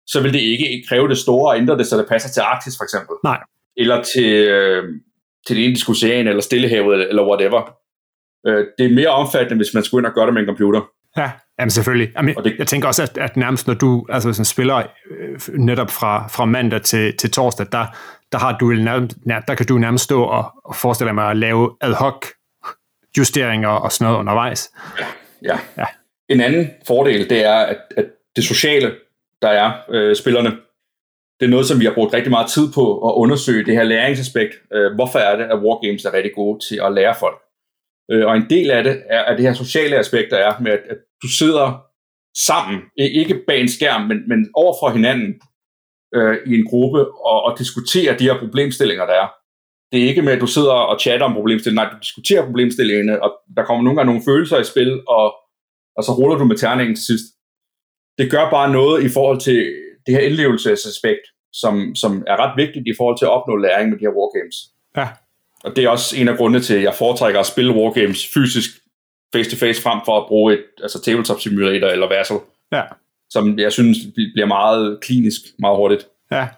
så 0.07 0.21
vil 0.23 0.33
det 0.33 0.41
ikke 0.41 0.85
kræve 0.88 1.09
det 1.09 1.19
store 1.19 1.55
at 1.55 1.61
ændre 1.61 1.79
det, 1.79 1.87
så 1.87 1.99
det 1.99 2.07
passer 2.09 2.29
til 2.31 2.41
Arktis 2.41 2.77
for 2.77 2.85
eksempel. 2.85 3.17
Nej. 3.25 3.38
Eller 3.77 4.03
til, 4.03 4.33
øh, 4.49 4.85
til 5.47 5.57
det 5.57 5.62
indiske 5.62 5.91
ocean, 5.91 6.29
eller 6.29 6.43
Stillehavet, 6.43 7.09
eller 7.09 7.29
whatever. 7.29 7.61
Øh, 8.47 8.67
det 8.79 8.87
er 8.87 8.95
mere 8.95 9.09
omfattende, 9.09 9.57
hvis 9.57 9.75
man 9.75 9.85
skulle 9.85 10.01
ind 10.01 10.07
og 10.07 10.15
gøre 10.15 10.27
det 10.27 10.35
med 10.35 10.43
en 10.43 10.47
computer. 10.47 10.81
Ja, 11.17 11.31
jamen 11.59 11.71
selvfølgelig. 11.71 12.12
Jamen, 12.17 12.38
og 12.38 12.45
det, 12.45 12.55
jeg 12.59 12.67
tænker 12.67 12.88
også, 12.88 13.03
at, 13.03 13.19
at 13.19 13.37
nærmest 13.37 13.67
når 13.67 13.75
du 13.75 14.07
altså, 14.09 14.33
sådan 14.33 14.45
spiller 14.45 14.77
øh, 15.11 15.59
netop 15.59 15.91
fra, 15.91 16.29
fra 16.29 16.45
mandag 16.45 16.83
til, 16.83 17.17
til 17.17 17.31
torsdag, 17.31 17.67
der, 17.73 17.87
der, 18.33 18.38
har 18.38 18.59
du 18.59 18.67
nærmest, 18.71 19.17
der 19.49 19.55
kan 19.55 19.67
du 19.67 19.79
nærmest 19.79 20.05
stå 20.05 20.23
og, 20.23 20.53
og 20.65 20.77
forestille 20.77 21.12
mig 21.12 21.31
at 21.31 21.37
lave 21.37 21.77
ad 21.81 21.93
hoc 21.93 22.27
justeringer 23.19 23.69
og 23.69 23.93
sådan 23.93 24.05
noget 24.05 24.19
undervejs. 24.19 24.71
Ja, 25.01 25.07
ja. 25.43 25.59
ja. 25.79 25.85
En 26.29 26.41
anden 26.41 26.71
fordel, 26.87 27.31
det 27.31 27.45
er, 27.45 27.57
at, 27.57 27.79
at 27.97 28.05
det 28.37 28.45
sociale 28.45 28.93
der 29.43 29.49
er 29.49 29.73
øh, 29.91 30.17
spillerne. 30.17 30.51
Det 31.41 31.47
er 31.47 31.51
noget, 31.51 31.67
som 31.67 31.81
vi 31.81 31.85
har 31.85 31.95
brugt 31.95 32.15
rigtig 32.15 32.31
meget 32.31 32.51
tid 32.51 32.73
på 32.75 33.09
at 33.09 33.13
undersøge 33.15 33.65
det 33.65 33.75
her 33.75 33.83
læringsaspekt. 33.83 34.55
Øh, 34.73 34.95
hvorfor 34.95 35.19
er 35.19 35.37
det, 35.37 35.45
at 35.45 35.59
Wargames 35.65 36.05
er 36.05 36.13
rigtig 36.13 36.35
gode 36.35 36.67
til 36.69 36.81
at 36.85 36.93
lære 36.93 37.15
folk? 37.21 37.39
Øh, 38.11 38.27
og 38.27 38.37
en 38.37 38.51
del 38.51 38.71
af 38.71 38.85
det 38.85 39.03
er, 39.11 39.23
at 39.23 39.39
det 39.39 39.47
her 39.47 39.53
sociale 39.53 39.97
aspekt, 39.97 40.31
der 40.31 40.37
er 40.37 40.61
med, 40.61 40.73
at, 40.73 40.81
at 40.91 40.99
du 41.23 41.29
sidder 41.29 41.83
sammen, 42.47 42.81
ikke 42.97 43.43
bag 43.47 43.61
en 43.61 43.69
skærm, 43.69 44.03
men, 44.03 44.29
men 44.29 44.51
over 44.55 44.75
for 44.81 44.91
hinanden 44.91 45.41
øh, 46.15 46.37
i 46.47 46.55
en 46.59 46.67
gruppe 46.67 47.01
og, 47.31 47.43
og 47.43 47.59
diskuterer 47.59 48.17
de 48.17 48.25
her 48.25 48.39
problemstillinger, 48.39 49.07
der 49.07 49.13
er. 49.13 49.29
Det 49.93 50.03
er 50.03 50.09
ikke 50.09 50.23
med, 50.23 50.33
at 50.33 50.41
du 50.41 50.47
sidder 50.47 50.73
og 50.73 51.01
chatter 51.01 51.27
om 51.27 51.35
problemstillingen, 51.35 51.85
nej, 51.85 51.93
du 51.93 51.99
diskuterer 51.99 52.45
problemstillingerne, 52.45 53.23
og 53.23 53.31
der 53.57 53.65
kommer 53.65 53.83
nogle 53.85 53.97
gange 53.97 54.11
nogle 54.13 54.27
følelser 54.29 54.59
i 54.59 54.65
spil, 54.65 55.03
og, 55.09 55.35
og 55.97 56.05
så 56.05 56.13
ruller 56.13 56.37
du 56.39 56.45
med 56.45 56.57
terningen 56.57 56.97
til 56.97 57.07
sidst. 57.07 57.27
Det 58.18 58.31
gør 58.31 58.51
bare 58.51 58.72
noget 58.72 59.05
i 59.05 59.09
forhold 59.09 59.40
til 59.40 59.75
det 60.07 60.14
her 60.14 60.20
indlevelsesaspekt, 60.20 61.20
som, 61.53 61.94
som 61.94 62.25
er 62.27 62.37
ret 62.37 62.57
vigtigt 62.57 62.87
i 62.87 62.94
forhold 62.96 63.18
til 63.18 63.25
at 63.25 63.31
opnå 63.31 63.57
læring 63.57 63.90
med 63.90 63.98
de 63.98 64.05
her 64.05 64.16
wargames. 64.18 64.57
Ja. 64.96 65.09
Og 65.64 65.77
det 65.77 65.85
er 65.85 65.88
også 65.88 66.16
en 66.16 66.29
af 66.29 66.37
grundene 66.37 66.62
til, 66.62 66.75
at 66.75 66.83
jeg 66.83 66.94
foretrækker 66.94 67.40
at 67.40 67.46
spille 67.46 67.72
wargames 67.72 68.29
fysisk 68.35 68.70
face-to-face 69.35 69.83
frem 69.83 70.01
for 70.05 70.20
at 70.20 70.27
bruge 70.29 70.53
et 70.55 70.64
altså 70.83 71.03
tabletop 71.03 71.40
simulator 71.40 71.88
eller 71.88 72.09
Vassal, 72.09 72.38
Ja. 72.72 72.83
som 73.31 73.59
jeg 73.59 73.72
synes 73.72 73.98
bliver 74.35 74.46
meget 74.46 74.98
klinisk 75.03 75.40
meget 75.59 75.77
hurtigt. 75.77 76.07
Ja. 76.33 76.48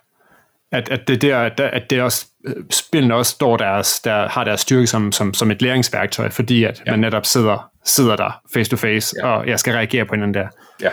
At, 0.72 0.88
at 0.90 1.08
det 1.08 1.22
der, 1.22 1.38
at, 1.58 1.90
det 1.90 2.02
også, 2.02 2.26
spillene 2.70 3.14
også 3.14 3.32
står 3.32 3.56
deres, 3.56 4.00
der 4.00 4.28
har 4.28 4.44
deres 4.44 4.60
styrke 4.60 4.86
som, 4.86 5.12
som, 5.12 5.34
som 5.34 5.50
et 5.50 5.62
læringsværktøj, 5.62 6.30
fordi 6.30 6.64
at 6.64 6.82
ja. 6.86 6.90
man 6.90 7.00
netop 7.00 7.26
sidder, 7.26 7.70
sidder 7.84 8.16
der 8.16 8.40
face 8.54 8.70
to 8.70 8.76
face, 8.76 9.16
ja. 9.18 9.26
og 9.26 9.48
jeg 9.48 9.58
skal 9.58 9.74
reagere 9.74 10.04
på 10.04 10.14
hinanden 10.14 10.34
der. 10.34 10.48
Ja. 10.82 10.90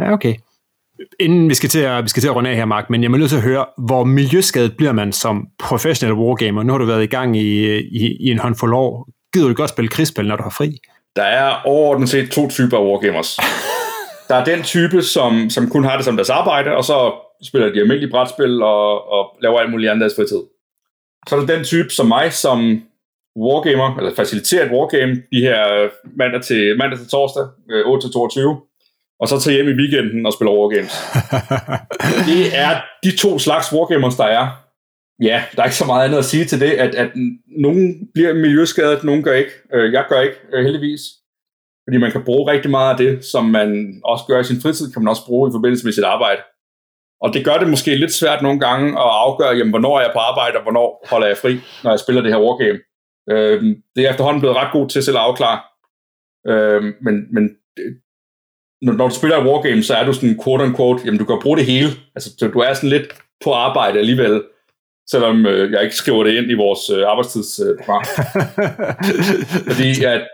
Ja, 0.00 0.12
okay. 0.12 0.34
Inden 1.20 1.48
vi 1.48 1.54
skal 1.54 1.70
til 1.70 1.80
at, 1.80 2.04
vi 2.04 2.08
skal 2.08 2.20
til 2.20 2.28
at 2.28 2.34
runde 2.34 2.50
af 2.50 2.56
her, 2.56 2.64
Mark, 2.64 2.90
men 2.90 3.02
jeg 3.02 3.10
må 3.10 3.16
nødt 3.16 3.30
til 3.30 3.36
at 3.36 3.42
høre, 3.42 3.66
hvor 3.78 4.04
miljøskadet 4.04 4.76
bliver 4.76 4.92
man 4.92 5.12
som 5.12 5.46
professionel 5.58 6.16
wargamer? 6.16 6.62
Nu 6.62 6.72
har 6.72 6.78
du 6.78 6.84
været 6.84 7.02
i 7.02 7.06
gang 7.06 7.36
i, 7.36 7.78
i, 7.78 8.16
i 8.20 8.30
en 8.30 8.38
håndfuld 8.38 8.74
år. 8.74 9.08
Gider 9.32 9.48
du 9.48 9.54
godt 9.54 9.70
spille 9.70 9.88
krigsspil, 9.88 10.28
når 10.28 10.36
du 10.36 10.42
har 10.42 10.50
fri? 10.50 10.78
Der 11.16 11.22
er 11.22 11.62
overordnet 11.64 12.08
set 12.08 12.30
to 12.30 12.48
typer 12.48 12.78
af 12.78 12.84
wargamers. 12.84 13.38
der 14.28 14.34
er 14.34 14.44
den 14.44 14.62
type, 14.62 15.02
som, 15.02 15.50
som 15.50 15.70
kun 15.70 15.84
har 15.84 15.96
det 15.96 16.04
som 16.04 16.16
deres 16.16 16.30
arbejde, 16.30 16.70
og 16.70 16.84
så 16.84 17.12
spiller 17.42 17.72
de 17.72 17.80
almindelige 17.80 18.10
brætspil 18.10 18.62
og, 18.62 19.08
og 19.12 19.36
laver 19.42 19.60
alt 19.60 19.70
muligt 19.70 19.90
andet 19.90 20.00
deres 20.00 20.16
fritid. 20.16 20.42
Så 21.28 21.36
er 21.36 21.40
der 21.40 21.54
den 21.54 21.64
type 21.64 21.90
som 21.90 22.06
mig, 22.06 22.32
som 22.32 22.82
wargamer, 23.36 23.96
eller 23.98 24.14
faciliterer 24.14 24.64
et 24.64 24.72
wargame, 24.72 25.14
de 25.32 25.40
her 25.40 25.88
mandag 26.16 26.42
til, 26.42 26.76
mandag 26.78 26.98
til 26.98 27.08
torsdag, 27.08 27.46
øh, 27.70 27.86
8 27.86 28.06
til 28.06 28.12
22, 28.12 28.60
og 29.20 29.28
så 29.28 29.40
tager 29.40 29.54
hjem 29.54 29.68
i 29.68 29.80
weekenden 29.80 30.26
og 30.26 30.32
spiller 30.32 30.52
wargames. 30.52 30.94
det 32.30 32.42
er 32.64 32.72
de 33.04 33.16
to 33.16 33.38
slags 33.38 33.72
wargamers, 33.72 34.16
der 34.16 34.24
er. 34.24 34.46
Ja, 35.22 35.44
der 35.56 35.62
er 35.62 35.66
ikke 35.66 35.76
så 35.76 35.86
meget 35.86 36.04
andet 36.04 36.18
at 36.18 36.24
sige 36.24 36.44
til 36.44 36.60
det, 36.60 36.70
at, 36.70 36.94
at 36.94 37.10
nogen 37.58 38.08
bliver 38.14 38.34
miljøskadet, 38.34 39.04
nogen 39.04 39.22
gør 39.22 39.32
ikke. 39.32 39.50
Øh, 39.74 39.92
Jeg 39.92 40.04
gør 40.08 40.20
ikke, 40.20 40.36
øh, 40.52 40.64
heldigvis. 40.64 41.00
Fordi 41.88 41.98
man 41.98 42.12
kan 42.12 42.24
bruge 42.24 42.52
rigtig 42.52 42.70
meget 42.70 42.90
af 42.90 42.96
det, 42.96 43.24
som 43.24 43.44
man 43.44 44.00
også 44.04 44.24
gør 44.28 44.40
i 44.40 44.44
sin 44.44 44.60
fritid, 44.62 44.92
kan 44.92 45.02
man 45.02 45.10
også 45.10 45.26
bruge 45.26 45.50
i 45.50 45.54
forbindelse 45.54 45.84
med 45.86 45.92
sit 45.92 46.04
arbejde. 46.04 46.40
Og 47.20 47.34
det 47.34 47.44
gør 47.44 47.56
det 47.58 47.68
måske 47.68 47.96
lidt 47.96 48.12
svært 48.12 48.42
nogle 48.42 48.60
gange 48.60 48.88
at 48.88 49.10
afgøre, 49.26 49.56
jamen, 49.56 49.70
hvornår 49.70 49.98
er 49.98 50.02
jeg 50.02 50.10
på 50.14 50.18
arbejde, 50.18 50.56
og 50.56 50.62
hvornår 50.62 51.06
holder 51.10 51.26
jeg 51.26 51.36
fri, 51.36 51.60
når 51.84 51.90
jeg 51.90 52.00
spiller 52.00 52.22
det 52.22 52.32
her 52.32 52.40
wargame. 52.46 52.78
Øh, 53.30 53.62
det 53.96 54.04
er 54.04 54.10
efterhånden 54.10 54.40
blevet 54.40 54.56
ret 54.56 54.72
god 54.72 54.88
til 54.88 55.02
selv 55.02 55.16
at 55.16 55.22
afklare. 55.22 55.60
Øh, 56.50 56.82
men, 57.04 57.14
men 57.34 57.44
når, 58.82 58.92
når 58.92 59.08
du 59.08 59.14
spiller 59.14 59.36
et 59.36 59.46
wargame, 59.46 59.82
så 59.82 59.94
er 59.94 60.04
du 60.04 60.12
sådan 60.12 60.40
quote 60.44 60.64
unquote, 60.64 61.02
jamen 61.04 61.18
du 61.18 61.24
kan 61.24 61.38
bruge 61.42 61.56
det 61.58 61.66
hele. 61.66 61.88
Altså, 62.14 62.30
så 62.38 62.48
du 62.48 62.58
er 62.58 62.74
sådan 62.74 62.90
lidt 62.90 63.08
på 63.44 63.52
arbejde 63.52 63.98
alligevel, 63.98 64.42
selvom 65.10 65.46
øh, 65.46 65.72
jeg 65.72 65.82
ikke 65.82 65.96
skriver 65.96 66.24
det 66.24 66.32
ind 66.34 66.50
i 66.50 66.54
vores 66.54 66.90
øh, 66.90 67.02
arbejdstidsprogram. 67.06 68.04
Øh, 69.60 69.66
Fordi 69.68 70.04
at 70.04 70.28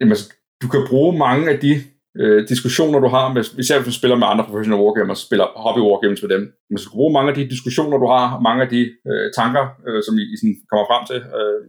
jamen, 0.00 0.12
altså, 0.12 0.32
du 0.62 0.68
kan 0.68 0.86
bruge 0.90 1.18
mange 1.18 1.50
af 1.50 1.58
de 1.60 1.72
øh, 2.20 2.48
diskussioner, 2.48 2.98
du 2.98 3.08
har, 3.08 3.32
med, 3.32 3.44
især 3.58 3.76
hvis 3.78 3.94
du 3.94 3.98
spiller 3.98 4.16
med 4.16 4.26
andre 4.26 4.44
professionelle 4.44 4.84
wargamers, 4.84 5.18
spiller 5.18 5.46
hobby 5.64 5.80
wargames 5.88 6.22
med 6.22 6.30
dem. 6.34 6.42
Men 6.68 6.76
du 6.76 6.82
kan 6.90 6.98
bruge 6.98 7.12
mange 7.12 7.30
af 7.30 7.36
de 7.36 7.50
diskussioner, 7.54 7.96
du 7.98 8.06
har, 8.06 8.40
mange 8.40 8.62
af 8.64 8.68
de 8.74 8.80
øh, 9.08 9.26
tanker, 9.38 9.64
øh, 9.86 10.00
som 10.06 10.14
I, 10.22 10.24
I 10.32 10.36
sådan 10.40 10.56
kommer 10.70 10.84
frem 10.90 11.02
til, 11.10 11.20
øh, 11.38 11.62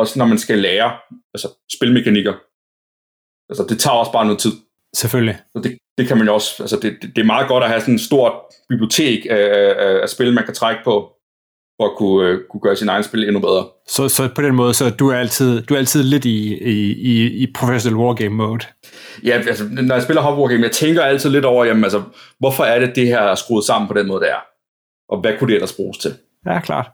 også 0.00 0.12
når 0.18 0.26
man 0.32 0.38
skal 0.44 0.58
lære 0.58 0.90
altså, 1.34 1.48
spilmekanikker. 1.76 2.34
Altså, 3.50 3.62
det 3.70 3.78
tager 3.78 4.00
også 4.02 4.12
bare 4.12 4.28
noget 4.28 4.40
tid. 4.46 4.54
Selvfølgelig. 4.96 5.38
Så 5.56 5.62
det, 5.62 5.78
det 5.98 6.08
kan 6.08 6.18
man 6.18 6.26
jo 6.26 6.34
også, 6.34 6.62
altså 6.62 6.76
det, 6.82 6.96
det, 7.02 7.16
det 7.16 7.22
er 7.22 7.26
meget 7.26 7.48
godt 7.48 7.64
at 7.64 7.70
have 7.70 7.80
sådan 7.80 7.94
et 7.94 8.00
stort 8.00 8.32
bibliotek 8.68 9.26
af, 9.30 9.74
af, 9.78 10.02
af 10.02 10.08
spil, 10.08 10.34
man 10.34 10.44
kan 10.44 10.54
trække 10.54 10.80
på, 10.84 11.12
for 11.80 11.86
at 11.90 11.96
kunne, 11.96 12.28
øh, 12.28 12.40
kunne 12.50 12.60
gøre 12.60 12.76
sin 12.76 12.88
egen 12.88 13.04
spil 13.04 13.24
endnu 13.24 13.40
bedre. 13.40 13.66
Så, 13.88 14.08
så 14.08 14.28
på 14.34 14.42
den 14.42 14.54
måde, 14.54 14.74
så 14.74 14.90
du 14.90 15.08
er 15.08 15.16
altid, 15.16 15.62
du 15.62 15.74
er 15.74 15.78
altid 15.78 16.02
lidt 16.02 16.24
i, 16.24 16.54
i, 16.54 16.92
i, 16.92 17.42
i 17.42 17.52
professional 17.54 17.98
wargame 17.98 18.34
mode. 18.34 18.66
Ja, 19.24 19.42
altså, 19.46 19.64
når 19.70 19.94
jeg 19.94 20.02
spiller 20.02 20.22
hobby 20.22 20.40
wargame, 20.40 20.62
jeg 20.62 20.72
tænker 20.72 21.02
altid 21.02 21.30
lidt 21.30 21.44
over, 21.44 21.64
jamen, 21.64 21.84
altså, 21.84 22.02
hvorfor 22.38 22.64
er 22.64 22.80
det, 22.80 22.96
det 22.96 23.06
her 23.06 23.18
er 23.20 23.34
skruet 23.34 23.64
sammen 23.64 23.88
på 23.88 23.94
den 23.94 24.06
måde, 24.06 24.20
det 24.20 24.30
er? 24.30 24.40
Og 25.08 25.20
hvad 25.20 25.38
kunne 25.38 25.48
det 25.48 25.54
ellers 25.54 25.72
bruges 25.72 25.98
til? 25.98 26.14
Ja, 26.46 26.60
klart. 26.60 26.90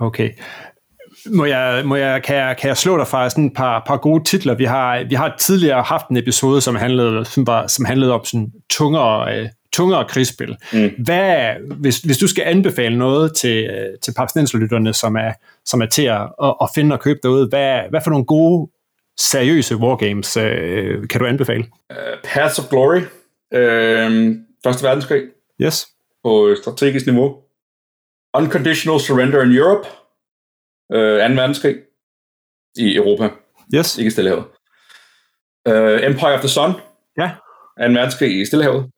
Okay. 0.00 0.30
Må 1.32 1.44
jeg, 1.44 1.82
må 1.84 1.96
jeg, 1.96 2.22
kan, 2.22 2.36
jeg, 2.36 2.56
kan 2.56 2.68
jeg 2.68 2.76
slå 2.76 2.98
dig 2.98 3.06
fra 3.06 3.30
sådan 3.30 3.46
et 3.46 3.52
par, 3.56 3.82
par 3.86 3.96
gode 3.96 4.24
titler? 4.24 4.54
Vi 4.54 4.64
har, 4.64 5.04
vi 5.08 5.14
har 5.14 5.36
tidligere 5.38 5.82
haft 5.82 6.08
en 6.08 6.16
episode, 6.16 6.60
som 6.60 6.74
handlede, 6.76 7.24
som 7.24 7.46
var, 7.46 7.66
som 7.66 7.84
handlede 7.84 8.12
om 8.12 8.24
sådan 8.24 8.52
tungere, 8.70 9.38
øh, 9.38 9.48
tungere 9.72 10.04
krigsspil. 10.08 10.56
Mm. 10.72 10.90
Hvad, 11.04 11.54
hvis, 11.80 11.98
hvis 11.98 12.18
du 12.18 12.28
skal 12.28 12.44
anbefale 12.46 12.98
noget 12.98 13.34
til, 13.34 13.64
øh, 13.64 13.98
til 14.02 14.14
papsnenserlytterne, 14.16 14.94
som 14.94 15.16
er, 15.16 15.32
som 15.64 15.82
er 15.82 15.86
til 15.86 16.02
at, 16.02 16.22
at, 16.62 16.68
finde 16.74 16.94
og 16.94 17.00
købe 17.00 17.18
derude, 17.22 17.48
hvad, 17.48 17.80
hvad 17.90 18.00
for 18.04 18.10
nogle 18.10 18.24
gode, 18.24 18.70
seriøse 19.18 19.76
wargames 19.76 20.36
øh, 20.36 21.08
kan 21.08 21.20
du 21.20 21.26
anbefale? 21.26 21.64
Uh, 21.90 21.96
Paths 22.24 22.58
of 22.58 22.64
Glory, 22.70 23.00
uh, 23.00 24.36
Første 24.64 24.84
Verdenskrig, 24.84 25.22
Yes. 25.62 25.86
på 26.24 26.54
strategisk 26.62 27.06
niveau. 27.06 27.34
Unconditional 28.34 29.00
Surrender 29.00 29.42
in 29.42 29.52
Europe, 29.52 29.88
uh, 30.90 30.96
2. 30.96 31.34
verdenskrig 31.40 31.76
i 32.76 32.96
Europa, 32.96 33.30
Yes. 33.74 33.98
ikke 33.98 34.06
i 34.06 34.10
Stillehavet. 34.10 34.44
Uh, 35.68 36.06
Empire 36.06 36.34
of 36.34 36.40
the 36.40 36.48
Sun, 36.48 36.72
Ja. 37.18 37.30
2. 37.78 37.84
verdenskrig 37.92 38.40
i 38.40 38.44
Stillehavet. 38.44 38.90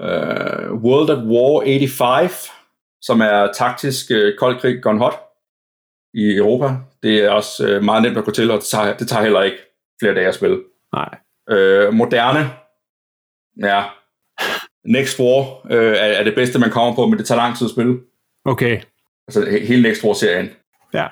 Uh, 0.00 0.72
World 0.84 1.10
at 1.10 1.18
War 1.18 1.62
85, 1.64 2.50
som 3.02 3.20
er 3.20 3.52
taktisk 3.52 4.10
uh, 4.10 4.32
kold 4.38 4.60
krig 4.60 4.82
gone 4.82 4.98
hot 4.98 5.14
i 6.14 6.36
Europa. 6.36 6.76
Det 7.02 7.24
er 7.24 7.30
også 7.30 7.76
uh, 7.76 7.84
meget 7.84 8.02
nemt 8.02 8.18
at 8.18 8.24
gå 8.24 8.30
til, 8.30 8.50
og 8.50 8.58
det 8.58 8.64
tager, 8.66 8.96
det 8.96 9.08
tager 9.08 9.22
heller 9.22 9.42
ikke 9.42 9.58
flere 10.00 10.14
dage 10.14 10.28
at 10.28 10.34
spille. 10.34 10.62
Nej. 10.92 11.08
Uh, 11.52 11.94
moderne, 11.94 12.50
ja, 13.62 13.84
Next 14.84 15.20
War 15.20 15.64
uh, 15.64 15.70
er, 15.76 16.12
er 16.18 16.24
det 16.24 16.34
bedste, 16.34 16.58
man 16.58 16.70
kommer 16.70 16.94
på, 16.94 17.06
men 17.06 17.18
det 17.18 17.26
tager 17.26 17.40
lang 17.40 17.56
tid 17.58 17.66
at 17.66 17.70
spille. 17.70 18.00
Okay. 18.44 18.80
Altså 19.28 19.40
he- 19.42 19.66
hele 19.66 19.82
Next 19.82 20.04
War-serien. 20.04 20.48
Ja. 20.94 21.06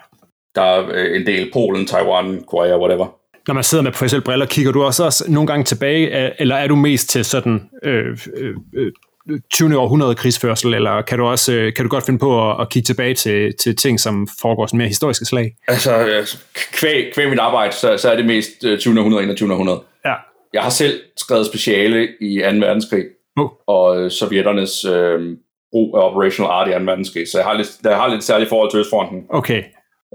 Der 0.54 0.62
er 0.62 0.82
uh, 0.88 1.16
en 1.16 1.26
del 1.26 1.50
Polen, 1.52 1.86
Taiwan, 1.86 2.44
Korea, 2.46 2.78
whatever. 2.78 3.06
Når 3.48 3.54
man 3.54 3.64
sidder 3.64 3.84
med 3.84 3.92
professionelle 3.92 4.24
briller, 4.24 4.46
kigger 4.46 4.72
du 4.72 4.82
også, 4.82 5.04
også 5.04 5.24
nogle 5.28 5.46
gange 5.46 5.64
tilbage, 5.64 6.24
øh, 6.24 6.30
eller 6.38 6.56
er 6.56 6.66
du 6.66 6.76
mest 6.76 7.10
til 7.10 7.24
sådan 7.24 7.70
øh, 7.82 8.18
øh, 8.36 8.54
øh, 8.74 8.92
20. 9.50 9.78
århundrede 9.78 10.14
krigsførsel, 10.14 10.74
eller 10.74 11.02
kan 11.02 11.18
du 11.18 11.24
også 11.26 11.52
øh, 11.52 11.72
kan 11.74 11.84
du 11.84 11.88
godt 11.88 12.06
finde 12.06 12.18
på 12.18 12.50
at, 12.50 12.60
at 12.60 12.68
kigge 12.68 12.86
tilbage 12.86 13.14
til, 13.14 13.52
til 13.60 13.76
ting, 13.76 14.00
som 14.00 14.28
foregår 14.40 14.66
sådan 14.66 14.78
mere 14.78 14.88
historiske 14.88 15.24
slag? 15.24 15.52
Altså, 15.68 15.92
altså, 15.92 16.38
kvæg, 16.72 17.12
kvæg 17.14 17.30
mit 17.30 17.38
arbejde, 17.38 17.74
så, 17.74 17.96
så 17.96 18.10
er 18.10 18.16
det 18.16 18.26
mest 18.26 18.64
uh, 18.64 18.78
20. 18.78 18.98
århundrede, 18.98 19.24
21. 19.24 19.52
århundrede. 19.52 19.82
Ja. 20.04 20.14
Jeg 20.52 20.62
har 20.62 20.70
selv 20.70 21.00
skrevet 21.16 21.46
speciale 21.46 22.08
i 22.20 22.38
2. 22.38 22.56
verdenskrig, 22.56 23.04
Oh. 23.36 23.48
og 23.66 24.02
øh, 24.02 24.10
sovjetternes 24.10 24.84
øh, 24.84 25.36
brug 25.72 25.96
af 25.98 26.02
operational 26.10 26.50
art 26.50 26.68
i 26.68 26.72
2. 26.72 26.78
verdenskrig, 26.90 27.28
så 27.28 27.38
jeg 27.38 27.46
har 27.46 27.54
lidt, 27.54 27.70
jeg 27.84 27.96
har 27.96 28.08
lidt 28.08 28.24
særligt 28.24 28.48
forhold 28.48 28.70
til 28.70 28.80
Østfronten. 28.80 29.18
Okay. 29.28 29.62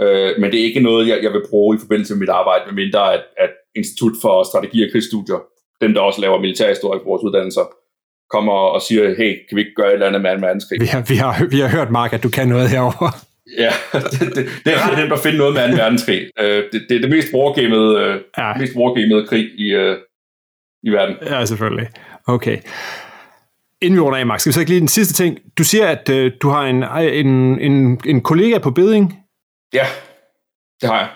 Øh, 0.02 0.30
men 0.40 0.52
det 0.52 0.60
er 0.60 0.64
ikke 0.64 0.80
noget, 0.80 1.08
jeg, 1.08 1.18
jeg 1.24 1.32
vil 1.34 1.44
bruge 1.50 1.76
i 1.76 1.80
forbindelse 1.80 2.14
med 2.14 2.20
mit 2.20 2.30
arbejde, 2.30 2.64
medmindre 2.66 3.14
at, 3.14 3.24
at 3.38 3.50
Institut 3.76 4.12
for 4.22 4.44
Strategi 4.44 4.84
og 4.84 4.90
Krigsstudier, 4.92 5.40
dem 5.82 5.94
der 5.94 6.02
også 6.02 6.22
laver 6.22 6.40
militærhistorie 6.40 7.00
på 7.00 7.06
vores 7.12 7.24
uddannelser, 7.24 7.66
kommer 8.30 8.54
og 8.54 8.82
siger, 8.82 9.04
hey, 9.20 9.32
kan 9.48 9.56
vi 9.56 9.62
ikke 9.62 9.76
gøre 9.76 9.88
et 9.88 9.94
eller 9.94 10.08
andet 10.08 10.22
med 10.22 10.32
2. 10.42 10.46
verdenskrig? 10.48 10.82
Vi 10.82 10.86
har, 10.86 11.04
vi 11.10 11.16
har, 11.16 11.46
vi 11.56 11.60
har 11.60 11.70
hørt, 11.78 11.92
Mark, 11.92 12.14
at 12.14 12.24
du 12.24 12.30
kan 12.30 12.48
noget 12.48 12.70
herover. 12.70 13.10
Ja, 13.58 13.72
det, 13.94 14.36
det, 14.36 14.46
det 14.66 14.74
er 14.74 14.90
ret 14.90 14.98
nemt 15.00 15.14
at 15.14 15.20
finde 15.20 15.38
noget 15.38 15.54
med 15.54 15.70
2. 15.78 15.84
verdenskrig. 15.84 16.22
Øh, 16.40 16.64
det, 16.72 16.86
det 16.90 16.96
er 16.98 17.02
det 17.02 17.10
mest 17.10 17.34
wargamede, 17.34 18.00
øh, 18.00 18.16
Ja. 18.38 18.54
mest 18.60 18.76
wargamede 18.76 19.28
krig 19.28 19.46
i, 19.58 19.68
øh, 19.74 19.98
i 20.84 20.90
verden. 20.90 21.16
Ja, 21.26 21.46
selvfølgelig. 21.46 21.88
Okay. 22.28 22.58
Inden 23.82 23.96
vi 23.98 24.02
runder 24.02 24.20
af, 24.20 24.26
Mark, 24.26 24.40
skal 24.40 24.50
vi 24.50 24.54
så 24.54 24.60
ikke 24.60 24.70
lige 24.72 24.80
den 24.80 24.88
sidste 24.88 25.14
ting. 25.14 25.38
Du 25.58 25.64
siger, 25.64 25.88
at 25.88 26.10
øh, 26.10 26.32
du 26.42 26.50
har 26.50 26.62
en, 26.62 26.84
en, 26.84 27.60
en, 27.60 28.00
en 28.06 28.22
kollega 28.22 28.58
på 28.58 28.72
beding, 28.72 29.20
Ja, 29.74 29.86
det 30.82 30.90
har 30.90 30.98
jeg. 30.98 31.08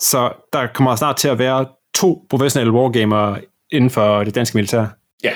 så 0.00 0.32
der 0.52 0.66
kommer 0.74 0.96
snart 0.96 1.16
til 1.16 1.28
at 1.28 1.38
være 1.38 1.66
to 1.94 2.26
professionelle 2.30 2.72
wargamere 2.72 3.40
inden 3.72 3.90
for 3.90 4.24
det 4.24 4.34
danske 4.34 4.56
militær. 4.56 4.86
Ja, 5.24 5.32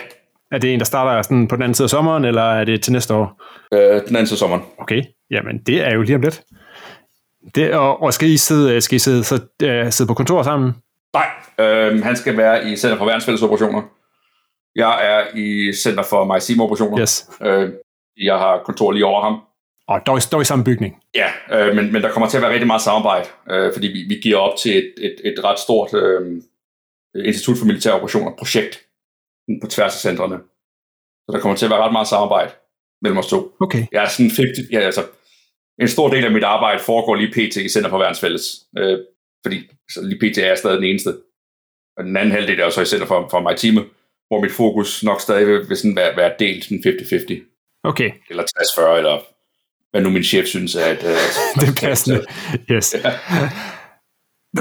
Er 0.53 0.59
det 0.59 0.73
en, 0.75 0.79
der 0.81 0.85
starter 0.85 1.23
sådan 1.23 1.49
på 1.49 1.57
den 1.57 1.63
anden 1.63 1.75
side 1.75 1.87
af 1.87 1.91
sommeren, 1.91 2.25
eller 2.25 2.43
er 2.43 2.65
det 2.65 2.83
til 2.83 2.93
næste 2.93 3.15
år? 3.15 3.43
øh, 3.73 3.81
den 3.81 4.17
anden 4.17 4.27
til 4.27 4.37
sommeren. 4.37 4.63
Okay, 4.79 5.03
jamen 5.31 5.59
det 5.59 5.87
er 5.87 5.95
jo 5.95 6.03
lige 6.03 6.17
om 6.17 6.23
lidt. 6.23 6.43
Det, 7.55 7.73
og, 7.75 8.03
og 8.03 8.13
skal 8.15 8.29
I 8.29 8.37
sidde, 8.37 8.81
skal 8.81 8.97
I 8.97 8.99
sidde, 8.99 9.25
så, 9.25 9.35
uh, 9.65 9.91
sidde 9.91 10.09
på 10.09 10.15
kontor 10.15 10.43
sammen? 10.43 10.73
Nej, 11.15 11.27
øh, 11.67 12.03
han 12.05 12.17
skal 12.17 12.37
være 12.37 12.69
i 12.71 12.77
Center 12.77 12.97
for 12.99 13.05
Værnsfælles 13.07 13.43
Operationer. 13.43 13.83
Jeg 14.77 14.95
er 15.11 15.37
i 15.37 15.73
Center 15.73 16.03
for 16.03 16.25
Maritime 16.25 16.63
Operationer. 16.63 17.01
Yes. 17.01 17.31
Øh, 17.43 17.73
jeg 18.17 18.39
har 18.39 18.63
kontor 18.65 18.93
lige 18.93 19.07
over 19.07 19.23
ham. 19.23 19.41
Og 19.89 20.07
dog, 20.07 20.19
dog 20.33 20.43
i 20.43 20.45
samme 20.45 20.65
bygning. 20.65 21.03
Ja, 21.15 21.31
øh, 21.53 21.77
men, 21.77 21.93
men 21.93 22.03
der 22.03 22.11
kommer 22.11 22.29
til 22.29 22.37
at 22.37 22.43
være 22.43 22.53
rigtig 22.53 22.67
meget 22.67 22.83
samarbejde, 22.83 23.29
øh, 23.51 23.73
fordi 23.73 23.87
vi, 23.87 24.01
vi 24.09 24.21
giver 24.23 24.37
op 24.37 24.59
til 24.59 24.79
et, 24.79 24.95
et, 24.99 25.17
et 25.25 25.45
ret 25.45 25.59
stort 25.59 25.95
øh, 25.95 26.43
Institut 27.25 27.59
for 27.59 27.67
Militære 27.67 27.95
Operationer 27.95 28.33
projekt 28.39 28.75
på 29.63 29.67
tværs 29.67 29.95
af 29.95 30.01
centrene. 30.01 30.39
Så 31.25 31.33
der 31.33 31.41
kommer 31.41 31.57
til 31.57 31.67
at 31.67 31.71
være 31.71 31.83
ret 31.85 31.93
meget 31.93 32.09
samarbejde 32.09 32.53
mellem 33.03 33.19
os 33.19 33.27
to. 33.27 33.57
Okay. 33.61 33.87
Jeg 33.93 34.05
er 34.05 34.09
sådan 34.09 34.31
50, 34.31 34.73
ja, 34.73 34.81
altså, 34.81 35.03
en 35.81 35.89
stor 35.89 36.09
del 36.09 36.25
af 36.25 36.31
mit 36.31 36.45
arbejde 36.45 36.81
foregår 36.83 37.15
lige 37.15 37.33
pt. 37.33 37.57
i 37.57 37.69
Center 37.69 37.91
for 37.91 37.99
Værnsfælles, 37.99 38.45
øh, 38.79 38.99
fordi 39.45 39.71
så 39.91 40.03
lige 40.03 40.19
pt. 40.19 40.39
er 40.39 40.47
jeg 40.47 40.59
stadig 40.59 40.77
den 40.77 40.91
eneste. 40.91 41.11
Og 41.97 42.05
den 42.05 42.17
anden 42.17 42.33
halvdel 42.33 42.61
er 42.61 42.71
så 42.71 42.81
i 42.81 42.85
Center 42.85 43.07
for, 43.07 43.29
for 43.31 43.41
Maritime, 43.41 43.85
hvor 44.29 44.41
mit 44.41 44.53
fokus 44.53 45.03
nok 45.03 45.21
stadig 45.21 45.47
vil, 45.47 45.69
vil 45.69 45.77
sådan 45.77 45.97
være, 45.97 46.17
være 46.17 46.33
delt 46.39 46.65
sådan 46.65 46.83
50-50. 46.87 47.81
Okay. 47.85 48.11
Eller 48.31 48.43
60-40, 48.43 48.97
eller 48.97 49.19
hvad 49.91 50.01
nu 50.01 50.11
min 50.11 50.23
chef 50.23 50.47
synes 50.47 50.75
er, 50.75 50.85
at... 50.85 51.05
Øh, 51.05 51.11
det 51.61 51.69
er 51.69 51.87
passende. 51.87 52.25
Yes. 52.71 52.97
Ja. 53.05 53.13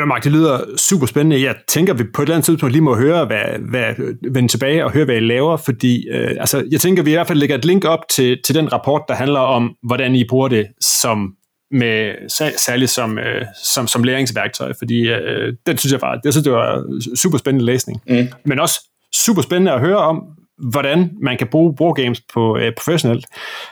Mark, 0.06 0.24
det 0.24 0.32
lyder 0.32 0.78
super 0.78 1.06
spændende. 1.06 1.42
Jeg 1.42 1.56
tænker, 1.68 1.94
at 1.94 2.00
vi 2.00 2.04
på 2.14 2.22
et 2.22 2.26
eller 2.26 2.36
andet 2.36 2.46
tidspunkt 2.46 2.72
lige 2.72 2.82
må 2.82 2.96
høre, 2.96 3.26
hvad, 3.26 3.70
hvad, 3.70 3.94
vende 4.32 4.48
tilbage 4.48 4.86
og 4.86 4.92
høre, 4.92 5.06
hvad 5.06 5.16
I 5.16 5.20
laver, 5.20 5.58
fordi 5.58 6.08
øh, 6.10 6.32
altså, 6.40 6.68
jeg 6.72 6.82
tænker, 6.82 7.02
at 7.02 7.06
vi 7.06 7.12
i 7.12 7.14
hvert 7.14 7.28
fald 7.28 7.40
lægger 7.40 7.58
et 7.58 7.66
link 7.66 7.86
op 7.86 8.00
til, 8.10 8.42
til 8.46 8.56
den 8.56 8.74
rapport, 8.74 9.02
der 9.08 9.14
handler 9.14 9.40
om, 9.40 9.76
hvordan 9.84 10.16
I 10.16 10.24
bruger 10.30 10.48
det 10.48 10.68
som 10.82 11.36
med 11.72 12.30
særligt 12.58 12.92
som, 12.92 13.20
øh, 13.20 13.46
som, 13.64 13.88
som 13.88 14.04
læringsværktøj, 14.04 14.74
fordi 14.78 15.10
øh, 15.10 15.54
den 15.66 15.78
synes 15.78 15.92
jeg 15.92 16.00
bare, 16.00 16.20
det 16.24 16.34
synes 16.34 16.44
det 16.44 16.54
var 16.54 17.00
super 17.16 17.38
spændende 17.38 17.66
læsning. 17.66 18.02
Mm. 18.10 18.28
Men 18.46 18.60
også 18.60 18.80
super 19.24 19.42
spændende 19.42 19.72
at 19.72 19.80
høre 19.80 19.98
om, 19.98 20.24
hvordan 20.72 21.12
man 21.22 21.38
kan 21.38 21.48
bruge 21.48 21.76
wargames 21.82 22.22
på 22.34 22.58
øh, 22.58 22.72
professionelt. 22.78 23.26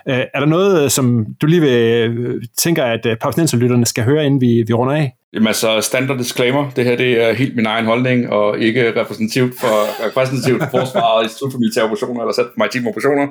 Øh, 0.09 0.23
er 0.33 0.39
der 0.39 0.45
noget, 0.45 0.91
som 0.91 1.25
du 1.41 1.45
lige 1.45 1.61
vil 1.61 2.09
øh, 2.09 2.41
tænker, 2.57 2.83
at 2.83 3.05
øh, 3.05 3.59
lytterne 3.59 3.85
skal 3.85 4.03
høre, 4.03 4.25
inden 4.25 4.41
vi, 4.41 4.63
vi 4.67 4.73
runder 4.73 4.93
af? 4.93 5.15
Jamen 5.33 5.47
altså, 5.47 5.81
standard 5.81 6.17
disclaimer, 6.17 6.69
det 6.69 6.85
her 6.85 6.95
det 6.95 7.23
er 7.23 7.33
helt 7.33 7.55
min 7.55 7.65
egen 7.65 7.85
holdning, 7.85 8.29
og 8.29 8.59
ikke 8.59 9.01
repræsentativt 9.01 9.59
for, 9.59 9.75
repræsentativt 10.07 10.63
for 10.63 10.69
forsvaret, 10.69 11.23
Institut 11.23 11.51
for 11.51 11.59
Militære 11.59 11.85
Operationer, 11.85 12.21
eller 12.21 12.33
sat 12.33 12.45
for 12.45 12.57
maritime 12.57 12.89
operationer. 12.89 13.27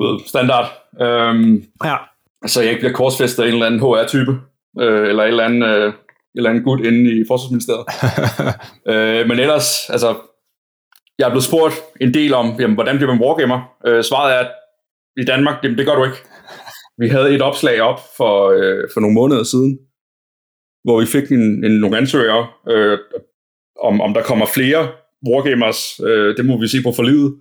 Ved, 0.00 0.20
standard. 0.26 0.66
Øhm, 1.00 1.64
ja. 1.84 1.96
Så 2.46 2.60
jeg 2.60 2.70
ikke 2.70 2.80
bliver 2.80 2.92
korsfæstet 2.92 3.42
af 3.42 3.46
en 3.46 3.52
eller 3.52 3.66
anden 3.66 3.80
HR-type, 3.80 4.32
øh, 4.80 5.08
eller 5.08 5.22
en 5.22 5.28
eller 5.28 5.44
anden, 5.44 5.62
øh, 5.62 5.92
eller 6.34 6.50
anden 6.50 6.64
gut 6.64 6.80
inde 6.80 7.20
i 7.20 7.24
Forsvarsministeriet. 7.28 7.86
øh, 8.92 9.28
men 9.28 9.38
ellers, 9.38 9.90
altså, 9.90 10.14
jeg 11.18 11.24
er 11.26 11.30
blevet 11.30 11.44
spurgt 11.44 11.74
en 12.00 12.14
del 12.14 12.34
om, 12.34 12.60
jamen, 12.60 12.74
hvordan 12.74 12.96
bliver 12.96 13.14
man 13.14 13.22
wargamer? 13.22 13.76
Øh, 13.86 14.04
svaret 14.04 14.34
er, 14.34 14.38
at 14.38 14.50
i 15.16 15.24
Danmark, 15.24 15.56
jamen, 15.62 15.78
det 15.78 15.86
gør 15.86 15.94
du 15.94 16.04
ikke. 16.04 16.16
Vi 16.98 17.08
havde 17.08 17.34
et 17.34 17.42
opslag 17.42 17.80
op 17.80 18.00
for, 18.16 18.50
øh, 18.50 18.88
for 18.94 19.00
nogle 19.00 19.14
måneder 19.14 19.44
siden, 19.44 19.78
hvor 20.84 21.00
vi 21.00 21.06
fik 21.06 21.32
en, 21.32 21.64
en, 21.64 21.80
nogle 21.80 21.96
ansøgere, 21.96 22.46
øh, 22.68 22.98
om, 23.80 24.00
om 24.00 24.14
der 24.14 24.22
kommer 24.22 24.46
flere 24.54 24.88
wargamers. 25.28 26.00
Øh, 26.06 26.36
det 26.36 26.44
må 26.46 26.60
vi 26.60 26.68
se 26.68 26.82
på 26.82 26.92
for 26.92 27.02
livet. 27.02 27.34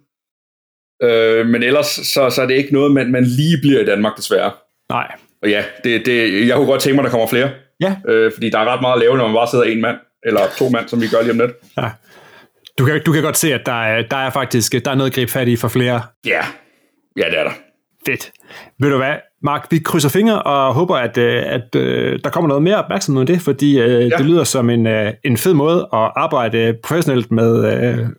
Øh, 1.04 1.48
men 1.48 1.64
ellers, 1.64 1.88
så, 1.88 2.30
så 2.30 2.42
er 2.42 2.48
det 2.48 2.56
ikke 2.56 2.74
noget, 2.74 2.92
man, 2.92 3.12
man 3.12 3.24
lige 3.24 3.58
bliver 3.62 3.82
i 3.82 3.86
Danmark, 3.86 4.18
desværre. 4.18 4.52
Nej. 4.90 5.16
Og 5.42 5.50
ja, 5.50 5.64
det, 5.84 6.06
det, 6.06 6.48
jeg 6.48 6.56
kunne 6.56 6.68
godt 6.68 6.82
tænke 6.82 6.96
mig, 6.96 7.02
at 7.02 7.06
der 7.06 7.12
kommer 7.12 7.28
flere. 7.28 7.50
Ja. 7.82 7.96
Øh, 8.08 8.32
fordi 8.34 8.50
der 8.50 8.60
er 8.60 8.66
ret 8.66 8.82
meget 8.82 8.94
at 8.94 9.00
lave, 9.00 9.18
når 9.18 9.28
man 9.28 9.36
bare 9.36 9.48
sidder 9.48 9.66
en 9.66 9.82
mand, 9.82 9.98
eller 10.26 10.42
to 10.58 10.70
mand, 10.70 10.88
som 10.88 11.02
vi 11.02 11.08
gør 11.08 11.22
lige 11.22 11.32
om 11.32 11.40
lidt. 11.40 11.52
Ja. 11.78 11.90
Du 12.80 12.86
kan, 12.86 13.02
du 13.06 13.12
kan 13.12 13.24
godt 13.24 13.38
se, 13.38 13.54
at 13.54 13.62
der 13.66 13.84
er, 13.84 14.02
der 14.12 14.18
er 14.18 14.30
faktisk 14.30 14.72
der 14.86 14.92
er 14.92 14.96
noget 14.96 15.10
at 15.10 15.16
gribe 15.16 15.32
fat 15.32 15.48
i 15.48 15.56
for 15.56 15.68
flere. 15.68 16.02
Ja, 16.26 16.42
ja 17.18 17.26
det 17.26 17.40
er 17.40 17.44
der. 17.44 17.52
Fedt. 18.06 18.32
Ved 18.80 18.90
du 18.90 18.98
hvad, 18.98 19.14
Mark, 19.44 19.68
vi 19.72 19.80
krydser 19.80 20.10
fingre 20.10 20.44
og 20.44 20.74
håber, 20.74 20.96
at, 20.96 21.18
øh, 21.18 21.44
at, 21.46 21.62
at 21.76 21.76
øh, 21.76 22.20
der 22.24 22.30
kommer 22.30 22.48
noget 22.48 22.64
mere 22.64 22.84
opmærksomhed 22.84 23.22
om 23.22 23.28
det, 23.28 23.42
fordi 23.42 23.82
uh, 23.82 23.90
ja. 23.90 24.18
det 24.18 24.26
lyder 24.26 24.44
som 24.44 24.70
en, 24.70 24.88
en 25.26 25.38
fed 25.38 25.54
måde 25.54 25.80
at 25.94 26.12
arbejde 26.16 26.76
professionelt 26.84 27.32
med, 27.32 27.64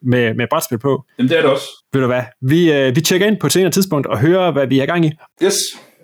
med, 0.03 0.35
med 0.35 0.47
brætspil 0.51 0.79
på. 0.79 1.05
Jamen 1.19 1.31
det 1.31 1.39
er 1.39 1.43
det 1.43 1.51
også. 1.51 1.67
Ved 1.93 2.01
du 2.01 2.07
hvad, 2.07 2.23
vi, 2.43 2.91
vi 2.95 3.01
tjekker 3.01 3.27
ind 3.27 3.37
på 3.41 3.47
et 3.47 3.53
senere 3.53 3.71
tidspunkt 3.71 4.07
og 4.07 4.19
hører, 4.19 4.51
hvad 4.51 4.67
vi 4.67 4.81
er 4.81 4.87
gang 4.87 5.07
i. 5.07 5.11
Yes. 5.43 5.55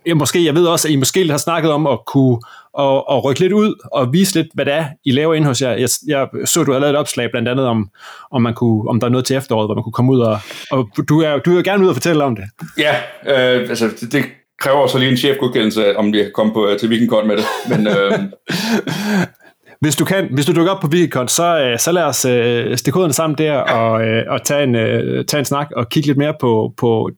Ja, 0.06 0.14
måske, 0.14 0.44
jeg 0.44 0.54
ved 0.54 0.66
også, 0.66 0.88
at 0.88 0.92
I 0.92 0.96
måske 0.96 1.30
har 1.30 1.38
snakket 1.38 1.72
om 1.72 1.86
at 1.86 1.98
kunne 2.06 2.38
og, 2.74 3.08
og 3.08 3.24
rykke 3.24 3.40
lidt 3.40 3.52
ud 3.52 3.74
og 3.92 4.12
vise 4.12 4.34
lidt, 4.34 4.46
hvad 4.54 4.64
det 4.64 4.74
er, 4.74 4.84
I 5.04 5.10
laver 5.10 5.34
ind 5.34 5.44
hos 5.44 5.62
jer. 5.62 5.70
Jeg, 5.70 5.88
jeg 6.06 6.28
så, 6.44 6.64
du 6.64 6.72
har 6.72 6.78
lavet 6.78 6.92
et 6.92 6.98
opslag 6.98 7.30
blandt 7.30 7.48
andet 7.48 7.66
om, 7.66 7.90
om, 8.30 8.42
man 8.42 8.54
kunne, 8.54 8.88
om 8.88 9.00
der 9.00 9.06
er 9.06 9.10
noget 9.10 9.24
til 9.24 9.36
efteråret, 9.36 9.66
hvor 9.66 9.74
man 9.74 9.82
kunne 9.82 9.92
komme 9.92 10.12
ud 10.12 10.20
og, 10.20 10.38
og 10.70 10.88
du, 11.08 11.20
er, 11.20 11.38
du 11.38 11.58
er 11.58 11.62
gerne 11.62 11.84
ud 11.84 11.88
og 11.88 11.94
fortælle 11.94 12.24
om 12.24 12.36
det. 12.36 12.44
Ja, 12.78 12.94
øh, 13.26 13.68
altså 13.68 13.90
det, 14.00 14.12
det 14.12 14.24
kræver 14.60 14.86
så 14.86 14.98
lige 14.98 15.10
en 15.10 15.16
chefgodkendelse, 15.16 15.96
om 15.96 16.12
vi 16.12 16.18
kan 16.18 16.30
komme 16.34 16.52
på, 16.52 16.68
til 16.80 16.88
Weekendcon 16.88 17.28
med 17.28 17.36
det. 17.36 17.44
Men, 17.68 17.86
øh, 17.86 18.12
hvis 19.82 19.96
du 19.96 20.04
kan, 20.04 20.28
hvis 20.30 20.46
du 20.46 20.52
dukker 20.52 20.72
op 20.72 20.80
på 20.80 20.86
Weekendcon, 20.86 21.28
så, 21.28 21.60
øh, 21.60 21.78
så 21.78 21.92
lad 21.92 22.02
os 22.02 22.24
øh, 22.24 22.76
stikke 22.76 22.94
koderne 22.94 23.12
sammen 23.12 23.38
der 23.38 23.56
og, 23.56 24.02
øh, 24.02 24.22
og 24.28 24.44
tage, 24.44 24.64
en, 24.64 24.74
øh, 24.74 25.24
tage 25.24 25.38
en 25.38 25.44
snak 25.44 25.68
og 25.76 25.88
kigge 25.88 26.06
lidt 26.06 26.18
mere 26.18 26.34
på, 26.40 26.72
på 26.76 27.10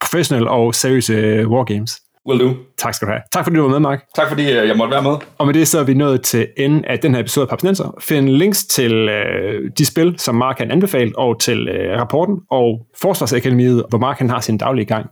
professional 0.00 0.48
og 0.48 0.74
seriøse 0.74 1.12
øh, 1.12 1.50
wargames. 1.50 2.00
Will 2.28 2.40
do. 2.40 2.54
Tak 2.78 2.94
skal 2.94 3.08
du 3.08 3.12
have. 3.12 3.22
Tak 3.32 3.44
fordi 3.44 3.56
du 3.56 3.62
var 3.62 3.70
med, 3.70 3.80
Mark. 3.80 4.04
Tak 4.16 4.28
fordi 4.28 4.42
øh, 4.42 4.68
jeg 4.68 4.76
måtte 4.76 4.90
være 4.90 5.02
med. 5.02 5.16
Og 5.38 5.46
med 5.46 5.54
det 5.54 5.68
så 5.68 5.78
er 5.78 5.84
vi 5.84 5.94
nået 5.94 6.22
til 6.22 6.48
enden 6.56 6.84
af 6.84 6.98
den 6.98 7.14
her 7.14 7.20
episode 7.20 7.42
af 7.42 7.48
Papsnenser. 7.48 7.94
Find 8.00 8.28
links 8.28 8.64
til 8.64 8.92
øh, 8.92 9.70
de 9.78 9.86
spil, 9.86 10.18
som 10.18 10.34
Mark 10.34 10.56
kan 10.56 10.70
anbefale, 10.70 11.18
og 11.18 11.40
til 11.40 11.68
øh, 11.68 12.00
rapporten 12.00 12.36
og 12.50 12.86
Forsvarsakademiet, 13.00 13.84
hvor 13.88 13.98
Mark 13.98 14.18
han 14.18 14.30
har 14.30 14.40
sin 14.40 14.58
daglige 14.58 14.86
gang 14.86 15.10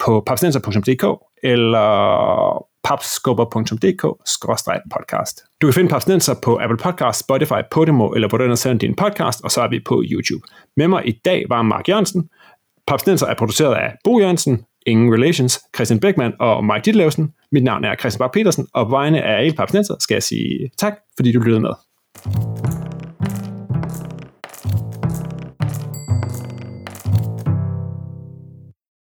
på 0.00 0.22
papsnenser.dk 0.26 1.04
eller 1.42 2.64
papskubber.dk-podcast. 2.84 5.58
Du 5.62 5.66
kan 5.66 5.74
finde 5.74 5.90
Papsnenser 5.90 6.34
på 6.42 6.58
Apple 6.62 6.76
Podcast, 6.76 7.20
Spotify, 7.20 7.60
Podimo 7.70 8.08
eller 8.08 8.28
hvor 8.28 8.38
du 8.38 8.44
ender 8.44 8.78
din 8.80 8.96
podcast, 8.96 9.44
og 9.44 9.50
så 9.50 9.62
er 9.62 9.68
vi 9.68 9.80
på 9.86 10.02
YouTube. 10.10 10.46
Med 10.76 10.88
mig 10.88 11.08
i 11.08 11.20
dag 11.24 11.44
var 11.48 11.62
Mark 11.62 11.88
Jørgensen. 11.88 12.28
Papsnenser 12.90 13.26
er 13.26 13.34
produceret 13.34 13.74
af 13.74 13.92
Bo 14.04 14.20
Jørgensen, 14.20 14.64
Ingen 14.86 15.14
Relations, 15.14 15.60
Christian 15.74 16.00
Beckmann 16.00 16.34
og 16.40 16.64
Mike 16.64 16.80
Ditlevsen. 16.84 17.32
Mit 17.52 17.64
navn 17.64 17.84
er 17.84 17.94
Christian 18.00 18.18
Bak 18.18 18.32
petersen 18.32 18.66
og 18.74 18.86
på 18.86 18.90
vegne 18.90 19.22
af 19.22 19.38
alle 19.38 19.52
Papsnenser 19.52 19.94
skal 20.00 20.14
jeg 20.14 20.22
sige 20.22 20.70
tak, 20.78 20.94
fordi 21.16 21.32
du 21.32 21.40
lyttede 21.40 21.60
med. 21.60 21.70